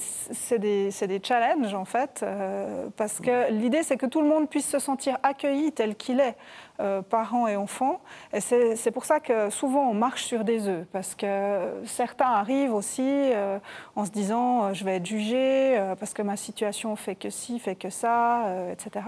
des, 0.59 0.89
des, 1.07 1.21
challenges 1.23 1.73
en 1.73 1.85
fait, 1.85 2.19
euh, 2.21 2.87
parce 2.97 3.21
que 3.21 3.49
l'idée 3.51 3.81
c'est 3.81 3.95
que 3.95 4.05
tout 4.05 4.21
le 4.21 4.27
monde 4.27 4.49
puisse 4.49 4.67
se 4.67 4.79
sentir 4.79 5.17
accueilli 5.23 5.71
tel 5.71 5.95
qu'il 5.95 6.19
est, 6.19 6.35
euh, 6.81 7.01
parents 7.01 7.47
et 7.47 7.55
enfants. 7.55 8.01
Et 8.33 8.41
c'est 8.41 8.91
pour 8.91 9.05
ça 9.05 9.21
que 9.21 9.49
souvent 9.49 9.89
on 9.89 9.93
marche 9.93 10.25
sur 10.25 10.43
des 10.43 10.67
œufs, 10.67 10.85
parce 10.91 11.15
que 11.15 11.81
certains 11.85 12.31
arrivent 12.31 12.73
aussi 12.73 13.31
en 13.95 14.05
se 14.05 14.11
disant 14.11 14.73
je 14.73 14.83
vais 14.83 14.97
être 14.97 15.05
jugé 15.05 15.81
parce 15.99 16.13
que 16.13 16.21
ma 16.21 16.35
situation 16.35 16.95
fait 16.97 17.15
que 17.15 17.29
ci, 17.29 17.59
fait 17.59 17.75
que 17.75 17.89
ça, 17.89 18.43
etc. 18.71 19.05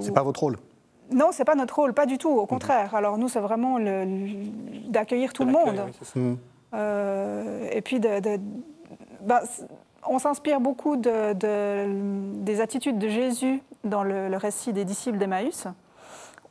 c'est 0.00 0.14
pas 0.14 0.22
votre 0.22 0.40
rôle 0.40 0.58
non, 1.12 1.28
c'est 1.32 1.44
pas 1.44 1.54
notre 1.54 1.74
rôle, 1.74 1.92
pas 1.92 2.06
du 2.06 2.16
tout. 2.16 2.30
Au 2.30 2.46
contraire. 2.46 2.94
Alors 2.94 3.18
nous, 3.18 3.28
c'est 3.28 3.40
vraiment 3.40 3.78
d'accueillir 4.88 5.32
tout 5.32 5.44
le 5.44 5.52
monde. 5.52 5.82
Euh, 6.16 6.34
et 6.74 7.80
puis, 7.82 8.00
bah, 9.20 9.42
on 10.06 10.18
s'inspire 10.18 10.60
beaucoup 10.60 10.96
des 10.96 12.60
attitudes 12.60 12.98
de 12.98 13.08
Jésus 13.08 13.62
dans 13.84 14.02
le, 14.02 14.36
récit 14.36 14.72
des 14.72 14.84
disciples 14.84 15.18
d'Emmaüs, 15.18 15.66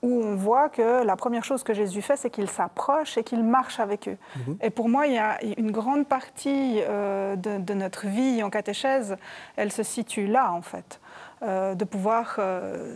où 0.02 0.22
on 0.22 0.36
voit 0.36 0.70
que 0.70 1.04
la 1.04 1.16
première 1.16 1.46
chose 1.46 1.64
que 1.64 1.74
Jésus 1.74 2.02
fait, 2.02 2.18
c'est 2.18 2.30
qu'il 2.30 2.50
s'approche 2.50 3.18
et 3.18 3.24
qu'il 3.24 3.44
marche 3.44 3.80
avec 3.80 4.10
eux. 4.10 4.18
Mhm. 4.36 4.58
Et 4.62 4.70
pour 4.70 4.90
moi, 4.90 5.08
il 5.08 5.14
y 5.14 5.18
a 5.18 5.42
une 5.58 5.72
grande 5.72 6.06
partie 6.06 6.80
euh, 6.82 7.36
de, 7.38 7.74
notre 7.74 8.08
vie 8.08 8.44
en 8.44 8.50
catéchèse, 8.50 9.16
elle 9.56 9.72
se 9.72 9.84
situe 9.84 10.28
là, 10.28 10.52
en 10.52 10.62
fait. 10.62 11.00
Euh, 11.42 11.76
de 11.76 11.84
pouvoir 11.84 12.40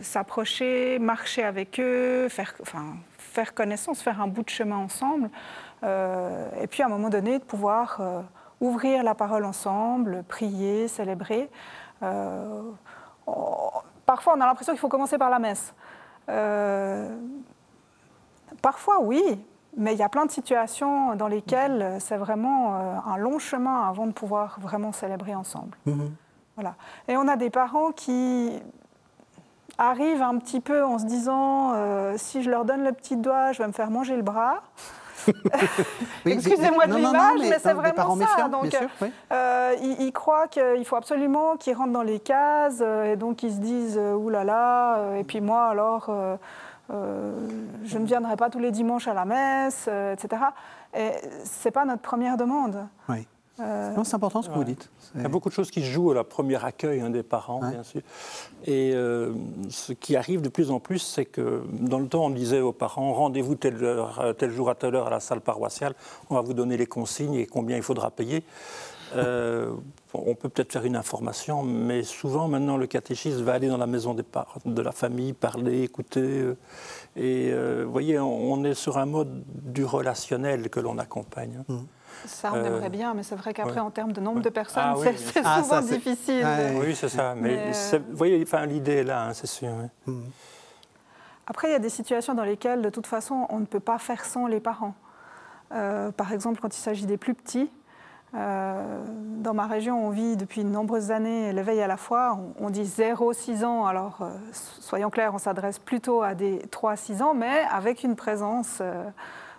s'approcher, 0.02 0.98
marcher 0.98 1.44
avec 1.44 1.78
eux, 1.80 2.28
faire, 2.28 2.54
enfin, 2.62 2.94
faire 3.18 3.54
connaissance, 3.54 4.00
faire 4.00 4.20
un 4.20 4.26
bout 4.26 4.42
de 4.42 4.48
chemin 4.48 4.76
ensemble. 4.76 5.30
Euh, 5.84 6.48
et 6.60 6.66
puis 6.66 6.82
à 6.82 6.86
un 6.86 6.88
moment 6.88 7.08
donné, 7.08 7.38
de 7.38 7.44
pouvoir 7.44 7.98
euh, 8.00 8.20
ouvrir 8.60 9.02
la 9.02 9.14
parole 9.14 9.44
ensemble, 9.44 10.24
prier, 10.28 10.88
célébrer. 10.88 11.50
Euh, 12.02 12.62
parfois, 14.06 14.34
on 14.36 14.40
a 14.40 14.46
l'impression 14.46 14.72
qu'il 14.72 14.80
faut 14.80 14.88
commencer 14.88 15.18
par 15.18 15.30
la 15.30 15.38
messe. 15.38 15.74
parfois, 18.62 19.00
oui, 19.00 19.22
mais 19.76 19.94
il 19.94 19.98
y 19.98 20.02
a 20.02 20.08
plein 20.08 20.26
de 20.26 20.30
situations 20.30 21.14
dans 21.14 21.28
lesquelles 21.28 21.98
c'est 22.00 22.16
vraiment 22.16 22.74
un 22.74 23.16
long 23.16 23.38
chemin 23.38 23.88
avant 23.88 24.06
de 24.06 24.12
pouvoir 24.12 24.58
vraiment 24.60 24.92
célébrer 24.92 25.34
ensemble. 25.34 25.76
Mhm. 25.86 26.14
Voilà. 26.56 26.74
Et 27.06 27.16
on 27.16 27.28
a 27.28 27.36
des 27.36 27.50
parents 27.50 27.92
qui 27.92 28.60
arrivent 29.76 30.22
un 30.22 30.38
petit 30.38 30.60
peu 30.60 30.84
en 30.84 30.98
se 30.98 31.04
disant 31.04 31.74
si 32.16 32.42
je 32.42 32.50
leur 32.50 32.64
donne 32.64 32.82
le 32.82 32.92
petit 32.92 33.16
doigt, 33.16 33.52
je 33.52 33.62
vais 33.62 33.68
me 33.68 33.72
faire 33.72 33.90
manger 33.90 34.16
le 34.16 34.22
bras. 34.22 34.62
Excusez-moi 36.26 36.86
de 36.86 36.94
l'image, 36.94 37.40
mais, 37.40 37.58
c'est 37.58 37.72
vraiment 37.72 38.16
ça. 38.16 38.48
donc, 38.48 38.76
euh, 39.32 39.74
ils, 39.80 40.12
croient 40.12 40.48
qu'il 40.48 40.84
faut 40.84 40.96
absolument 40.96 41.56
qu'ils 41.56 41.74
rentrent 41.74 41.92
dans 41.92 42.02
les 42.02 42.20
cases, 42.20 42.80
euh, 42.80 43.12
et 43.12 43.16
donc 43.16 43.42
ils 43.42 43.52
se 43.52 43.58
disent 43.58 43.98
euh, 43.98 44.14
oulala, 44.14 44.44
là 44.44 45.12
là, 45.12 45.18
et 45.18 45.24
puis 45.24 45.40
moi 45.40 45.66
alors. 45.66 46.10
je 46.90 47.98
ne 47.98 48.06
viendrai 48.06 48.36
pas 48.36 48.50
tous 48.50 48.60
les 48.60 48.70
dimanches 48.70 49.08
à 49.08 49.14
la 49.14 49.24
messe, 49.24 49.88
etc. 49.88 50.42
Et 50.94 51.10
c'est 51.44 51.70
pas 51.70 51.84
notre 51.84 52.02
première 52.02 52.36
demande. 52.36 52.86
Oui. 53.08 53.26
Euh, 53.60 54.04
c'est 54.04 54.14
important 54.14 54.42
ce 54.42 54.48
que 54.48 54.54
vous 54.54 54.64
dites. 54.64 54.90
Il 55.14 55.22
y 55.22 55.24
a 55.24 55.28
beaucoup 55.28 55.48
de 55.48 55.54
choses 55.54 55.70
qui 55.70 55.80
se 55.80 55.86
jouent 55.86 56.10
à 56.12 56.14
la 56.14 56.24
première 56.24 56.64
accueil 56.64 57.00
hein, 57.00 57.10
des 57.10 57.22
parents, 57.22 57.60
bien 57.60 57.82
sûr. 57.82 58.02
Et 58.66 58.92
euh, 58.94 59.32
ce 59.68 59.92
qui 59.92 60.16
arrive 60.16 60.42
de 60.42 60.48
plus 60.48 60.70
en 60.70 60.80
plus, 60.80 60.98
c'est 60.98 61.24
que 61.24 61.62
dans 61.72 61.98
le 61.98 62.06
temps, 62.08 62.26
on 62.26 62.30
disait 62.30 62.60
aux 62.60 62.72
parents 62.72 63.12
rendez-vous 63.12 63.54
tel, 63.54 63.76
tel, 64.38 64.50
jour 64.50 64.70
à 64.70 64.74
telle 64.74 64.94
heure 64.94 65.08
à 65.08 65.10
la 65.10 65.20
salle 65.20 65.40
paroissiale, 65.40 65.94
on 66.30 66.34
va 66.34 66.40
vous 66.40 66.54
donner 66.54 66.76
les 66.76 66.86
consignes 66.86 67.34
et 67.34 67.46
combien 67.46 67.76
il 67.76 67.82
faudra 67.82 68.10
payer. 68.10 68.44
Euh, 69.16 69.72
on 70.12 70.34
peut 70.34 70.50
peut-être 70.50 70.70
faire 70.70 70.84
une 70.84 70.96
information, 70.96 71.62
mais 71.62 72.02
souvent 72.02 72.46
maintenant 72.46 72.76
le 72.76 72.86
catéchisme 72.86 73.42
va 73.42 73.54
aller 73.54 73.68
dans 73.68 73.78
la 73.78 73.86
maison 73.86 74.12
des 74.12 74.24
de 74.66 74.82
la 74.82 74.92
famille, 74.92 75.32
parler, 75.32 75.82
écouter. 75.82 76.44
et 77.16 77.52
vous 77.52 77.90
voyez, 77.90 78.18
on, 78.18 78.62
est 78.64 78.74
sur 78.74 78.98
un 78.98 79.06
mode 79.06 79.42
du 79.46 79.84
relationnel 79.84 80.68
que 80.68 80.80
l'on 80.80 80.98
accompagne. 80.98 81.58
Hein. 81.60 81.72
Mmh. 81.72 81.78
Ça, 82.26 82.50
on 82.52 82.56
euh, 82.56 82.64
aimerait 82.64 82.90
bien, 82.90 83.14
mais 83.14 83.22
c'est 83.22 83.36
vrai 83.36 83.54
qu'après, 83.54 83.80
en 83.80 83.90
termes 83.90 84.12
de 84.12 84.20
nombre 84.20 84.40
de 84.40 84.48
personnes, 84.48 84.82
ah 84.84 84.94
c'est 85.16 85.42
ah, 85.44 85.62
souvent 85.62 85.80
difficile. 85.80 86.46
Oui, 86.76 86.94
c'est 86.94 87.08
ça. 87.08 87.34
Mais, 87.36 87.72
vous 87.92 88.16
voyez, 88.16 88.42
enfin, 88.42 88.66
l'idée 88.66 88.96
est 88.96 89.04
là, 89.04 89.26
hein, 89.26 89.32
c'est 89.32 89.46
sûr. 89.46 89.70
Hmm. 90.06 90.22
Après, 91.46 91.68
il 91.68 91.72
y 91.72 91.76
a 91.76 91.80
des 91.80 91.88
situations 91.88 92.34
dans 92.34 92.44
lesquelles, 92.44 92.82
de 92.82 92.90
toute 92.90 93.06
façon, 93.06 93.46
on 93.48 93.58
ne 93.58 93.64
peut 93.64 93.80
pas 93.80 93.98
faire 93.98 94.24
sans 94.24 94.46
les 94.46 94.60
parents. 94.60 94.94
Euh, 95.72 96.10
par 96.12 96.32
exemple, 96.32 96.60
quand 96.60 96.76
il 96.76 96.80
s'agit 96.80 97.06
des 97.06 97.16
plus 97.16 97.34
petits, 97.34 97.70
euh, 98.34 99.02
dans 99.38 99.54
ma 99.54 99.66
région, 99.66 100.06
on 100.06 100.10
vit 100.10 100.36
depuis 100.36 100.62
de 100.62 100.68
nombreuses 100.68 101.10
années 101.10 101.52
l'éveil 101.52 101.80
à 101.80 101.86
la 101.86 101.96
foi. 101.96 102.38
On, 102.60 102.68
dit 102.68 102.82
0-6 102.82 103.64
ans, 103.64 103.86
alors 103.86 104.18
soyons 104.52 105.08
clairs, 105.08 105.32
on 105.34 105.38
s'adresse 105.38 105.78
plutôt 105.78 106.22
à 106.22 106.34
des 106.34 106.58
3-6 106.70 107.22
ans, 107.22 107.32
mais 107.32 107.64
avec 107.72 108.02
une 108.04 108.16
présence 108.16 108.82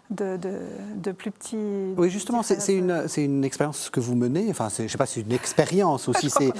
de, 0.10 1.12
plus 1.12 1.32
petits. 1.32 1.94
Oui, 1.98 2.10
justement, 2.10 2.44
c'est 2.44 2.74
une, 2.74 3.06
une 3.18 3.44
expérience 3.44 3.90
que 3.90 4.00
vous 4.00 4.16
menez. 4.16 4.48
Enfin, 4.50 4.68
je 4.76 4.84
ne 4.84 4.88
sais 4.88 4.98
pas, 4.98 5.06
c'est 5.06 5.22
une 5.22 5.32
expérience 5.32 6.08
aussi. 6.08 6.30
C'est 6.30 6.52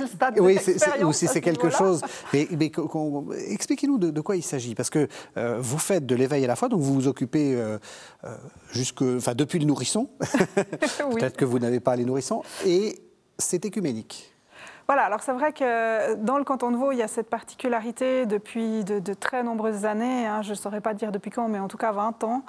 le 0.00 0.06
stade 0.06 0.38
oui, 0.40 0.58
ou 1.02 1.12
si 1.12 1.26
c'est 1.26 1.40
quelque 1.40 1.70
chose. 1.70 2.00
Mais, 2.32 2.48
expliquez-nous 3.48 3.98
de, 3.98 4.20
quoi 4.20 4.36
il 4.36 4.42
s'agit, 4.42 4.74
parce 4.74 4.90
que 4.90 5.08
euh, 5.36 5.58
vous 5.60 5.78
faites 5.78 6.06
de 6.06 6.14
l'éveil 6.14 6.44
à 6.44 6.46
la 6.46 6.56
fois, 6.56 6.68
donc 6.68 6.80
vous 6.80 6.94
vous 6.94 7.08
occupez 7.08 7.54
euh, 7.54 7.78
euh, 8.24 8.36
jusque, 8.72 9.02
enfin, 9.02 9.34
depuis 9.34 9.58
le 9.58 9.66
nourrisson. 9.66 10.08
Peut-être 10.54 11.36
que 11.36 11.44
vous 11.44 11.58
n'avez 11.58 11.80
pas 11.80 11.96
les 11.96 12.04
nourrissons, 12.04 12.42
et 12.64 12.98
c'est 13.38 13.64
écuménique. 13.64 14.33
Voilà, 14.86 15.04
alors 15.04 15.22
c'est 15.22 15.32
vrai 15.32 15.52
que 15.52 16.14
dans 16.16 16.36
le 16.36 16.44
canton 16.44 16.70
de 16.70 16.76
Vaud, 16.76 16.92
il 16.92 16.98
y 16.98 17.02
a 17.02 17.08
cette 17.08 17.30
particularité 17.30 18.26
depuis 18.26 18.84
de, 18.84 19.14
très 19.14 19.42
nombreuses 19.42 19.86
années, 19.86 20.26
hein, 20.26 20.42
je 20.42 20.50
ne 20.50 20.54
saurais 20.54 20.82
pas 20.82 20.92
dire 20.92 21.10
depuis 21.10 21.30
quand, 21.30 21.48
mais 21.48 21.58
en 21.58 21.68
tout 21.68 21.78
cas 21.78 21.92
20 21.92 22.22
ans, 22.24 22.42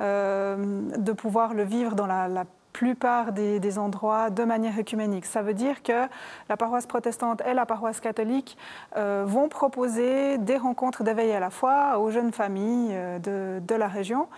euh, 0.00 0.56
de 0.96 1.12
pouvoir 1.12 1.52
le 1.52 1.64
vivre 1.64 1.94
dans 1.94 2.06
la, 2.06 2.44
plupart 2.72 3.32
des, 3.32 3.78
endroits 3.78 4.30
de 4.30 4.44
manière 4.44 4.78
œcuménique. 4.78 5.26
Ça 5.26 5.42
veut 5.42 5.54
dire 5.54 5.82
que 5.82 6.08
la 6.48 6.56
paroisse 6.56 6.86
protestante 6.86 7.42
et 7.46 7.54
la 7.54 7.66
paroisse 7.66 8.00
catholique 8.00 8.56
euh, 8.96 9.24
vont 9.26 9.48
proposer 9.48 10.38
des 10.38 10.56
rencontres 10.56 11.02
d'éveil 11.02 11.32
à 11.32 11.40
la 11.40 11.50
foi 11.50 11.98
aux 11.98 12.10
jeunes 12.10 12.32
familles 12.32 12.92
euh, 12.92 13.60
de, 13.60 13.74
la 13.74 13.88
région. 13.88 14.28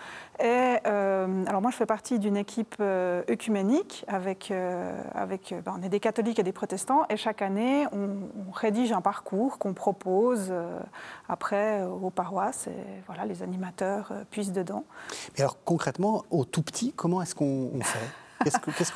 Euh, 0.41 1.45
alors 1.45 1.61
moi, 1.61 1.71
je 1.71 1.77
fais 1.77 1.85
partie 1.85 2.19
d'une 2.19 2.37
équipe 2.37 2.75
œcuménique 2.79 4.05
avec, 4.07 4.51
avec 5.13 5.53
ben, 5.65 5.77
on 5.79 5.83
est 5.83 5.89
des 5.89 5.99
catholiques 5.99 6.39
et 6.39 6.43
des 6.43 6.51
protestants, 6.51 7.03
et 7.09 7.17
chaque 7.17 7.41
année, 7.41 7.85
on, 7.91 8.51
rédige 8.51 8.91
un 8.91 9.01
parcours 9.01 9.57
qu'on 9.57 9.73
propose 9.73 10.53
après 11.27 11.83
aux 11.83 12.09
paroisses, 12.09 12.67
et 12.67 13.01
voilà, 13.07 13.25
les 13.25 13.43
animateurs 13.43 14.13
puissent 14.31 14.53
dedans. 14.53 14.85
Mais 15.33 15.41
alors 15.41 15.57
concrètement, 15.63 16.23
au 16.29 16.45
tout 16.45 16.61
petit, 16.61 16.93
comment 16.93 17.21
est-ce 17.21 17.35
qu'on 17.35 17.71
fait? 17.81 18.24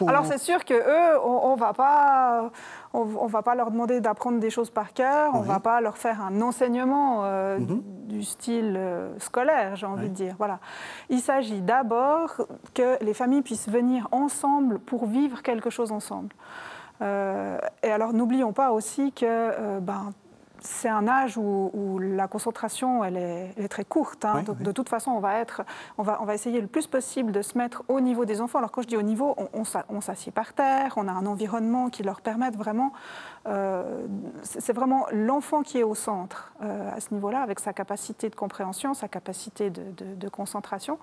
Alors 0.07 0.25
c'est 0.25 0.37
sûr 0.37 0.63
que 0.65 0.73
eux, 0.73 1.19
on, 1.23 1.55
ne 1.55 1.59
va 1.59 1.73
pas, 1.73 2.51
on, 2.93 3.27
va 3.27 3.41
pas 3.41 3.55
leur 3.55 3.71
demander 3.71 4.01
d'apprendre 4.01 4.39
des 4.39 4.49
choses 4.49 4.69
par 4.69 4.93
cœur, 4.93 5.31
on 5.33 5.41
ne 5.41 5.45
va 5.45 5.59
pas 5.59 5.81
leur 5.81 5.97
faire 5.97 6.21
un 6.21 6.41
enseignement 6.41 7.21
euh, 7.23 7.59
mhm. 7.59 7.81
du, 8.07 8.23
style 8.23 8.75
euh, 8.77 9.17
scolaire, 9.19 9.75
j'ai 9.75 9.85
envie 9.85 10.09
de 10.09 10.13
dire. 10.13 10.35
Voilà. 10.37 10.59
Il 11.09 11.19
s'agit 11.19 11.61
d'abord 11.61 12.35
que 12.73 13.03
les 13.03 13.13
familles 13.13 13.41
puissent 13.41 13.69
venir 13.69 14.07
ensemble 14.11 14.79
pour 14.79 15.05
vivre 15.05 15.41
quelque 15.41 15.69
chose 15.69 15.91
ensemble. 15.91 16.33
Euh, 17.01 17.57
et 17.81 17.91
alors 17.91 18.13
n'oublions 18.13 18.51
pas 18.51 18.71
aussi 18.71 19.13
que 19.13 19.79
ben, 19.79 20.11
c'est 20.61 20.89
un 20.89 21.07
âge 21.07 21.37
où, 21.37 21.99
la 21.99 22.27
concentration 22.27 23.03
elle 23.03 23.17
est, 23.17 23.67
très 23.69 23.85
courte. 23.85 24.25
Hein. 24.25 24.43
Donc, 24.43 24.61
De 24.61 24.71
toute 24.71 24.89
façon, 24.89 25.11
on 25.11 25.19
va, 25.19 25.39
être, 25.39 25.61
on, 25.97 26.03
va, 26.03 26.19
on 26.21 26.25
va 26.25 26.33
essayer 26.33 26.61
le 26.61 26.67
plus 26.67 26.87
possible 26.87 27.31
de 27.31 27.41
se 27.41 27.57
mettre 27.57 27.83
au 27.87 27.99
niveau 27.99 28.25
des 28.25 28.41
enfants. 28.41 28.59
Alors 28.59 28.71
quand 28.71 28.81
je 28.81 28.87
dis 28.87 28.97
au 28.97 29.01
niveau, 29.01 29.35
on, 29.37 29.63
on 29.89 30.01
s'assied 30.01 30.31
par 30.31 30.53
terre, 30.53 30.93
on 30.97 31.07
a 31.07 31.11
un 31.11 31.25
environnement 31.25 31.89
qui 31.89 32.03
leur 32.03 32.21
permet 32.21 32.49
vraiment... 32.51 32.91
Euh, 33.47 34.05
c'est 34.43 34.73
vraiment 34.73 35.05
l'enfant 35.11 35.63
qui 35.63 35.79
est 35.79 35.83
au 35.83 35.95
centre 35.95 36.51
euh, 36.61 36.91
à 36.95 36.99
ce 36.99 37.13
niveau-là, 37.13 37.41
avec 37.41 37.59
sa 37.59 37.73
capacité 37.73 38.29
de 38.29 38.35
compréhension, 38.35 38.93
sa 38.93 39.07
capacité 39.07 39.69
de, 39.69 39.83
de 40.15 40.29
concentration. 40.29 40.99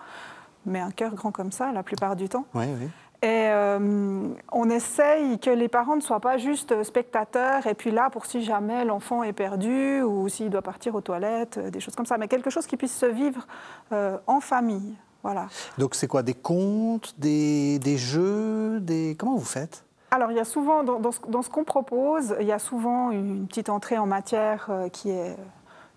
Mais 0.67 0.81
un 0.81 0.91
cœur 0.91 1.15
grand 1.15 1.31
comme 1.31 1.53
ça, 1.53 1.71
la 1.73 1.85
plupart 1.85 2.17
du 2.17 2.29
temps. 2.29 2.45
Oui, 2.55 2.67
oui. 2.79 2.89
Et 3.27 3.49
euh, 3.49 4.29
on 4.53 4.71
essaye 4.71 5.41
que 5.41 5.51
les 5.51 5.67
parents 5.67 5.97
ne 5.97 6.01
soient 6.01 6.21
pas 6.21 6.39
juste 6.39 6.85
spectateurs 6.85 7.67
et 7.67 7.75
puis 7.75 7.91
là 7.91 8.09
pour 8.09 8.25
si 8.25 8.45
jamais 8.45 8.85
l'enfant 8.85 9.25
est 9.25 9.33
perdu 9.33 10.01
ou 10.03 10.29
s'il 10.29 10.49
doit 10.49 10.63
partir 10.63 10.95
aux 10.95 11.01
toilettes, 11.01 11.59
euh, 11.59 11.71
des 11.71 11.81
choses 11.81 11.97
comme 11.97 12.07
ça, 12.07 12.19
mais 12.19 12.29
quelque 12.29 12.51
chose 12.51 12.69
qui 12.69 12.77
puisse 12.77 12.97
se 12.97 13.07
vivre 13.07 13.45
euh, 13.91 14.17
en 14.29 14.39
famille. 14.39 14.95
Voilà. 15.25 15.49
Donc 15.77 15.97
c'est 15.97 16.07
quoi 16.07 16.23
Des 16.23 16.35
contes, 16.35 17.17
des, 17.19 17.81
jeux 17.97 18.79
des... 18.79 19.17
Comment 19.19 19.35
vous 19.35 19.45
faites? 19.45 19.85
Alors, 20.13 20.31
il 20.31 20.37
y 20.37 20.41
a 20.41 20.45
souvent, 20.45 20.85
dans, 20.85 21.11
ce, 21.11 21.51
qu'on 21.51 21.65
propose, 21.65 22.37
il 22.39 22.47
y 22.47 22.53
a 22.53 22.61
souvent 22.61 23.11
une 23.11 23.49
petite 23.49 23.71
entrée 23.71 23.99
en 23.99 24.07
matière 24.07 24.71
qui 24.93 25.11
est 25.11 25.37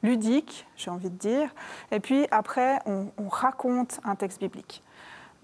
ludique, 0.01 0.65
j'ai 0.75 0.89
envie 0.89 1.11
de 1.11 1.15
dire. 1.15 1.53
Et 1.91 1.99
puis 1.99 2.25
après, 2.31 2.79
on 2.87 3.29
raconte 3.29 3.99
un 4.03 4.15
texte 4.15 4.39
biblique. 4.39 4.81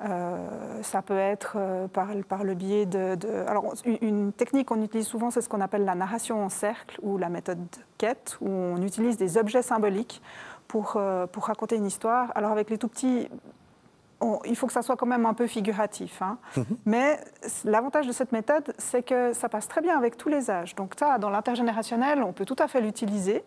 Euh, 0.01 0.83
ça 0.83 1.01
peut 1.01 1.17
être 1.17 1.55
euh, 1.55 1.87
par, 1.87 2.43
le 2.43 2.53
biais 2.53 2.85
de, 2.85 3.17
Alors, 3.47 3.73
une 3.85 4.33
technique 4.33 4.67
qu'on 4.67 4.81
utilise 4.81 5.07
souvent, 5.07 5.31
c'est 5.31 5.41
ce 5.41 5.47
qu'on 5.47 5.61
appelle 5.61 5.85
la 5.85 5.95
narration 5.95 6.43
en 6.43 6.49
cercle 6.49 6.99
ou 7.01 7.17
la 7.17 7.29
méthode 7.29 7.59
quête, 7.97 8.37
où 8.41 8.49
on 8.49 8.81
utilise 8.81 9.17
des 9.17 9.37
objets 9.37 9.61
symboliques 9.61 10.21
pour, 10.67 10.95
euh, 10.97 11.27
pour 11.27 11.45
raconter 11.45 11.77
une 11.77 11.85
histoire. 11.85 12.31
Alors, 12.35 12.51
avec 12.51 12.69
les 12.69 12.77
tout 12.77 12.89
petits, 12.89 13.29
il 14.45 14.55
faut 14.55 14.67
que 14.67 14.73
ça 14.73 14.81
soit 14.81 14.95
quand 14.95 15.05
même 15.05 15.25
un 15.25 15.33
peu 15.33 15.47
figuratif. 15.47 16.21
Hein. 16.21 16.37
Mhm. 16.55 16.65
Mais 16.85 17.19
l'avantage 17.63 18.07
de 18.07 18.11
cette 18.11 18.31
méthode, 18.31 18.73
c'est 18.77 19.03
que 19.03 19.33
ça 19.33 19.49
passe 19.49 19.67
très 19.67 19.81
bien 19.81 19.97
avec 19.97 20.17
tous 20.17 20.29
les 20.29 20.49
âges. 20.49 20.75
Donc 20.75 20.93
ça, 20.97 21.17
dans 21.17 21.29
l'intergénérationnel, 21.29 22.23
on 22.23 22.33
peut 22.33 22.45
tout 22.45 22.55
à 22.59 22.67
fait 22.67 22.81
l'utiliser. 22.81 23.43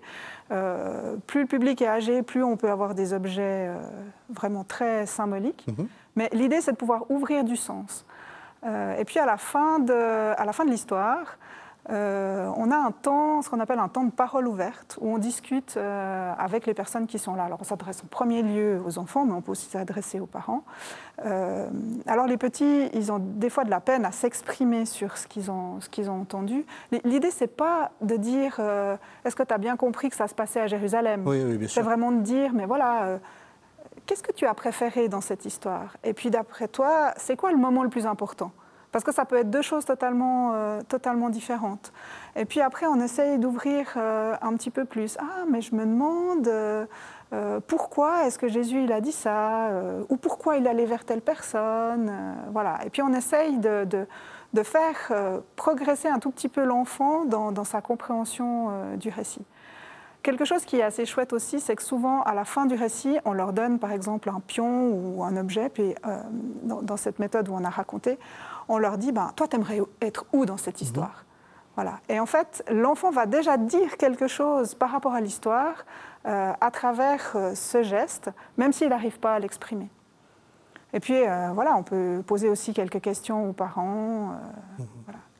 Euh, 0.50 1.16
plus 1.26 1.42
le 1.42 1.46
public 1.46 1.82
est 1.82 1.88
âgé, 1.88 2.22
plus 2.22 2.42
on 2.42 2.56
peut 2.56 2.70
avoir 2.70 2.94
des 2.94 3.12
objets 3.12 3.68
euh, 3.68 3.76
vraiment 4.30 4.64
très 4.64 5.06
symboliques. 5.06 5.66
Mhm. 5.68 5.88
Mais 6.16 6.28
l'idée, 6.32 6.60
c'est 6.60 6.72
de 6.72 6.76
pouvoir 6.76 7.10
ouvrir 7.10 7.44
du 7.44 7.56
sens. 7.56 8.04
Euh, 8.64 8.98
et 8.98 9.04
puis 9.04 9.18
à 9.18 9.26
la 9.26 9.36
fin 9.36 9.78
de 9.78 10.70
l'histoire, 10.70 11.38
euh, 11.90 12.50
on 12.56 12.70
a 12.70 12.76
un 12.76 12.90
temps, 12.90 13.40
ce 13.40 13.48
qu'on 13.48 13.60
appelle 13.60 13.78
un 13.78 13.88
temps 13.88 14.04
de 14.04 14.10
parole 14.10 14.46
ouverte, 14.46 14.98
où 15.00 15.08
on 15.08 15.18
discute 15.18 15.76
euh, 15.76 16.32
avec 16.38 16.66
les 16.66 16.74
personnes 16.74 17.06
qui 17.06 17.18
sont 17.18 17.34
là. 17.34 17.44
Alors 17.44 17.58
on 17.60 17.64
s'adresse 17.64 18.02
en 18.04 18.06
premier 18.06 18.42
lieu 18.42 18.80
aux 18.84 18.98
enfants, 18.98 19.24
mais 19.24 19.32
on 19.32 19.40
peut 19.40 19.52
aussi 19.52 19.66
s'adresser 19.66 20.20
aux 20.20 20.26
parents. 20.26 20.64
Euh, 21.24 21.68
alors 22.06 22.26
les 22.26 22.36
petits, 22.36 22.90
ils 22.92 23.10
ont 23.10 23.18
des 23.18 23.48
fois 23.48 23.64
de 23.64 23.70
la 23.70 23.80
peine 23.80 24.04
à 24.04 24.12
s'exprimer 24.12 24.84
sur 24.84 25.16
ce 25.16 25.26
qu'ils 25.26 25.50
ont, 25.50 25.80
ce 25.80 25.88
qu'ils 25.88 26.10
ont 26.10 26.20
entendu. 26.20 26.66
L'idée, 27.04 27.30
c'est 27.30 27.46
pas 27.56 27.90
de 28.02 28.16
dire 28.16 28.60
est-ce 29.24 29.36
que 29.36 29.42
tu 29.42 29.54
as 29.54 29.58
bien 29.58 29.76
compris 29.76 30.10
que 30.10 30.16
ça 30.16 30.28
se 30.28 30.34
passait 30.34 30.60
à 30.60 30.66
Jérusalem? 30.66 31.22
Oui, 31.26 31.42
oui 31.42 31.56
bien 31.56 31.68
sûr. 31.68 31.76
C'est 31.76 31.88
vraiment 31.88 32.12
de 32.12 32.20
dire 32.20 32.52
mais 32.52 32.66
voilà. 32.66 33.18
Qu'est-ce 34.06 34.22
que 34.22 34.32
tu 34.32 34.46
as 34.46 34.54
préféré 34.54 35.08
dans 35.08 35.20
cette 35.20 35.44
histoire? 35.44 35.96
Et 36.02 36.14
puis 36.14 36.30
d'après 36.30 36.68
toi, 36.68 37.12
c'est 37.16 37.36
quoi 37.36 37.50
le 37.50 37.58
moment 37.58 37.82
le 37.82 37.90
plus 37.90 38.06
important? 38.06 38.52
Parce 38.92 39.04
que 39.04 39.12
ça 39.12 39.24
peut 39.24 39.36
être 39.36 39.50
deux 39.50 39.62
choses 39.62 39.84
totalement, 39.84 40.52
euh, 40.54 40.80
totalement 40.88 41.28
différentes. 41.28 41.92
Et 42.36 42.44
puis 42.44 42.60
après, 42.60 42.86
on 42.86 43.00
essaye 43.00 43.38
d'ouvrir 43.38 43.86
euh, 43.96 44.34
un 44.40 44.54
petit 44.54 44.70
peu 44.70 44.84
plus. 44.84 45.16
Ah, 45.20 45.44
mais 45.50 45.60
je 45.60 45.74
me 45.74 45.84
demande 45.84 46.48
euh, 46.48 46.86
pourquoi 47.66 48.26
est-ce 48.26 48.38
que 48.38 48.48
Jésus 48.48 48.84
il 48.84 48.92
a 48.92 49.00
dit 49.00 49.12
ça 49.12 49.70
Ou 50.08 50.16
pourquoi 50.16 50.56
il 50.56 50.66
allait 50.66 50.86
vers 50.86 51.04
telle 51.04 51.20
personne 51.20 52.10
Voilà. 52.52 52.78
Et 52.86 52.90
puis 52.90 53.02
on 53.02 53.12
essaye 53.12 53.58
de, 53.58 53.84
de, 53.84 54.62
faire 54.62 55.12
progresser 55.54 56.08
un 56.08 56.18
tout 56.18 56.30
petit 56.30 56.48
peu 56.48 56.64
l'enfant 56.64 57.26
dans, 57.26 57.52
dans, 57.52 57.64
sa 57.64 57.82
compréhension 57.82 58.96
du 58.96 59.10
récit. 59.10 59.44
Quelque 60.22 60.44
chose 60.44 60.64
qui 60.64 60.76
est 60.76 60.82
assez 60.82 61.06
chouette 61.06 61.32
aussi, 61.32 61.60
c'est 61.60 61.76
que 61.76 61.82
souvent, 61.82 62.22
à 62.22 62.34
la 62.34 62.44
fin 62.44 62.66
du 62.66 62.74
récit, 62.74 63.18
on 63.24 63.32
leur 63.32 63.52
donne 63.52 63.78
par 63.78 63.92
exemple 63.92 64.30
un 64.30 64.40
pion 64.40 64.88
ou 64.90 65.22
un 65.22 65.36
objet, 65.36 65.68
puis 65.68 65.94
dans, 66.62 66.96
cette 66.96 67.18
méthode 67.18 67.48
où 67.48 67.54
on 67.54 67.64
a 67.64 67.70
raconté, 67.70 68.18
on 68.68 68.78
leur 68.78 68.98
dit 68.98 69.12
ben, 69.12 69.32
Toi, 69.36 69.48
t'aimerais 69.48 69.80
être 70.00 70.26
où 70.32 70.46
dans 70.46 70.56
cette 70.56 70.80
histoire? 70.80 71.24
Voilà. 71.78 72.00
Et 72.08 72.18
en 72.18 72.26
fait, 72.26 72.64
l'enfant 72.68 73.12
va 73.12 73.26
déjà 73.26 73.56
dire 73.56 73.98
quelque 73.98 74.26
chose 74.26 74.74
par 74.74 74.90
rapport 74.90 75.14
à 75.14 75.20
l'histoire 75.20 75.84
euh, 76.26 76.52
à 76.60 76.70
travers 76.72 77.32
euh, 77.36 77.54
ce 77.54 77.84
geste, 77.84 78.30
même 78.56 78.72
s'il 78.72 78.88
n'arrive 78.88 79.20
pas 79.20 79.34
à 79.34 79.38
l'exprimer. 79.38 79.88
Et 80.92 80.98
puis, 80.98 81.14
euh, 81.22 81.50
voilà, 81.54 81.76
on 81.76 81.84
peut 81.84 82.24
poser 82.26 82.48
aussi 82.48 82.74
quelques 82.74 83.00
questions 83.00 83.48
aux 83.48 83.52
parents. 83.52 84.34
Mhm. 84.78 84.86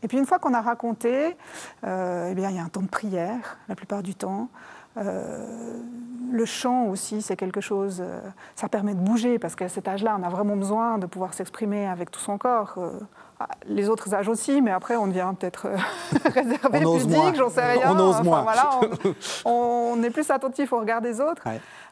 Et 0.05 0.07
puis, 0.07 0.17
une 0.17 0.27
fois 0.27 0.39
qu'on 0.39 0.55
a 0.55 0.61
raconté, 0.61 1.37
eh 1.83 2.35
bien, 2.35 2.51
il 2.51 2.55
y 2.55 2.59
a 2.61 2.63
un 2.63 2.69
temps 2.69 2.83
de 2.83 2.89
prière, 2.89 3.59
la 3.69 3.75
plupart 3.75 4.05
du 4.05 4.15
temps. 4.15 4.49
Le 6.31 6.45
chant 6.45 6.87
aussi, 6.87 7.23
c'est 7.23 7.37
quelque 7.37 7.61
chose, 7.61 8.03
ça 8.55 8.69
permet 8.69 8.95
de 8.95 9.01
bouger, 9.01 9.39
parce 9.39 9.55
qu'à 9.55 9.69
cet 9.69 9.89
âge-là, 9.89 10.17
on 10.21 10.23
a 10.23 10.29
vraiment 10.29 10.57
besoin 10.57 10.99
de 10.99 11.07
pouvoir 11.07 11.35
s'exprimer 11.35 11.87
avec 11.87 12.11
tout 12.11 12.21
son 12.21 12.39
corps. 12.39 12.79
Ah, 13.41 13.47
les 13.67 13.89
autres 13.89 14.13
âges 14.15 14.29
aussi, 14.29 14.61
mais 14.61 14.73
après 14.73 14.97
on 14.97 15.07
devient 15.07 15.33
peut-être 15.39 15.67
euh, 15.67 15.77
réservé, 16.25 16.81
pudique, 16.81 17.37
j'en 17.37 17.49
sais 17.49 17.65
rien. 17.65 17.93
On 17.95 17.99
ose 17.99 18.23
moins. 18.23 18.45
on, 19.45 20.03
est 20.03 20.11
plus 20.11 20.29
attentif 20.31 20.73
au 20.73 20.81
regard 20.81 21.01
des 21.01 21.21
autres. 21.21 21.45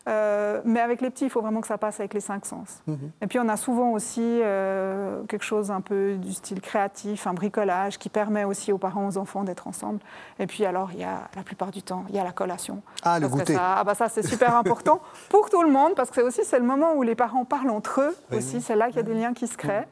Euh, 0.09 0.61
mais 0.65 0.81
avec 0.81 1.01
les 1.01 1.11
petits, 1.11 1.25
il 1.25 1.31
faut 1.31 1.41
vraiment 1.41 1.61
que 1.61 1.67
ça 1.67 1.79
passe 1.79 1.99
avec 1.99 2.15
les 2.15 2.21
cinq 2.21 2.47
sens. 2.47 2.81
Mhm. 2.87 3.11
Et 3.23 3.27
puis 3.27 3.41
on 3.41 3.49
a 3.49 3.57
souvent 3.57 3.91
aussi 3.91 4.23
euh, 4.23 5.23
quelque 5.25 5.45
chose 5.45 5.71
un 5.73 5.81
peu 5.81 6.17
du 6.17 6.33
style 6.33 6.61
créatif, 6.61 7.27
un 7.27 7.35
bricolage 7.35 7.99
qui 7.99 8.09
permet 8.09 8.45
aussi 8.45 8.73
aux 8.73 8.79
parents, 8.79 9.09
aux 9.09 9.19
enfants 9.19 9.43
d'être 9.43 9.67
ensemble. 9.67 9.99
Et 10.39 10.47
puis 10.47 10.65
alors, 10.65 10.91
il 10.93 11.01
y 11.01 11.05
a 11.05 11.29
la 11.35 11.43
plupart 11.43 11.73
du 11.73 11.83
temps, 11.83 12.05
il 12.09 12.15
y 12.15 12.19
a 12.21 12.25
la 12.25 12.31
collation. 12.31 12.83
Ah, 13.03 13.19
le 13.19 13.29
goûter. 13.29 13.55
Ça, 13.55 13.77
ah 13.79 13.85
bah 13.85 13.95
ça, 13.95 14.09
c'est 14.09 14.23
super 14.23 14.55
important 14.57 15.01
pour 15.29 15.51
tout 15.51 15.63
le 15.63 15.71
monde 15.71 15.95
parce 15.97 16.11
que 16.11 16.17
c'est 16.17 16.23
aussi 16.23 16.45
c'est 16.45 16.59
le 16.59 16.67
moment 16.67 16.95
où 16.95 17.03
les 17.03 17.17
parents 17.17 17.45
parlent 17.45 17.71
entre 17.71 18.01
eux 18.01 18.17
aussi. 18.37 18.61
C'est 18.61 18.77
là 18.77 18.87
qu'il 18.87 18.97
y 18.97 19.01
a 19.01 19.03
des 19.03 19.15
liens 19.15 19.35
qui 19.35 19.49
se 19.49 19.57
créent 19.57 19.89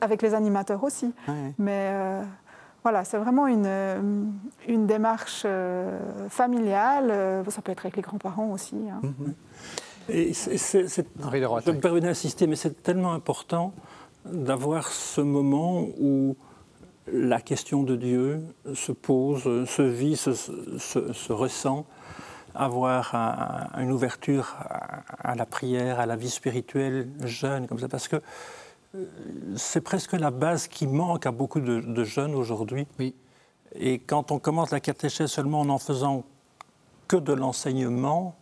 avec 0.00 0.22
les 0.22 0.34
animateurs 0.34 0.81
aussi. 0.82 1.12
Mais 1.58 1.90
euh, 1.92 2.22
voilà, 2.82 3.04
c'est 3.04 3.18
vraiment 3.18 3.46
une, 3.46 3.66
euh, 3.66 4.00
une 4.68 4.86
démarche 4.86 5.42
euh, 5.44 6.28
familiale. 6.28 7.44
Ça 7.48 7.62
peut 7.62 7.72
être 7.72 7.84
avec 7.86 7.96
les 7.96 8.02
grands-parents 8.02 8.50
aussi. 8.50 8.76
Hein. 8.90 9.00
Mhm. 9.02 9.34
Et 10.08 10.32
je 10.32 11.70
me 11.70 11.80
permets 11.80 12.00
d'insister, 12.00 12.46
mais 12.46 12.56
c'est 12.56 12.82
tellement 12.82 13.12
important 13.12 13.72
d'avoir 14.24 14.88
ce 14.88 15.20
moment 15.20 15.86
où 16.00 16.36
la 17.12 17.40
question 17.40 17.82
de 17.82 17.96
Dieu 17.96 18.42
se 18.74 18.92
pose, 18.92 19.42
se 19.68 19.82
vit, 19.82 20.16
se, 20.16 21.32
ressent, 21.32 21.86
avoir 22.54 23.14
une 23.78 23.92
ouverture 23.92 24.56
à, 24.58 25.30
à, 25.30 25.34
la 25.34 25.46
prière, 25.46 26.00
à 26.00 26.06
la 26.06 26.16
vie 26.16 26.30
spirituelle 26.30 27.08
jeune, 27.24 27.66
comme 27.66 27.78
ça, 27.78 27.88
parce 27.88 28.08
que 28.08 28.20
c'est 29.56 29.80
presque 29.80 30.12
la 30.12 30.30
base 30.30 30.68
qui 30.68 30.86
manque 30.86 31.26
à 31.26 31.30
beaucoup 31.30 31.60
de, 31.60 32.04
jeunes 32.04 32.34
aujourd'hui. 32.34 32.86
Oui. 32.98 33.14
Et 33.74 33.98
quand 33.98 34.30
on 34.32 34.38
commence 34.38 34.70
la 34.70 34.80
catéchèse 34.80 35.30
seulement 35.30 35.60
en 35.60 35.68
en 35.70 35.78
faisant 35.78 36.24
que 37.08 37.16
de 37.16 37.32
l'enseignement, 37.32 38.36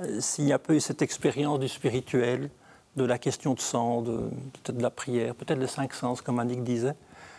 euh, 0.00 0.20
s'il 0.20 0.44
n'y 0.44 0.52
a 0.52 0.58
pas 0.58 0.74
eu 0.74 0.80
cette 0.80 1.02
expérience 1.02 1.60
du 1.60 1.68
spirituel, 1.68 2.50
de 2.96 3.04
la 3.04 3.18
question 3.18 3.54
de 3.54 3.60
sang, 3.60 4.02
peut-être 4.02 4.76
de 4.76 4.82
la 4.82 4.90
prière, 4.90 5.34
peut-être 5.34 5.58
les 5.58 5.66
cinq 5.66 5.92
sens, 5.92 6.22
comme 6.22 6.38
Annick 6.38 6.64
disait, 6.64 6.94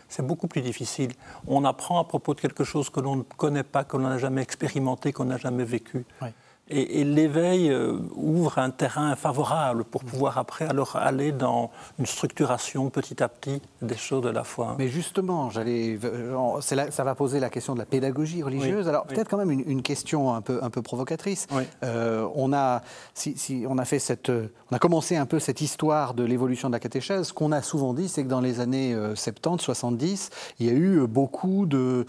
c'est 0.07 0.25
beaucoup 0.25 0.47
plus 0.47 0.61
difficile. 0.61 1.11
On 1.47 1.65
apprend 1.65 1.99
à 1.99 2.03
propos 2.03 2.33
de 2.33 2.39
quelque 2.39 2.63
chose 2.63 2.89
que 2.89 2.99
l'on 2.99 3.17
ne 3.17 3.23
connaît 3.23 3.63
pas, 3.63 3.83
que 3.83 3.97
l'on 3.97 4.07
n'a 4.07 4.19
jamais 4.19 4.41
expérimenté, 4.41 5.11
qu'on 5.11 5.25
n'a 5.25 5.37
jamais 5.37 5.65
vécu. 5.65 6.05
Oui. 6.21 6.29
Et, 6.69 7.03
l'éveil 7.05 7.69
euh, 7.69 7.97
ouvre 8.15 8.57
un 8.57 8.71
terrain 8.71 9.15
favorable 9.15 9.85
pour 9.85 10.03
pouvoir 10.03 10.37
après 10.37 10.65
alors 10.65 10.97
aller 10.97 11.31
dans 11.31 11.71
une 11.97 12.05
structuration 12.05 12.89
petit 12.89 13.23
à 13.23 13.29
petit 13.29 13.61
des 13.81 13.95
choses 13.95 14.21
de 14.21 14.29
la 14.29 14.43
foi. 14.43 14.75
Mais 14.77 14.89
justement, 14.89 15.49
j'allais, 15.49 15.97
euh, 16.03 16.59
ça 16.61 17.03
va 17.03 17.15
poser 17.15 17.39
la 17.39 17.49
question 17.49 17.73
de 17.73 17.79
la 17.79 17.85
pédagogie 17.85 18.43
religieuse. 18.43 18.89
alors 18.89 19.05
peut-être 19.05 19.29
quand 19.29 19.37
même 19.37 19.51
une, 19.51 19.81
question 19.81 20.33
un 20.33 20.41
peu, 20.41 20.59
un 20.61 20.69
peu 20.69 20.81
provocatrice. 20.81 21.47
Euh, 21.83 22.27
on 22.35 22.51
a, 22.51 22.81
si, 23.13 23.65
on 23.69 23.77
a 23.77 23.85
fait 23.85 23.99
cette, 23.99 24.29
on 24.29 24.75
a 24.75 24.79
commencé 24.79 25.15
un 25.15 25.25
peu 25.25 25.39
cette 25.39 25.61
histoire 25.61 26.13
de 26.13 26.23
l'évolution 26.23 26.67
de 26.67 26.73
la 26.73 26.79
catéchèse. 26.79 27.27
Ce 27.27 27.33
qu'on 27.33 27.53
a 27.53 27.61
souvent 27.61 27.93
dit, 27.93 28.09
c'est 28.09 28.23
que 28.23 28.29
dans 28.29 28.41
les 28.41 28.59
années 28.59 28.95
70, 29.15 29.63
70, 29.63 30.29
il 30.59 30.65
y 30.65 30.69
a 30.69 30.73
eu 30.73 31.07
beaucoup 31.07 31.65
de 31.65 32.05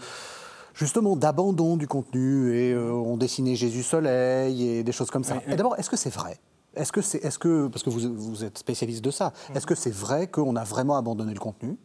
justement 0.79 1.17
d'abandon 1.17 1.75
du 1.75 1.87
contenu 1.87 2.55
et 2.55 2.71
euh, 2.71 2.91
on 2.91 3.17
dessinait 3.17 3.55
Jésus 3.55 3.83
soleil 3.83 4.65
et 4.65 4.83
des 4.83 4.91
choses 4.93 5.11
comme 5.11 5.25
ça. 5.25 5.41
Et 5.47 5.55
d'abord, 5.55 5.77
est-ce 5.77 5.89
que 5.89 5.97
c'est 5.97 6.13
vrai? 6.13 6.37
Est-ce 6.75 6.91
que 6.91 7.01
c'est, 7.01 7.17
est-ce 7.17 7.37
que, 7.37 7.67
parce 7.67 7.83
que 7.83 7.89
vous, 7.89 8.13
vous 8.15 8.43
êtes 8.45 8.57
spécialiste 8.57 9.03
de 9.03 9.11
ça, 9.11 9.33
est-ce 9.55 9.65
que 9.65 9.75
c'est 9.75 9.93
vrai 9.93 10.27
qu'on 10.27 10.55
a 10.55 10.63
vraiment 10.63 10.95
abandonné 10.95 11.33
le 11.33 11.39
contenu? 11.39 11.75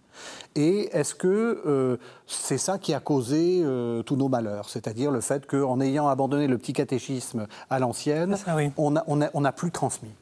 Et 0.55 0.97
est-ce 0.97 1.15
que 1.15 1.63
euh, 1.67 1.97
c'est 2.27 2.59
ça 2.59 2.79
qui 2.79 2.95
a 2.95 3.01
causé 3.01 3.63
euh, 3.65 4.03
tous 4.03 4.15
nos 4.15 4.29
malheurs? 4.29 4.69
C'est-à-dire 4.69 5.11
le 5.11 5.21
fait 5.21 5.47
qu'en 5.47 5.81
ayant 5.81 6.07
abandonné 6.07 6.47
le 6.47 6.59
petit 6.59 6.75
catéchisme 6.75 7.49
à 7.71 7.79
l'ancienne, 7.81 8.37
on 8.77 8.93
n'a 8.93 9.05
on 9.09 9.21
on 9.33 9.45
a 9.45 9.53
plus 9.53 9.73
transmis 9.73 10.13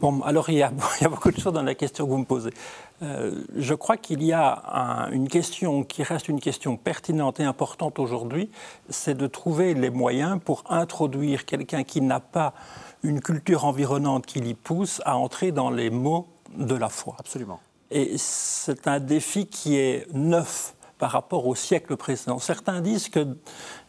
Bon, 0.00 0.22
alors 0.22 0.48
il 0.48 0.56
y, 0.56 0.62
a, 0.62 0.72
il 1.00 1.02
y, 1.02 1.06
a, 1.06 1.10
beaucoup 1.10 1.30
de 1.30 1.38
choses 1.38 1.52
dans 1.52 1.62
la 1.62 1.74
question 1.74 2.06
que 2.06 2.10
vous 2.10 2.18
me 2.18 2.24
posez. 2.24 2.50
Euh, 3.02 3.42
je 3.54 3.74
crois 3.74 3.98
qu'il 3.98 4.22
y 4.22 4.32
a 4.32 4.62
un, 4.72 5.10
une 5.10 5.28
question 5.28 5.84
qui 5.84 6.02
reste 6.02 6.28
une 6.28 6.40
question 6.40 6.76
pertinente 6.76 7.38
et 7.38 7.44
importante 7.44 7.98
aujourd'hui, 7.98 8.50
c'est 8.88 9.16
de 9.16 9.26
trouver 9.26 9.74
les 9.74 9.90
moyens 9.90 10.40
pour 10.42 10.64
introduire 10.70 11.44
quelqu'un 11.44 11.84
qui 11.84 12.00
n'a 12.00 12.20
pas 12.20 12.54
une 13.02 13.20
culture 13.20 13.66
environnante 13.66 14.24
qui 14.24 14.40
l'y 14.40 14.54
pousse 14.54 15.02
à 15.04 15.16
entrer 15.16 15.52
dans 15.52 15.70
les 15.70 15.90
mots 15.90 16.28
de 16.56 16.74
la 16.74 16.88
foi. 16.88 17.16
Absolument. 17.18 17.60
Et 17.90 18.14
c'est 18.16 18.86
un 18.86 19.00
défi 19.00 19.46
qui 19.46 19.76
est 19.76 20.06
neuf 20.14 20.74
par 21.00 21.12
rapport 21.12 21.46
au 21.46 21.54
siècle 21.54 21.96
précédent. 21.96 22.38
Certains 22.38 22.82
disent 22.82 23.08
que 23.08 23.26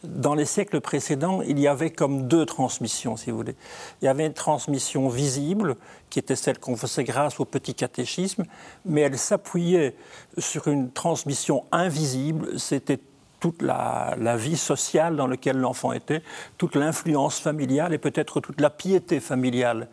dans 0.02 0.34
les 0.34 0.46
siècles 0.46 0.80
précédents, 0.80 1.42
il 1.42 1.60
y 1.60 1.68
avait 1.68 1.90
comme 1.90 2.26
deux 2.26 2.46
transmissions, 2.46 3.18
si 3.18 3.30
vous 3.30 3.36
voulez. 3.36 3.54
Il 4.00 4.06
y 4.06 4.08
avait 4.08 4.26
une 4.26 4.32
transmission 4.32 5.08
visible, 5.08 5.76
qui 6.08 6.18
était 6.18 6.36
celle 6.36 6.58
qu'on 6.58 6.74
faisait 6.74 7.04
grâce 7.04 7.38
au 7.38 7.44
petit 7.44 7.74
catéchisme, 7.74 8.44
mais 8.86 9.02
elle 9.02 9.18
s'appuyait 9.18 9.94
sur 10.38 10.68
une 10.68 10.90
transmission 10.90 11.64
invisible, 11.70 12.58
c'était 12.58 12.98
toute 13.40 13.60
la, 13.60 14.14
la, 14.18 14.36
vie 14.36 14.56
sociale 14.56 15.16
dans 15.16 15.26
laquelle 15.26 15.58
l'enfant 15.58 15.92
était, 15.92 16.22
toute 16.58 16.76
l'influence 16.76 17.40
familiale 17.40 17.92
et 17.92 17.98
peut-être 17.98 18.40
toute 18.40 18.60
la 18.60 18.70
piété 18.70 19.18
familiale 19.18 19.88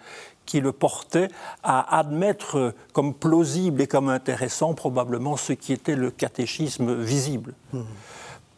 qui 0.49 0.61
le 0.61 0.71
portait 0.71 1.27
à 1.61 1.99
admettre 1.99 2.73
comme 2.91 3.13
plausible 3.13 3.81
et 3.83 3.87
comme 3.87 4.09
intéressant 4.09 4.73
probablement 4.73 5.37
ce 5.37 5.53
qui 5.53 5.73
était 5.73 5.95
le 5.95 6.09
catéchisme 6.09 6.95
visible. 6.95 7.53
Mmh. 7.71 7.81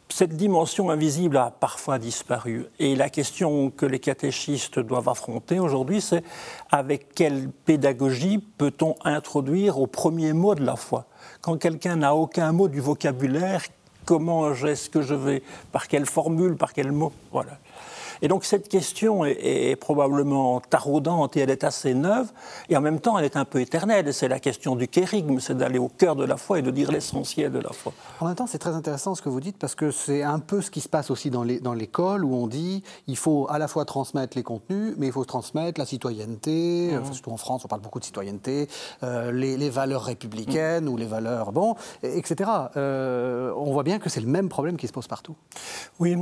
Cette 0.07 0.37
dimension 0.37 0.89
invisible 0.89 1.35
a 1.35 1.51
parfois 1.51 1.99
disparu. 1.99 2.65
Et 2.79 2.95
la 2.95 3.09
question 3.09 3.69
que 3.71 3.85
les 3.85 3.99
catéchistes 3.99 4.79
doivent 4.79 5.09
affronter 5.09 5.59
aujourd'hui, 5.59 5.99
c'est 5.99 6.23
avec 6.69 7.13
quelle 7.13 7.49
pédagogie 7.49 8.39
peut-on 8.39 8.95
introduire 9.03 9.77
au 9.77 9.87
premier 9.87 10.31
mot 10.31 10.55
de 10.55 10.63
la 10.63 10.77
foi? 10.77 11.05
Quand 11.41 11.57
quelqu'un 11.57 11.97
n'a 11.97 12.15
aucun 12.15 12.53
mot 12.53 12.69
du 12.69 12.79
vocabulaire, 12.79 13.63
comment 14.05 14.53
est-ce 14.53 14.89
que 14.89 15.01
je 15.01 15.13
vais 15.13 15.43
Par 15.73 15.89
quelle 15.89 16.05
formule 16.05 16.55
Par 16.55 16.71
quel 16.71 16.93
mot? 16.93 17.11
Voilà. 17.33 17.57
Et 18.21 18.27
donc 18.27 18.45
cette 18.45 18.67
question 18.67 19.25
est, 19.25 19.75
probablement 19.79 20.59
taraudante 20.59 21.37
et 21.37 21.41
elle 21.41 21.49
est 21.49 21.63
assez 21.63 21.93
neuve, 21.93 22.31
et 22.69 22.77
en 22.77 22.81
même 22.81 22.99
temps 22.99 23.17
elle 23.17 23.25
est 23.25 23.37
un 23.37 23.45
peu 23.45 23.61
éternelle. 23.61 24.13
C'est 24.13 24.27
la 24.27 24.39
question 24.39 24.75
du 24.75 24.87
kérigme, 24.87 25.39
c'est 25.39 25.57
d'aller 25.57 25.79
au 25.79 25.87
cœur 25.87 26.15
de 26.15 26.25
la 26.25 26.37
foi 26.37 26.59
et 26.59 26.61
de 26.61 26.71
dire 26.71 26.91
l'essentiel 26.91 27.51
de 27.51 27.59
la 27.59 27.71
foi. 27.71 27.93
En 28.19 28.25
même 28.27 28.35
temps, 28.35 28.47
c'est 28.47 28.59
très 28.59 28.73
intéressant 28.73 29.15
ce 29.15 29.21
que 29.21 29.29
vous 29.29 29.39
dites 29.39 29.57
parce 29.57 29.75
que 29.75 29.91
c'est 29.91 30.23
un 30.23 30.39
peu 30.39 30.61
ce 30.61 30.69
qui 30.69 30.81
se 30.81 30.89
passe 30.89 31.09
aussi 31.09 31.29
dans 31.29 31.73
l'école 31.73 32.23
où 32.23 32.35
on 32.35 32.47
dit 32.47 32.83
il 33.07 33.17
faut 33.17 33.47
à 33.49 33.57
la 33.57 33.67
fois 33.67 33.85
transmettre 33.85 34.37
les 34.37 34.43
contenus, 34.43 34.95
mais 34.97 35.07
il 35.07 35.11
faut 35.11 35.25
transmettre 35.25 35.79
la 35.79 35.85
citoyenneté, 35.85 36.91
mmh. 36.91 37.13
surtout 37.13 37.31
en 37.31 37.37
France, 37.37 37.65
on 37.65 37.67
parle 37.67 37.81
beaucoup 37.81 37.99
de 37.99 38.05
citoyenneté, 38.05 38.67
euh, 39.03 39.31
les, 39.31 39.69
valeurs 39.69 40.03
républicaines 40.03 40.85
mmh. 40.85 40.89
ou 40.89 40.97
les 40.97 41.05
valeurs, 41.05 41.51
bon, 41.51 41.75
etc. 42.03 42.49
Euh, 42.75 43.53
on 43.55 43.71
voit 43.71 43.83
bien 43.83 43.99
que 43.99 44.09
c'est 44.09 44.21
le 44.21 44.27
même 44.27 44.49
problème 44.49 44.77
qui 44.77 44.87
se 44.87 44.93
pose 44.93 45.07
partout. 45.07 45.35
Oui. 45.99 46.17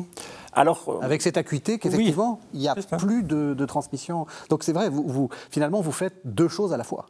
Alors, 0.54 0.84
euh, 0.88 1.00
Avec 1.02 1.22
cette 1.22 1.38
acuité 1.38 1.78
qu'effectivement, 1.90 2.40
il 2.54 2.60
n'y 2.60 2.68
a 2.68 2.76
plus 2.76 3.24
de, 3.24 3.66
transmission. 3.66 4.26
Donc 4.50 4.64
c'est 4.64 4.74
vrai, 4.74 4.90
vous, 4.90 5.30
finalement, 5.52 5.82
vous 5.82 5.92
faites 5.92 6.22
deux 6.26 6.48
choses 6.48 6.74
à 6.74 6.78
la 6.78 6.84
fois. 6.84 7.06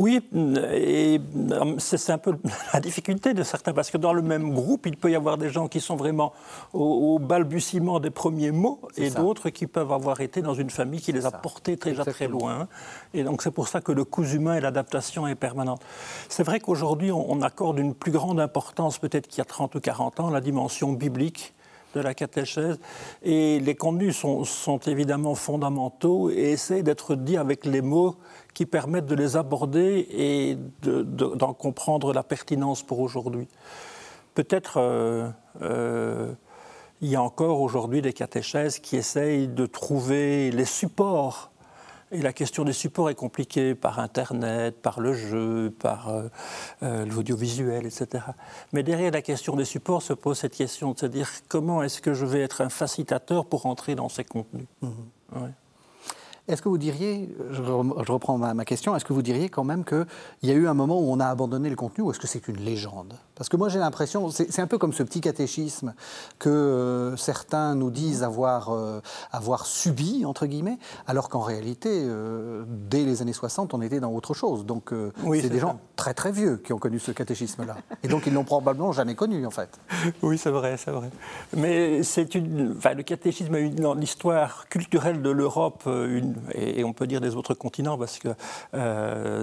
Oui, 0.00 0.18
et 0.32 1.20
euh, 1.36 1.74
c'est 1.76 2.10
un 2.10 2.16
peu 2.16 2.34
la 2.72 2.80
difficulté 2.80 3.34
de 3.34 3.42
certains, 3.42 3.74
parce 3.74 3.90
que 3.90 3.98
dans 3.98 4.14
le 4.14 4.22
même 4.22 4.54
groupe, 4.54 4.86
il 4.86 4.96
peut 4.96 5.10
y 5.10 5.14
avoir 5.14 5.36
des 5.36 5.50
gens 5.50 5.68
qui 5.68 5.78
sont 5.78 5.94
vraiment 5.94 6.32
au, 6.72 7.18
balbutiement 7.18 8.00
des 8.00 8.08
premiers 8.08 8.50
mots, 8.50 8.80
et 8.96 9.10
d'autres 9.10 9.50
qui 9.50 9.66
peuvent 9.66 9.92
avoir 9.92 10.22
été 10.22 10.40
dans 10.40 10.54
une 10.54 10.70
famille 10.70 11.02
qui 11.02 11.12
les 11.12 11.26
a 11.26 11.30
portés 11.30 11.76
déjà 11.76 12.06
très 12.06 12.28
loin. 12.28 12.66
Et 13.12 13.24
donc 13.24 13.42
c'est 13.42 13.50
pour 13.50 13.68
ça 13.68 13.82
que 13.82 13.92
le 13.92 14.04
coût 14.04 14.24
humain 14.24 14.54
et 14.54 14.60
l'adaptation 14.62 15.26
est 15.26 15.34
permanente. 15.34 15.82
C'est 16.30 16.44
vrai 16.44 16.60
qu'aujourd'hui, 16.60 17.12
on, 17.12 17.42
accorde 17.42 17.78
une 17.78 17.94
plus 17.94 18.12
grande 18.12 18.40
importance, 18.40 18.98
peut-être 18.98 19.28
qu'il 19.28 19.38
y 19.38 19.42
a 19.42 19.46
30 19.46 19.74
ou 19.74 19.80
40 19.80 20.20
ans, 20.20 20.28
à 20.28 20.32
la 20.32 20.40
dimension 20.40 20.94
biblique 20.94 21.52
de 21.94 22.00
la 22.00 22.14
catéchèse. 22.14 22.78
Et 23.22 23.60
les 23.60 23.74
contenus 23.74 24.16
sont, 24.16 24.44
sont 24.44 24.78
évidemment 24.78 25.34
fondamentaux 25.34 26.30
et 26.30 26.52
essayent 26.52 26.82
d'être 26.82 27.14
dits 27.14 27.36
avec 27.36 27.64
les 27.64 27.82
mots 27.82 28.16
qui 28.54 28.66
permettent 28.66 29.06
de 29.06 29.14
les 29.14 29.36
aborder 29.36 30.06
et 30.10 30.56
d'en 30.82 31.48
de, 31.48 31.52
comprendre 31.52 32.12
la 32.12 32.22
pertinence 32.22 32.82
pour 32.82 33.00
aujourd'hui. 33.00 33.48
Peut-être 34.34 34.78
euh, 34.78 35.28
euh, 35.62 36.32
il 37.00 37.08
y 37.08 37.16
a 37.16 37.22
encore 37.22 37.60
aujourd'hui 37.60 38.02
des 38.02 38.12
catéchèses 38.12 38.78
qui 38.78 38.96
essayent 38.96 39.48
de 39.48 39.66
trouver 39.66 40.50
les 40.50 40.64
supports 40.64 41.50
et 42.12 42.22
la 42.22 42.32
question 42.32 42.64
des 42.64 42.72
supports 42.72 43.10
est 43.10 43.14
compliquée 43.14 43.74
par 43.74 43.98
Internet, 44.00 44.80
par 44.82 45.00
le 45.00 45.14
jeu, 45.14 45.72
par 45.78 46.08
euh, 46.08 46.28
euh, 46.82 47.06
l'audiovisuel, 47.06 47.86
etc. 47.86 48.24
Mais 48.72 48.82
derrière 48.82 49.12
la 49.12 49.22
question 49.22 49.56
des 49.56 49.64
supports 49.64 50.02
se 50.02 50.12
pose 50.12 50.38
cette 50.38 50.54
question 50.54 50.92
de 50.92 50.98
se 50.98 51.06
dire 51.06 51.30
comment 51.48 51.82
est-ce 51.82 52.00
que 52.00 52.14
je 52.14 52.26
vais 52.26 52.40
être 52.40 52.62
un 52.62 52.68
facilitateur 52.68 53.46
pour 53.46 53.66
entrer 53.66 53.94
dans 53.94 54.08
ces 54.08 54.24
contenus. 54.24 54.66
Mmh. 54.82 54.88
Ouais. 55.36 55.50
Est-ce 56.48 56.62
que 56.62 56.68
vous 56.68 56.78
diriez, 56.78 57.28
je, 57.50 57.62
reprends 57.62 58.36
ma, 58.36 58.64
question, 58.64 58.96
est-ce 58.96 59.04
que 59.04 59.12
vous 59.12 59.22
diriez 59.22 59.48
quand 59.48 59.62
même 59.62 59.84
qu'il 59.84 60.06
y 60.42 60.50
a 60.50 60.54
eu 60.54 60.66
un 60.66 60.74
moment 60.74 60.98
où 60.98 61.12
on 61.12 61.20
a 61.20 61.26
abandonné 61.26 61.70
le 61.70 61.76
contenu 61.76 62.02
ou 62.02 62.10
est-ce 62.10 62.18
que 62.18 62.26
c'est 62.26 62.48
une 62.48 62.56
légende? 62.56 63.14
Parce 63.40 63.48
que 63.48 63.56
moi 63.56 63.70
j'ai 63.70 63.78
l'impression, 63.78 64.28
c'est 64.28 64.60
un 64.60 64.66
peu 64.66 64.76
comme 64.76 64.92
ce 64.92 65.02
petit 65.02 65.22
catéchisme 65.22 65.94
que 66.38 66.50
euh, 66.50 67.16
certains 67.16 67.74
nous 67.74 67.90
disent 67.90 68.22
avoir, 68.22 68.68
euh, 68.68 69.00
avoir 69.32 69.64
subi, 69.64 70.26
entre 70.26 70.44
guillemets, 70.44 70.76
alors 71.06 71.30
qu'en 71.30 71.40
réalité, 71.40 71.88
euh, 71.90 72.64
dès 72.68 73.02
les 73.02 73.22
années 73.22 73.32
60, 73.32 73.72
on 73.72 73.80
était 73.80 73.98
dans 73.98 74.12
autre 74.12 74.34
chose. 74.34 74.66
Donc 74.66 74.92
c'est 75.32 75.48
des 75.48 75.58
gens 75.58 75.80
très 75.96 76.12
très 76.12 76.32
vieux 76.32 76.58
qui 76.58 76.74
ont 76.74 76.78
connu 76.78 76.98
ce 76.98 77.12
catéchisme-là. 77.12 77.78
Et 78.02 78.08
donc 78.08 78.26
ils 78.26 78.34
l'ont 78.34 78.44
probablement 78.44 78.92
jamais 78.92 79.14
connu 79.14 79.46
en 79.46 79.50
fait. 79.50 79.70
Oui, 80.20 80.36
c'est 80.36 80.50
vrai, 80.50 80.76
c'est 80.76 80.90
vrai. 80.90 81.08
Mais 81.56 82.02
c'est 82.02 82.34
une, 82.34 82.74
enfin, 82.76 82.92
le 82.92 83.02
catéchisme 83.04 83.54
a 83.54 83.60
eu 83.60 83.70
dans 83.70 83.94
l'histoire 83.94 84.68
culturelle 84.68 85.22
de 85.22 85.30
l'Europe 85.30 85.84
une 85.86 86.34
et, 86.52 86.84
on 86.84 86.92
peut 86.92 87.06
dire 87.06 87.22
des 87.22 87.36
autres 87.36 87.54
continents, 87.54 87.96
parce 87.96 88.18
que 88.18 88.28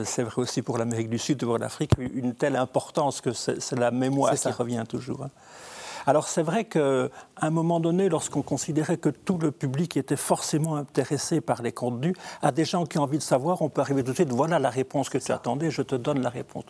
c'est 0.06 0.22
vrai 0.22 0.40
aussi 0.44 0.62
pour 0.62 0.78
l'Amérique 0.78 1.10
du 1.10 1.18
Sud, 1.18 1.44
pour 1.44 1.58
l'Afrique, 1.58 1.94
une 1.98 2.36
telle 2.36 2.58
importance 2.58 3.22
que 3.22 3.34
c'est 3.34 3.76
la 3.76 3.87
mémoire 3.92 4.34
qui 4.34 4.50
revient 4.50 4.84
toujours. 4.88 5.24
Hein. 5.24 5.30
Alors 6.08 6.30
c'est 6.30 6.42
vrai 6.42 6.64
qu'à 6.64 7.10
un 7.42 7.50
moment 7.50 7.82
donné, 7.82 8.08
lorsqu'on 8.08 8.42
considérait 8.42 8.96
que 8.96 9.10
tout 9.10 9.38
le 9.38 9.52
public 9.52 9.98
était 9.98 10.16
forcément 10.16 10.78
intéressé 10.78 11.42
par 11.42 11.62
les 11.62 11.74
contenus, 11.74 12.16
à 12.42 12.54
des 12.54 12.64
gens 12.64 12.86
qui 12.86 12.98
ont 12.98 13.04
envie 13.04 13.18
de 13.18 13.24
savoir, 13.24 13.62
on 13.62 13.68
peut 13.68 13.82
arriver 13.82 14.06
tout 14.06 14.12
de 14.12 14.16
suite, 14.16 14.32
voilà 14.32 14.58
la 14.58 14.70
réponse 14.70 15.10
que 15.10 15.18
tu 15.18 15.34
attendais, 15.34 15.70
je 15.70 15.82
te 15.82 15.96
donne 15.96 16.22
la 16.22 16.30
réponse. 16.30 16.64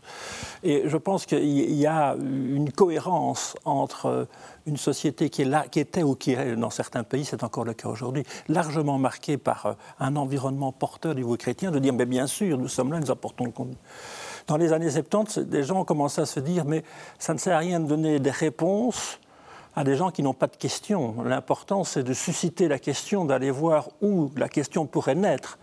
Et 0.63 0.89
je 0.89 0.97
pense 0.97 1.28
qu'il 1.28 1.72
y 1.76 1.86
a 1.86 2.15
une 2.15 2.72
cohérence 2.72 3.55
entre 3.63 4.28
une 4.65 4.78
société 4.78 5.30
qui, 5.30 5.43
est 5.43 5.45
là, 5.45 5.65
qui 5.70 5.80
était 5.80 6.01
ou 6.01 6.15
qui 6.15 6.32
est, 6.32 6.55
dans 6.55 6.72
certains 6.72 7.03
pays, 7.03 7.24
c'est 7.24 7.43
encore 7.43 7.63
le 7.63 7.76
cas 7.76 7.89
aujourd'hui, 7.89 8.24
largement 8.49 8.97
marquée 8.97 9.38
par 9.38 9.65
euh, 9.68 9.74
un 9.99 10.15
environnement 10.15 10.72
porteur 10.72 11.13
du 11.13 11.22
niveau 11.22 11.38
chrétien, 11.38 11.70
de 11.70 11.80
dire, 11.80 11.93
mais 11.93 12.05
bien 12.05 12.28
sûr, 12.28 12.57
nous 12.57 12.68
sommes 12.68 12.91
là, 12.91 12.99
nous 12.99 13.11
apportons 13.11 13.45
le 13.45 13.51
contenu. 13.51 13.78
Dans 14.47 14.55
les 14.55 14.71
années 14.71 14.89
70, 14.89 15.39
des 15.39 15.63
gens 15.63 15.81
ont 15.81 15.83
commencé 15.83 16.21
à 16.21 16.25
se 16.25 16.39
dire, 16.39 16.63
mais 16.63 16.83
ça 17.19 17.33
ne 17.33 17.37
sert 17.37 17.55
à 17.55 17.59
rien 17.59 17.81
de 17.81 17.87
donner 17.87 18.19
des 18.19 18.31
réponses 18.31 19.19
à 19.75 19.83
des 19.83 19.95
gens 19.95 20.09
qui 20.09 20.23
n'ont 20.23 20.33
pas 20.33 20.47
de 20.47 20.55
questions. 20.55 21.21
L'important, 21.23 21.83
c'est 21.83 22.01
de 22.01 22.13
susciter 22.13 22.67
la 22.67 22.79
question, 22.79 23.25
d'aller 23.25 23.51
voir 23.51 23.89
où 24.01 24.31
la 24.35 24.49
question 24.49 24.87
pourrait 24.87 25.13
naître. 25.13 25.59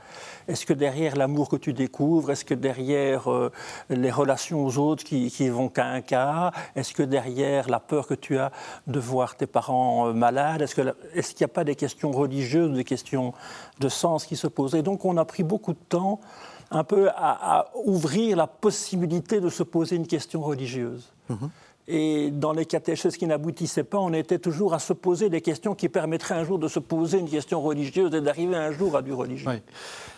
Est-ce 0.47 0.67
que 0.67 0.73
derrière 0.73 1.17
l'amour 1.17 1.49
que 1.49 1.57
tu 1.57 1.73
découvres, 1.73 2.31
est-ce 2.31 2.45
que 2.45 2.55
derrière 2.55 3.29
euh, 3.29 3.51
les 3.89 4.13
relations 4.13 4.65
aux 4.65 4.79
autres 4.79 5.03
qui, 5.03 5.49
vont 5.49 5.69
qu'à 5.69 5.87
un 5.87 6.01
cas, 6.01 6.53
est-ce 6.77 6.93
que 6.95 7.03
derrière 7.03 7.69
la 7.69 7.81
peur 7.81 8.07
que 8.07 8.15
tu 8.15 8.39
as 8.39 8.53
de 8.87 9.01
voir 9.01 9.35
tes 9.35 9.47
parents 9.47 10.09
euh, 10.09 10.13
malades, 10.13 10.63
est-ce 10.63 10.75
qu'il 10.75 10.85
n'y 10.85 11.45
a 11.45 11.49
pas 11.49 11.65
des 11.65 11.75
questions 11.75 12.13
religieuses, 12.13 12.71
des 12.71 12.85
questions 12.85 13.33
de 13.81 13.89
sens 13.89 14.27
qui 14.27 14.37
se 14.37 14.47
posent? 14.47 14.77
Et 14.77 14.83
donc 14.83 15.05
on 15.05 15.17
a 15.17 15.25
pris 15.25 15.43
beaucoup 15.43 15.73
de 15.73 15.85
temps 15.89 16.21
un 16.77 16.85
peu 16.85 17.09
à, 17.11 17.59
à 17.59 17.67
ouvrir 17.85 18.37
la 18.37 18.47
possibilité 18.47 19.41
de 19.41 19.49
se 19.49 19.63
poser 19.63 19.97
une 19.97 20.07
question 20.07 20.41
religieuse. 20.43 21.13
Mm-hmm. 21.31 21.49
Et 21.87 22.31
dans 22.31 22.53
les 22.53 22.65
catéchèses 22.65 23.17
qui 23.17 23.27
n'aboutissaient 23.27 23.85
pas, 23.85 23.99
on 23.99 24.13
était 24.15 24.39
toujours 24.39 24.73
à 24.73 24.79
se 24.79 24.95
poser 24.95 25.29
des 25.29 25.43
questions 25.43 25.75
qui 25.75 25.91
permettraient 25.91 26.35
un 26.35 26.45
jour 26.45 26.59
de 26.59 26.69
se 26.69 26.79
poser 26.79 27.19
une 27.19 27.29
question 27.29 27.61
religieuse 27.61 28.15
et 28.15 28.23
d'arriver 28.23 28.57
un 28.57 28.73
jour 28.73 28.97
à 28.97 29.03
du 29.03 29.13
religieux. 29.13 29.61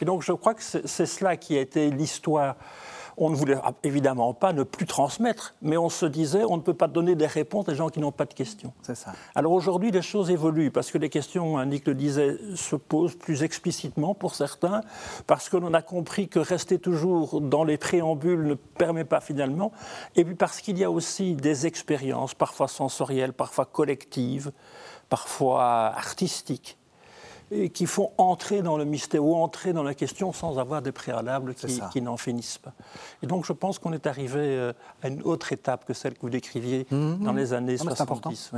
Et 0.01 0.05
donc 0.05 0.23
je 0.23 0.33
crois 0.33 0.55
que 0.55 0.63
c'est 0.63 1.07
cela 1.07 1.37
qui 1.37 1.57
a 1.57 1.61
été 1.61 1.91
l'histoire 1.91 2.55
On 3.19 3.31
ne 3.31 3.35
voulait 3.35 3.57
évidemment 3.83 4.35
pas 4.35 4.53
ne 4.53 4.63
plus 4.63 4.87
transmettre, 4.87 5.55
mais 5.63 5.77
on 5.77 5.89
se 5.89 6.05
disait 6.07 6.45
on 6.45 6.57
ne 6.57 6.63
peut 6.63 6.75
pas 6.75 6.87
donner 6.87 7.15
des 7.15 7.27
réponses 7.27 7.69
à 7.69 7.73
des 7.73 7.77
gens 7.77 7.89
qui 7.89 8.01
n'ont 8.01 8.13
pas 8.13 8.27
de 8.27 8.35
questions. 8.35 8.73
C'est 8.83 8.95
ça. 8.95 9.13
Alors 9.35 9.53
aujourd'hui, 9.53 9.91
les 9.91 10.03
choses 10.03 10.31
évoluent 10.31 10.71
parce 10.71 10.91
que 10.91 10.99
les 10.99 11.09
questions, 11.09 11.57
Annick 11.57 11.87
le 11.87 11.95
disait, 11.95 12.37
se 12.55 12.77
posent 12.77 13.17
plus 13.17 13.43
explicitement 13.43 14.15
pour 14.15 14.35
certains, 14.35 14.83
parce 15.27 15.49
que 15.49 15.57
l'on 15.57 15.73
a 15.73 15.83
compris 15.83 16.29
que 16.29 16.39
rester 16.39 16.79
toujours 16.79 17.41
dans 17.41 17.65
les 17.65 17.79
préambules 17.79 18.45
ne 18.45 18.55
permet 18.55 19.05
pas 19.05 19.21
finalement, 19.21 19.73
et 20.15 20.25
puis 20.25 20.35
parce 20.35 20.61
qu'il 20.61 20.79
y 20.79 20.85
a 20.85 20.91
aussi 20.91 21.35
des 21.35 21.67
expériences, 21.67 22.35
parfois 22.35 22.69
sensorielles, 22.69 23.33
parfois 23.33 23.65
collectives, 23.65 24.53
parfois 25.09 25.65
artistiques 25.97 26.79
et 27.51 27.71
qui 27.71 27.87
font 27.87 28.11
entrer 28.19 28.63
dans 28.63 28.77
le 28.77 28.85
mystère 28.85 29.25
ou 29.25 29.35
entrer 29.37 29.73
dans 29.73 29.83
la 29.83 29.95
question 29.95 30.33
sans 30.33 30.59
avoir 30.59 30.83
des 30.83 30.93
préalables 30.93 31.55
qui, 31.55 32.03
n'en 32.03 32.17
finissent 32.17 32.59
pas. 32.59 32.73
Et 33.23 33.27
donc 33.27 33.47
je 33.47 33.53
pense 33.53 33.79
qu'on 33.79 33.93
est 33.93 34.07
arrivé 34.07 34.41
euh, 34.41 34.73
à 35.03 35.09
une 35.09 35.23
autre 35.23 35.53
étape 35.53 35.85
que 35.85 35.95
celle 35.95 36.15
que 36.15 36.23
vous 36.23 36.31
décriviez 36.31 36.87
mmh, 36.91 37.25
dans 37.25 37.33
les 37.33 37.53
années 37.53 37.77
70. 37.77 38.53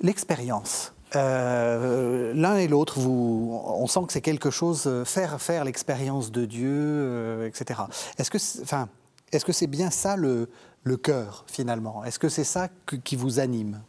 L'expérience. 0.00 0.92
Euh, 1.14 2.34
l'un 2.34 2.56
et 2.56 2.66
l'autre, 2.66 2.98
on 2.98 3.86
sent 3.86 4.00
que 4.08 4.12
c'est 4.12 4.20
quelque 4.20 4.50
chose, 4.50 4.84
euh, 4.86 5.04
faire 5.04 5.40
faire 5.40 5.64
l'expérience 5.64 6.32
de 6.32 6.44
Dieu, 6.44 7.46
etc. 7.46 7.82
Est-ce 8.18 8.32
que, 8.32 8.62
enfin, 8.62 8.88
est-ce 9.30 9.44
que 9.44 9.52
c'est 9.52 9.68
bien 9.68 9.90
ça 9.90 10.16
le, 10.16 10.48
le 10.82 10.96
cœur 10.96 11.44
finalement? 11.46 12.04
Est-ce 12.04 12.18
que 12.18 12.28
c'est 12.28 12.42
ça 12.42 12.68
qui 13.04 13.14
vous 13.14 13.38
anime? 13.38 13.80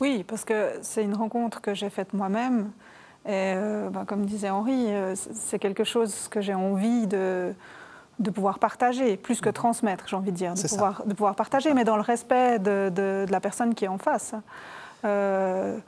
Oui, 0.00 0.24
parce 0.26 0.44
que 0.44 0.72
c'est 0.82 1.02
une 1.02 1.14
rencontre 1.14 1.60
que 1.60 1.74
j'ai 1.74 1.90
faite 1.90 2.12
moi-même. 2.12 2.70
Et 3.26 3.54
euh, 3.56 3.90
ben, 3.90 4.04
comme 4.04 4.24
disait 4.24 4.48
Henri, 4.48 4.86
euh, 4.88 5.14
c'est 5.14 5.58
quelque 5.58 5.84
chose 5.84 6.28
que 6.28 6.40
j'ai 6.40 6.54
envie 6.54 7.06
de, 7.06 7.52
de 8.18 8.30
pouvoir 8.30 8.58
partager, 8.58 9.16
plus 9.16 9.40
que 9.40 9.50
transmettre, 9.50 10.08
j'ai 10.08 10.16
envie 10.16 10.30
de 10.30 10.36
dire, 10.36 10.54
de 10.54 10.68
pouvoir, 10.68 11.02
de 11.04 11.12
pouvoir 11.12 11.34
partager, 11.34 11.74
mais 11.74 11.84
dans 11.84 11.96
le 11.96 12.02
respect 12.02 12.58
de, 12.58 12.90
de, 12.94 13.26
la 13.28 13.40
personne 13.40 13.74
qui 13.74 13.84
est 13.84 13.88
en 13.88 13.98
face. 13.98 14.34
Euh, 15.04 15.78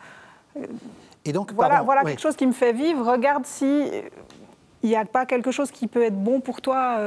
et 1.24 1.32
donc, 1.32 1.52
voilà, 1.52 1.82
voilà 1.82 2.02
quelque 2.04 2.20
chose 2.20 2.36
qui 2.36 2.46
me 2.46 2.52
fait 2.52 2.72
vivre. 2.72 3.11
Regarde 3.11 3.46
si 3.46 3.90
il 4.82 4.88
n'y 4.88 4.96
a 4.96 5.04
pas 5.04 5.24
quelque 5.24 5.50
chose 5.50 5.70
qui 5.70 5.86
peut 5.86 6.02
être 6.02 6.22
bon 6.22 6.40
pour 6.40 6.61
toi 6.61 6.98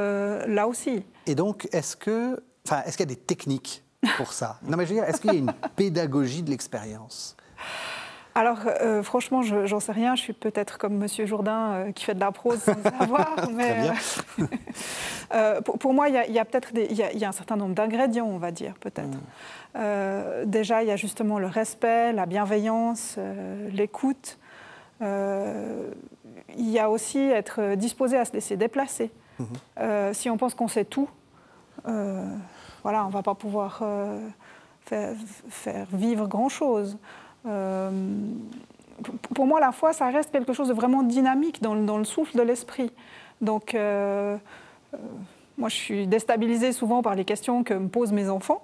là 0.46 0.66
aussi. 0.66 1.04
Et 1.26 1.34
donc, 1.34 1.68
est-ce 1.72 1.96
que, 1.96 2.42
enfin, 2.66 2.82
est-ce 2.86 2.96
qu'il 2.96 3.08
y 3.08 3.12
a 3.12 3.14
des 3.14 3.20
techniques 3.20 3.83
pour 4.16 4.32
ça 4.32 4.58
Non, 4.62 4.76
mais 4.76 4.84
je 4.86 4.90
veux 4.90 5.00
dire, 5.00 5.04
est-ce 5.04 5.20
qu'il 5.20 5.32
y 5.32 5.36
a 5.36 5.38
une 5.38 5.52
pédagogie 5.76 6.42
de 6.42 6.50
l'expérience? 6.50 7.36
Alors, 8.36 8.58
euh, 8.66 9.02
franchement, 9.04 9.42
j'en 9.42 9.78
sais 9.78 9.92
rien. 9.92 10.16
Je 10.16 10.22
suis 10.22 10.32
peut-être 10.32 10.76
comme 10.76 10.96
Monsieur 10.96 11.24
Jourdain 11.24 11.72
euh, 11.72 11.92
qui 11.92 12.04
fait 12.04 12.14
de 12.14 12.20
la 12.20 12.32
prose 12.32 12.58
sans 12.58 12.82
savoir. 12.82 13.48
mais 13.52 13.90
euh, 15.32 15.60
pour, 15.78 15.94
moi, 15.94 16.08
il 16.08 16.32
y 16.32 16.38
a, 16.38 16.44
peut-être 16.44 16.70
il 16.74 16.96
y, 16.96 17.24
a 17.24 17.28
un 17.28 17.32
certain 17.32 17.56
nombre 17.56 17.76
d'ingrédients, 17.76 18.26
on 18.26 18.38
va 18.38 18.50
dire, 18.50 18.74
peut-être. 18.80 19.18
Mm. 19.76 20.46
déjà, 20.46 20.82
il 20.82 20.88
y 20.88 20.90
a 20.90 20.96
justement 20.96 21.38
le 21.38 21.46
respect, 21.46 22.12
la 22.12 22.26
bienveillance, 22.26 23.18
l'écoute. 23.72 24.38
il 25.00 25.06
y 26.56 26.78
a 26.80 26.90
aussi 26.90 27.20
être 27.20 27.76
disposé 27.76 28.16
à 28.16 28.24
se 28.24 28.32
laisser 28.32 28.56
déplacer. 28.56 29.12
Mm-hmm. 29.40 30.12
si 30.12 30.30
on 30.30 30.36
pense 30.36 30.54
qu'on 30.54 30.68
sait 30.68 30.84
tout, 30.84 31.08
voilà, 32.84 33.04
on 33.04 33.08
ne 33.08 33.12
va 33.12 33.22
pas 33.22 33.34
pouvoir 33.34 33.80
euh, 33.82 34.20
faire, 34.86 35.86
vivre 35.92 36.28
grand-chose. 36.28 36.98
Euh, 37.46 37.90
pour 39.34 39.46
moi, 39.46 39.58
la 39.58 39.72
foi, 39.72 39.94
ça 39.94 40.08
reste 40.10 40.30
quelque 40.30 40.52
chose 40.52 40.68
de 40.68 40.74
vraiment 40.74 41.02
dynamique 41.02 41.62
dans, 41.62 41.74
le 41.74 42.04
souffle 42.04 42.36
de 42.36 42.42
l'esprit. 42.42 42.92
Donc, 43.40 43.74
euh, 43.74 44.36
moi, 45.56 45.70
je 45.70 45.74
suis 45.74 46.06
déstabilisée 46.06 46.72
souvent 46.72 47.02
par 47.02 47.14
les 47.14 47.24
questions 47.24 47.64
que 47.64 47.72
me 47.72 47.88
posent 47.88 48.12
mes 48.12 48.28
enfants, 48.28 48.62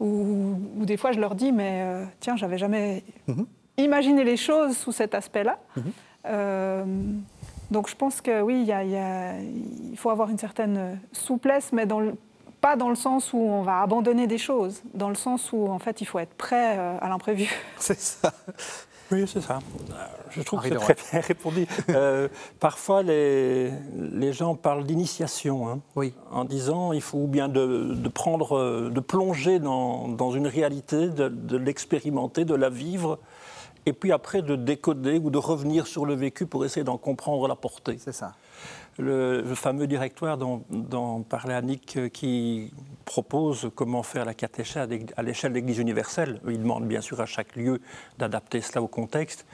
ou 0.00 0.56
des 0.78 0.96
fois 0.96 1.12
je 1.12 1.20
leur 1.20 1.36
dis, 1.36 1.52
mais 1.52 1.86
tiens, 2.18 2.36
j'avais 2.36 2.58
jamais 2.58 3.04
mhm. 3.28 3.46
imaginé 3.78 4.24
les 4.24 4.36
choses 4.36 4.76
sous 4.76 4.92
cet 4.92 5.14
aspect-là. 5.14 5.58
Mhm. 5.76 7.22
donc, 7.70 7.88
je 7.88 7.94
pense 7.94 8.20
que 8.20 8.42
oui, 8.42 8.68
il 8.68 9.96
faut 9.96 10.10
avoir 10.10 10.30
une 10.30 10.38
certaine 10.38 11.00
souplesse, 11.12 11.72
mais 11.72 11.86
dans 11.86 12.00
le, 12.00 12.14
pas 12.62 12.76
dans 12.76 12.88
le 12.88 12.94
sens 12.94 13.34
où 13.34 13.38
on 13.38 13.62
va 13.62 13.82
abandonner 13.82 14.26
des 14.26 14.38
choses, 14.38 14.82
dans 14.94 15.08
le 15.08 15.16
sens 15.16 15.52
où 15.52 15.66
en 15.66 15.78
fait 15.78 16.00
il 16.00 16.06
faut 16.06 16.20
être 16.20 16.34
prêt 16.34 16.78
euh, 16.78 16.96
à 17.00 17.08
l'imprévu. 17.08 17.50
C'est 17.78 17.98
ça. 18.00 18.32
Oui, 19.10 19.24
c'est 19.26 19.42
ça. 19.42 19.58
Je 20.30 20.40
trouve 20.40 20.62
que 20.62 20.70
c'est 20.70 20.76
très 20.76 20.94
bien 20.94 21.20
répondu. 21.20 21.66
Euh, 21.90 22.28
parfois, 22.60 23.02
les, 23.02 23.70
les, 23.94 24.32
gens 24.32 24.54
parlent 24.54 24.84
d'initiation, 24.84 25.68
hein, 25.68 25.80
oui. 25.96 26.14
en 26.30 26.46
disant 26.46 26.92
il 26.92 27.02
faut 27.02 27.26
bien 27.26 27.50
de, 27.50 27.92
de 27.92 28.08
prendre, 28.08 28.88
de 28.88 29.00
plonger 29.00 29.58
dans, 29.58 30.08
dans 30.08 30.30
une 30.30 30.46
réalité, 30.46 31.10
de, 31.10 31.28
de 31.28 31.56
l'expérimenter, 31.58 32.46
de 32.46 32.54
la 32.54 32.70
vivre, 32.70 33.18
et 33.84 33.92
puis 33.92 34.12
après 34.12 34.40
de 34.40 34.56
décoder 34.56 35.18
ou 35.18 35.28
de 35.28 35.36
revenir 35.36 35.86
sur 35.86 36.06
le 36.06 36.14
vécu 36.14 36.46
pour 36.46 36.64
essayer 36.64 36.84
d'en 36.84 36.96
comprendre 36.96 37.46
la 37.48 37.56
portée. 37.56 37.98
C'est 37.98 38.12
ça 38.12 38.32
le, 38.98 39.42
fameux 39.54 39.86
directoire 39.86 40.38
dont, 40.38 41.22
parlait 41.28 41.54
Annick, 41.54 41.96
euh, 41.96 42.08
qui 42.08 42.72
propose 43.04 43.70
comment 43.74 44.02
faire 44.02 44.24
la 44.24 44.34
catéchèse 44.34 44.88
à 45.16 45.22
l'échelle 45.22 45.52
de 45.52 45.56
l'Église 45.56 45.78
universelle. 45.78 46.40
Il 46.48 46.60
demande 46.60 46.86
bien 46.86 47.00
sûr 47.00 47.20
à 47.20 47.26
chaque 47.26 47.56
lieu 47.56 47.80
d'adapter 48.18 48.60
cela 48.60 48.82
au 48.82 48.88
contexte. 48.88 49.46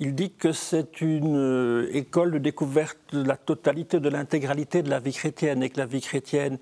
Il 0.00 0.14
dit 0.14 0.32
que 0.32 0.52
c'est 0.52 1.00
une 1.00 1.36
euh, 1.36 1.96
école 1.96 2.32
de 2.32 2.38
découverte 2.38 2.98
de 3.12 3.22
la 3.22 3.36
totalité, 3.36 4.00
de 4.00 4.08
l'intégralité 4.08 4.82
de 4.82 4.90
la 4.90 4.98
vie 4.98 5.12
chrétienne 5.12 5.62
et 5.62 5.70
que 5.70 5.78
la 5.78 5.86
vie 5.86 6.00
chrétienne 6.00 6.58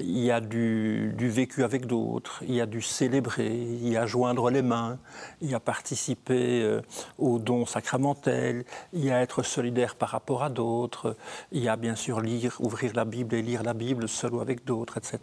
il 0.00 0.18
y 0.18 0.30
a 0.30 0.40
du, 0.40 1.14
vécu 1.18 1.64
avec 1.64 1.86
d'autres, 1.86 2.42
il 2.46 2.54
y 2.54 2.60
a 2.60 2.66
du 2.66 2.82
célébrer, 2.82 3.54
il 3.54 3.88
y 3.88 3.96
a 3.96 4.06
joindre 4.06 4.50
les 4.50 4.62
mains, 4.62 4.98
il 5.40 5.50
y 5.50 5.54
a 5.54 5.60
participer 5.60 6.62
euh, 6.62 6.80
aux 7.18 7.38
dons 7.38 7.66
sacramentels, 7.66 8.64
il 8.92 9.04
y 9.04 9.10
a 9.10 9.20
être 9.20 9.42
solidaire 9.42 9.94
par 9.94 10.10
rapport 10.10 10.42
à 10.42 10.50
d'autres, 10.50 11.16
il 11.52 11.62
y 11.62 11.68
a 11.68 11.76
bien 11.76 11.96
sûr 11.96 12.20
lire, 12.20 12.56
ouvrir 12.60 12.92
la 12.94 13.04
Bible 13.04 13.34
et 13.34 13.42
lire 13.42 13.62
la 13.62 13.74
Bible 13.74 14.08
seul 14.08 14.34
ou 14.34 14.40
avec 14.40 14.64
d'autres, 14.64 14.96
etc. 14.96 15.18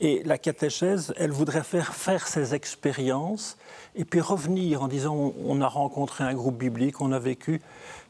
Et 0.00 0.22
la 0.24 0.38
catéchèse, 0.38 1.12
elle 1.16 1.32
voudrait 1.32 1.64
faire 1.64 1.92
faire 1.92 2.28
ces 2.28 2.54
expériences 2.54 3.56
et 3.96 4.04
puis 4.04 4.20
revenir 4.20 4.82
en 4.82 4.88
disant 4.88 5.34
on 5.44 5.60
a 5.60 5.66
rencontré 5.66 6.22
un 6.22 6.34
groupe 6.34 6.56
biblique, 6.56 7.00
on 7.00 7.10
a 7.10 7.18
vécu, 7.18 7.60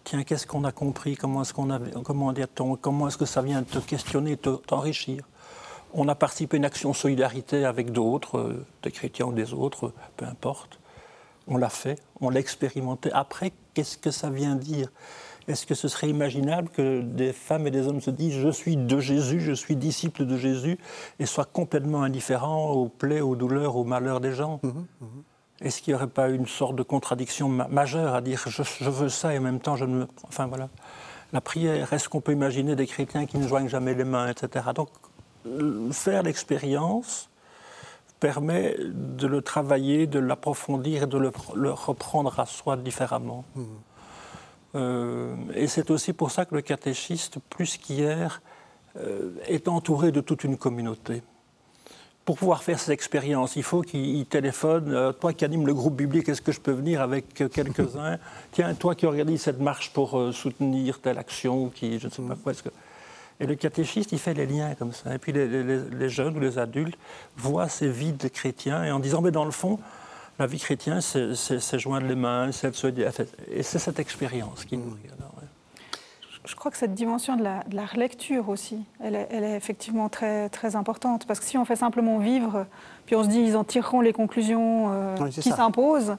tiens, 0.04 0.22
qu'est-ce 0.22 0.46
qu'on 0.46 0.64
a 0.64 0.72
compris, 0.72 1.16
comment 1.16 1.42
est-ce 1.42 1.54
qu'on 1.54 1.70
a, 1.70 1.78
comment, 2.04 2.34
comment 2.80 3.08
est-ce 3.08 3.16
que 3.16 3.24
ça 3.24 3.40
vient 3.40 3.62
te 3.62 3.78
questionner, 3.78 4.36
t'enrichir? 4.36 5.24
On 5.94 6.08
a 6.08 6.14
participé 6.14 6.56
à 6.56 6.58
une 6.58 6.64
action 6.64 6.92
solidarité 6.92 7.64
avec 7.64 7.92
d'autres, 7.92 8.38
euh, 8.38 8.66
des 8.82 8.90
chrétiens 8.90 9.26
ou 9.26 9.32
des 9.32 9.54
autres, 9.54 9.92
peu 10.16 10.26
importe. 10.26 10.78
On 11.46 11.56
l'a 11.56 11.70
fait, 11.70 11.98
on 12.20 12.30
l'a 12.30 12.40
expérimenté. 12.40 13.10
Après, 13.12 13.52
qu'est-ce 13.74 13.96
que 13.96 14.10
ça 14.10 14.30
vient 14.30 14.54
dire? 14.54 14.90
Est-ce 15.48 15.64
que 15.64 15.74
ce 15.74 15.88
serait 15.88 16.10
imaginable 16.10 16.68
que 16.68 17.00
des 17.00 17.32
femmes 17.32 17.66
et 17.66 17.70
des 17.70 17.88
hommes 17.88 18.02
se 18.02 18.10
disent 18.10 18.34
je 18.34 18.50
suis 18.50 18.76
de 18.76 19.00
Jésus, 19.00 19.40
je 19.40 19.52
suis 19.52 19.76
disciple 19.76 20.26
de 20.26 20.36
Jésus, 20.36 20.78
et 21.18 21.24
soient 21.24 21.46
complètement 21.46 22.02
indifférents 22.02 22.70
aux 22.70 22.88
plaies, 22.88 23.22
aux 23.22 23.34
douleurs, 23.34 23.76
aux 23.76 23.84
malheurs 23.84 24.20
des 24.20 24.32
gens? 24.32 24.60
Mmh, 24.62 24.68
mmh. 24.68 25.06
Est-ce 25.62 25.80
qu'il 25.80 25.92
n'y 25.92 25.96
aurait 25.96 26.06
pas 26.06 26.28
une 26.28 26.46
sorte 26.46 26.76
de 26.76 26.82
contradiction 26.82 27.48
majeure 27.48 28.14
à 28.14 28.20
dire 28.20 28.42
je, 28.46 28.62
je, 28.62 28.90
veux 28.90 29.08
ça 29.08 29.34
et 29.34 29.38
en 29.38 29.40
même 29.40 29.58
temps 29.58 29.74
je 29.74 29.86
ne 29.86 30.00
me. 30.00 30.06
Enfin 30.24 30.46
voilà. 30.46 30.68
La 31.32 31.40
prière, 31.40 31.92
est-ce 31.92 32.08
qu'on 32.08 32.20
peut 32.20 32.32
imaginer 32.32 32.76
des 32.76 32.86
chrétiens 32.86 33.26
qui 33.26 33.38
ne 33.38 33.48
joignent 33.48 33.68
jamais 33.68 33.94
les 33.94 34.04
mains, 34.04 34.28
etc. 34.28 34.66
Donc 34.74 34.88
faire 35.92 36.22
l'expérience 36.22 37.28
permet 38.20 38.76
de 38.78 39.26
le 39.26 39.42
travailler, 39.42 40.06
de 40.06 40.18
l'approfondir 40.18 41.04
et 41.04 41.06
de 41.06 41.18
le, 41.18 41.70
reprendre 41.70 42.38
à 42.38 42.46
soi 42.46 42.76
différemment. 42.76 43.44
Mmh. 43.54 43.62
Euh, 44.74 45.34
et 45.54 45.66
c'est 45.66 45.90
aussi 45.90 46.12
pour 46.12 46.30
ça 46.30 46.44
que 46.44 46.54
le 46.54 46.62
catéchiste, 46.62 47.38
plus 47.48 47.76
qu'hier, 47.76 48.42
euh, 48.96 49.30
est 49.46 49.68
entouré 49.68 50.12
de 50.12 50.20
toute 50.20 50.44
une 50.44 50.56
communauté. 50.56 51.22
Pour 52.24 52.36
pouvoir 52.36 52.62
faire 52.62 52.78
ces 52.78 52.92
expériences, 52.92 53.56
il 53.56 53.62
faut 53.62 53.80
qu'il 53.80 54.26
téléphone. 54.26 54.92
Euh, 54.92 55.12
toi 55.12 55.32
qui 55.32 55.46
anime 55.46 55.66
le 55.66 55.72
groupe 55.72 55.96
biblique, 55.96 56.28
est-ce 56.28 56.42
que 56.42 56.52
je 56.52 56.60
peux 56.60 56.72
venir 56.72 57.00
avec 57.00 57.32
quelques-uns? 57.34 58.18
Tiens, 58.52 58.74
toi 58.74 58.94
qui 58.94 59.06
organise 59.06 59.42
cette 59.42 59.60
marche 59.60 59.92
pour 59.92 60.34
soutenir 60.34 61.00
telle 61.00 61.18
action, 61.18 61.70
qui, 61.70 61.98
je 61.98 62.08
ne 62.08 62.12
sais 62.12 62.22
pas 62.22 62.36
quoi, 62.36 62.52
est-ce 62.52 62.62
que 62.62 62.70
et 63.40 63.46
le 63.46 63.54
catéchiste, 63.54 64.12
il 64.12 64.18
fait 64.18 64.34
les 64.34 64.46
liens 64.46 64.74
comme 64.74 64.92
ça. 64.92 65.14
Et 65.14 65.18
puis 65.18 65.32
les, 65.32 66.08
jeunes 66.08 66.36
ou 66.36 66.40
les 66.40 66.58
adultes 66.58 66.98
voient 67.36 67.68
ces 67.68 67.88
vies 67.88 68.12
de 68.12 68.28
chrétiens 68.28 68.84
et 68.84 68.90
en 68.90 68.98
disant, 68.98 69.20
mais 69.20 69.30
dans 69.30 69.44
le 69.44 69.52
fond, 69.52 69.78
la 70.38 70.46
vie 70.46 70.58
chrétienne, 70.58 71.00
c'est 71.00 71.78
joindre 71.78 72.06
les 72.06 72.14
mains, 72.14 72.50
c'est 72.52 72.72
Et 73.50 73.62
c'est 73.62 73.78
cette 73.78 73.98
expérience 73.98 74.64
qui 74.64 74.76
nous 74.76 74.96
Je 76.44 76.56
crois 76.56 76.70
que 76.70 76.76
cette 76.76 76.94
dimension 76.94 77.36
de 77.36 77.44
la, 77.44 77.86
relecture 77.86 78.48
aussi, 78.48 78.84
elle 79.00 79.14
est, 79.14 79.28
elle 79.30 79.44
est, 79.44 79.56
effectivement 79.56 80.08
très, 80.08 80.48
très 80.48 80.74
importante. 80.74 81.26
Parce 81.26 81.38
que 81.38 81.46
si 81.46 81.58
on 81.58 81.64
fait 81.64 81.76
simplement 81.76 82.18
vivre, 82.18 82.66
puis 83.06 83.14
on 83.14 83.22
se 83.22 83.28
dit 83.28 83.40
ils 83.40 83.56
en 83.56 83.64
tireront 83.64 84.00
les 84.00 84.12
conclusions 84.12 84.92
euh, 84.92 85.28
qui 85.28 85.50
s'imposent, 85.50 86.16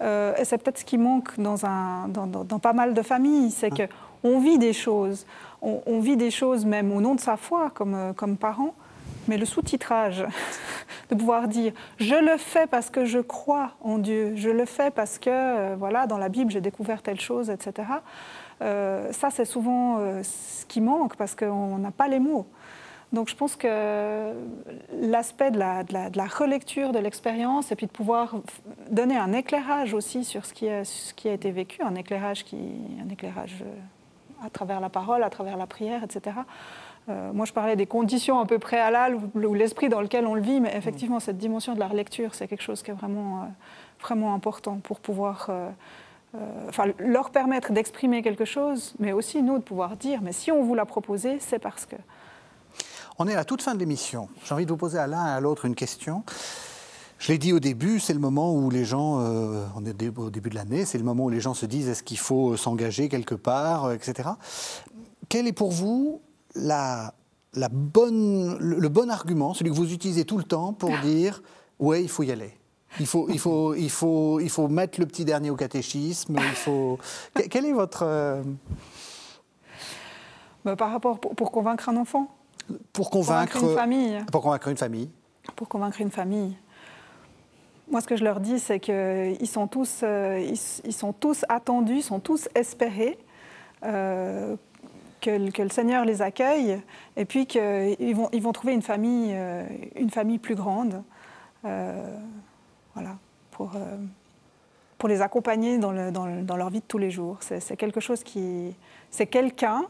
euh, 0.00 0.34
et 0.36 0.44
c'est 0.46 0.56
peut-être 0.56 0.78
ce 0.78 0.84
qui 0.84 0.98
manque 0.98 1.38
dans, 1.38 1.66
un, 1.66 2.08
dans, 2.08 2.26
dans, 2.26 2.58
pas 2.58 2.72
mal 2.72 2.94
de 2.94 3.02
familles, 3.02 3.50
c'est 3.50 3.70
qu'on 4.22 4.38
vit 4.38 4.58
des 4.58 4.72
choses, 4.72 5.26
on, 5.60 6.00
vit 6.00 6.16
des 6.16 6.30
choses 6.30 6.64
même 6.64 6.92
au 6.92 7.00
nom 7.00 7.14
de 7.14 7.20
sa 7.20 7.36
foi 7.36 7.70
comme, 7.70 8.14
comme 8.16 8.36
parent, 8.36 8.74
mais 9.28 9.36
le 9.36 9.44
sous-titrage, 9.44 10.24
de 11.10 11.14
pouvoir 11.14 11.48
dire 11.48 11.72
je 11.98 12.14
le 12.14 12.36
fais 12.36 12.66
parce 12.66 12.90
que 12.90 13.04
je 13.04 13.18
crois 13.18 13.72
en 13.80 13.98
Dieu, 13.98 14.32
je 14.36 14.50
le 14.50 14.64
fais 14.64 14.90
parce 14.90 15.18
que 15.18 15.30
euh, 15.30 15.76
voilà 15.78 16.06
dans 16.06 16.18
la 16.18 16.28
Bible 16.28 16.50
j'ai 16.50 16.60
découvert 16.60 17.02
telle 17.02 17.20
chose, 17.20 17.50
etc. 17.50 17.88
Euh, 18.62 19.12
ça 19.12 19.30
c'est 19.30 19.44
souvent 19.44 19.98
euh, 19.98 20.22
ce 20.22 20.64
qui 20.66 20.80
manque 20.80 21.16
parce 21.16 21.34
qu'on 21.34 21.78
n'a 21.78 21.90
pas 21.90 22.08
les 22.08 22.18
mots. 22.18 22.46
Donc 23.12 23.28
je 23.28 23.36
pense 23.36 23.56
que 23.56 24.32
l'aspect 24.98 25.50
de 25.50 25.58
la, 25.58 25.82
de, 25.84 26.16
la, 26.16 26.24
relecture 26.24 26.92
de 26.92 26.98
l'expérience 26.98 27.70
et 27.70 27.76
puis 27.76 27.84
de 27.84 27.92
pouvoir 27.92 28.36
donner 28.90 29.18
un 29.18 29.34
éclairage 29.34 29.92
aussi 29.92 30.24
sur 30.24 30.46
ce 30.46 30.54
qui 30.54 30.66
a, 30.70 30.82
ce 30.86 31.12
qui 31.12 31.28
a 31.28 31.34
été 31.34 31.50
vécu, 31.50 31.82
un 31.82 31.94
éclairage, 31.94 32.42
qui, 32.42 32.56
un 33.04 33.10
éclairage 33.10 33.64
à 34.44 34.50
travers 34.50 34.80
la 34.80 34.88
parole, 34.88 35.22
à 35.22 35.30
travers 35.30 35.56
la 35.56 35.66
prière, 35.66 36.02
etc. 36.04 36.36
Euh, 37.08 37.32
moi, 37.32 37.46
je 37.46 37.52
parlais 37.52 37.76
des 37.76 37.86
conditions 37.86 38.38
un 38.38 38.46
peu 38.46 38.58
préalables 38.58 39.18
ou, 39.34 39.54
l'esprit 39.54 39.88
dans 39.88 40.00
lequel 40.00 40.26
on 40.26 40.34
le 40.34 40.40
vit, 40.40 40.60
mais 40.60 40.74
effectivement, 40.76 41.20
cette 41.20 41.38
dimension 41.38 41.74
de 41.74 41.80
la 41.80 41.88
relecture, 41.88 42.34
c'est 42.34 42.46
quelque 42.46 42.62
chose 42.62 42.82
qui 42.82 42.90
est 42.90 42.94
vraiment, 42.94 43.42
euh, 43.42 43.46
vraiment 44.00 44.34
important 44.34 44.78
pour 44.82 45.00
pouvoir 45.00 45.48
euh, 45.50 45.68
enfin, 46.68 46.84
leur 46.98 47.30
permettre 47.30 47.72
d'exprimer 47.72 48.22
quelque 48.22 48.44
chose, 48.44 48.94
mais 49.00 49.12
aussi 49.12 49.42
nous 49.42 49.58
de 49.58 49.62
pouvoir 49.62 49.96
dire, 49.96 50.20
mais 50.22 50.32
si 50.32 50.52
on 50.52 50.62
vous 50.62 50.74
l'a 50.74 50.86
proposé, 50.86 51.38
c'est 51.40 51.58
parce 51.58 51.86
que. 51.86 51.96
On 53.18 53.28
est 53.28 53.34
à 53.34 53.36
la 53.36 53.44
toute 53.44 53.62
fin 53.62 53.74
de 53.74 53.80
l'émission. 53.80 54.28
J'ai 54.44 54.54
envie 54.54 54.64
de 54.64 54.70
vous 54.70 54.78
poser 54.78 54.98
à 54.98 55.06
l'un 55.06 55.26
et 55.26 55.30
à 55.30 55.40
l'autre 55.40 55.64
une 55.64 55.74
question. 55.74 56.24
Je 57.22 57.28
l'ai 57.30 57.38
dit 57.38 57.52
au 57.52 57.60
début, 57.60 58.00
c'est 58.00 58.14
le 58.14 58.18
moment 58.18 58.52
où 58.52 58.68
les 58.68 58.84
gens, 58.84 59.20
on 59.76 59.84
est 59.84 60.18
au 60.18 60.28
début 60.28 60.50
de 60.50 60.56
l'année, 60.56 60.84
c'est 60.84 60.98
le 60.98 61.04
moment 61.04 61.26
où 61.26 61.30
les 61.30 61.38
gens 61.38 61.54
se 61.54 61.66
disent 61.66 61.88
est-ce 61.88 62.02
qu'il 62.02 62.18
faut 62.18 62.56
s'engager 62.56 63.08
quelque 63.08 63.36
part, 63.36 63.92
etc. 63.92 64.30
Quel 65.28 65.46
est 65.46 65.52
pour 65.52 65.70
vous 65.70 66.20
la, 66.56 67.14
la 67.54 67.68
bonne, 67.68 68.58
le, 68.58 68.88
bon 68.88 69.08
argument, 69.08 69.54
celui 69.54 69.70
que 69.70 69.76
vous 69.76 69.92
utilisez 69.92 70.24
tout 70.24 70.36
le 70.36 70.42
temps 70.42 70.72
pour 70.72 70.90
dire 70.98 71.44
ouais, 71.78 72.02
il 72.02 72.08
faut 72.08 72.24
y 72.24 72.32
aller. 72.32 72.58
Il 72.98 73.06
faut, 73.06 73.28
il, 73.30 73.38
faut, 73.38 73.74
il, 73.74 73.88
faut, 73.88 74.40
il 74.40 74.50
faut 74.50 74.66
mettre 74.66 74.98
le 74.98 75.06
petit 75.06 75.24
dernier 75.24 75.50
au 75.50 75.56
catéchisme. 75.56 76.34
Il 76.36 76.56
faut... 76.56 76.98
Quel 77.50 77.66
est 77.66 77.72
votre. 77.72 78.02
Euh, 78.04 78.42
bah, 80.64 80.74
par 80.74 80.90
rapport. 80.90 81.20
Pour, 81.20 81.52
convaincre 81.52 81.88
un 81.88 81.96
enfant? 81.98 82.28
Pour 82.92 83.10
convaincre. 83.10 83.62
une 83.62 83.76
famille. 83.76 84.18
Pour 84.32 84.42
convaincre 84.42 84.66
une 84.66 84.76
famille. 84.76 85.08
Pour 85.54 85.68
convaincre 85.68 86.00
une 86.00 86.10
famille. 86.10 86.56
Moi, 87.92 88.00
ce 88.00 88.06
que 88.06 88.16
je 88.16 88.24
leur 88.24 88.40
dis, 88.40 88.58
c'est 88.58 88.80
qu'ils 88.80 89.46
sont, 89.46 89.66
tous, 89.66 90.00
euh, 90.02 90.42
ils, 90.42 90.92
sont 90.94 91.12
tous 91.12 91.44
attendus, 91.50 91.96
ils 91.96 92.02
sont 92.02 92.20
tous 92.20 92.48
espérés. 92.54 93.18
Euh, 93.84 94.56
que, 95.20 95.30
le 95.62 95.68
Seigneur 95.68 96.06
les 96.06 96.22
accueille 96.22 96.80
et 97.18 97.26
puis 97.26 97.44
qu'ils 97.44 98.16
vont, 98.16 98.52
trouver 98.52 98.72
une 98.72 98.80
famille, 98.80 99.34
euh, 99.34 99.66
plus 100.40 100.54
grande. 100.54 101.02
Pour, 103.50 103.70
les 105.06 105.20
accompagner 105.20 105.76
dans, 105.76 105.92
dans, 106.10 106.56
leur 106.56 106.70
vie 106.70 106.80
de 106.80 106.86
tous 106.88 106.98
les 106.98 107.10
jours. 107.10 107.36
C'est 107.40 107.76
quelque 107.76 108.00
chose 108.00 108.22
qui. 108.22 108.74
C'est 109.10 109.26
quelqu'un, 109.26 109.84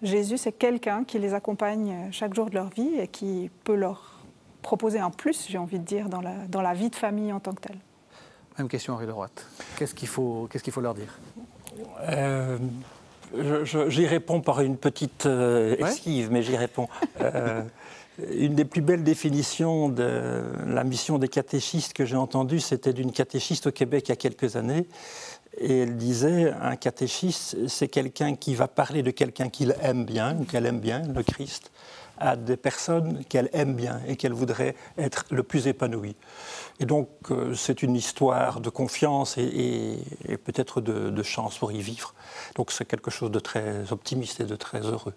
Jésus, 0.00 0.38
c'est 0.38 0.52
quelqu'un 0.52 1.02
qui 1.02 1.18
les 1.18 1.34
accompagne 1.34 2.08
chaque 2.12 2.34
jour 2.34 2.50
de 2.50 2.54
leur 2.54 2.68
vie 2.68 3.00
et 3.00 3.08
qui 3.08 3.50
peut 3.64 3.74
leur 3.74 4.17
proposer 4.62 4.98
un 4.98 5.10
plus, 5.10 5.46
j'ai 5.48 5.58
envie 5.58 5.78
de 5.78 5.84
dire, 5.84 6.08
dans 6.08 6.20
la, 6.20 6.34
dans 6.48 6.62
la 6.62 6.74
vie 6.74 6.90
de 6.90 6.96
famille 6.96 7.32
en 7.32 7.40
tant 7.40 7.52
que 7.52 7.60
telle. 7.60 7.78
Même 8.58 8.68
question, 8.68 8.94
Henri 8.94 9.06
Leroy. 9.06 9.28
Qu'est-ce 9.76 9.94
qu'il 9.94 10.08
faut, 10.08 10.48
qu'est-ce 10.50 10.64
qu'il 10.64 10.72
faut 10.72 10.80
leur 10.80 10.94
dire? 10.94 11.18
J'y 13.88 14.06
réponds 14.06 14.40
par 14.40 14.60
une 14.60 14.76
petite 14.76 15.26
euh, 15.26 15.76
esquive, 15.76 16.32
mais 16.32 16.42
j'y 16.42 16.56
réponds. 16.56 16.88
Euh, 17.20 17.62
une 18.32 18.54
des 18.54 18.64
plus 18.64 18.80
belles 18.80 19.04
définitions 19.04 19.88
de 19.88 20.42
la 20.66 20.82
mission 20.82 21.18
des 21.18 21.28
catéchistes 21.28 21.92
que 21.92 22.04
j'ai 22.04 22.16
entendue, 22.16 22.58
c'était 22.58 22.92
d'une 22.92 23.12
catéchiste 23.12 23.68
au 23.68 23.72
Québec 23.72 24.08
il 24.08 24.10
y 24.10 24.12
a 24.12 24.16
quelques 24.16 24.56
années. 24.56 24.88
Et 25.58 25.80
elle 25.80 25.96
disait, 25.96 26.52
un 26.60 26.76
catéchiste, 26.76 27.68
c'est 27.68 27.88
quelqu'un 27.88 28.34
qui 28.34 28.54
va 28.54 28.66
parler 28.66 29.02
de 29.02 29.10
quelqu'un 29.10 29.48
qu'il 29.48 29.74
aime 29.82 30.04
bien, 30.04 30.36
ou 30.38 30.44
qu'elle 30.44 30.66
aime 30.66 30.80
bien, 30.80 31.02
le 31.02 31.22
Christ, 31.22 31.70
à 32.20 32.36
des 32.36 32.56
personnes 32.56 33.24
qu'elle 33.24 33.50
aime 33.52 33.74
bien 33.74 34.00
et 34.06 34.16
qu'elle 34.16 34.32
voudrait 34.32 34.74
être 34.96 35.24
le 35.30 35.42
plus 35.42 35.66
épanouie. 35.66 36.16
Et 36.80 36.86
donc, 36.86 37.08
euh, 37.30 37.54
c'est 37.54 37.82
une 37.82 37.96
histoire 37.96 38.60
de 38.60 38.70
confiance 38.70 39.36
et, 39.38 39.98
peut-être 40.44 40.80
de, 40.80 41.22
chance 41.22 41.58
pour 41.58 41.72
y 41.72 41.80
vivre. 41.80 42.14
Donc, 42.54 42.70
c'est 42.72 42.84
quelque 42.84 43.10
chose 43.10 43.30
de 43.30 43.40
très 43.40 43.92
optimiste 43.92 44.40
et 44.40 44.44
de 44.44 44.56
très 44.56 44.80
heureux. 44.80 45.14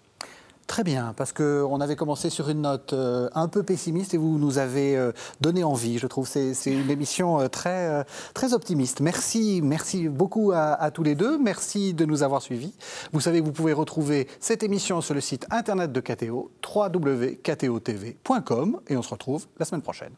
Très 0.72 0.84
bien, 0.84 1.12
parce 1.18 1.34
qu'on 1.34 1.82
avait 1.82 1.96
commencé 1.96 2.30
sur 2.30 2.48
une 2.48 2.62
note 2.62 2.94
euh, 2.94 3.28
un 3.34 3.46
peu 3.46 3.62
pessimiste 3.62 4.14
et 4.14 4.16
vous 4.16 4.38
nous 4.38 4.56
avez 4.56 4.96
euh, 4.96 5.12
donné 5.42 5.64
envie. 5.64 5.98
Je 5.98 6.06
trouve 6.06 6.26
c'est 6.26 6.54
une 6.64 6.88
émission 6.88 7.46
très, 7.50 8.06
très 8.32 8.54
optimiste. 8.54 9.02
Merci, 9.02 9.60
merci 9.62 10.08
beaucoup 10.08 10.50
à, 10.54 10.90
tous 10.90 11.02
les 11.02 11.14
deux. 11.14 11.36
Merci 11.36 11.92
de 11.92 12.06
nous 12.06 12.22
avoir 12.22 12.40
suivis. 12.40 12.72
Vous 13.12 13.20
savez 13.20 13.42
vous 13.42 13.52
pouvez 13.52 13.74
retrouver 13.74 14.28
cette 14.40 14.62
émission 14.62 15.02
sur 15.02 15.12
le 15.12 15.20
site 15.20 15.44
internet 15.50 15.92
de 15.92 16.00
KTO, 16.00 16.50
www.ktotv.com, 16.74 17.20
et 18.88 18.96
on 18.96 19.02
se 19.02 19.10
retrouve 19.10 19.44
la 19.58 19.66
semaine 19.66 19.82
prochaine. 19.82 20.12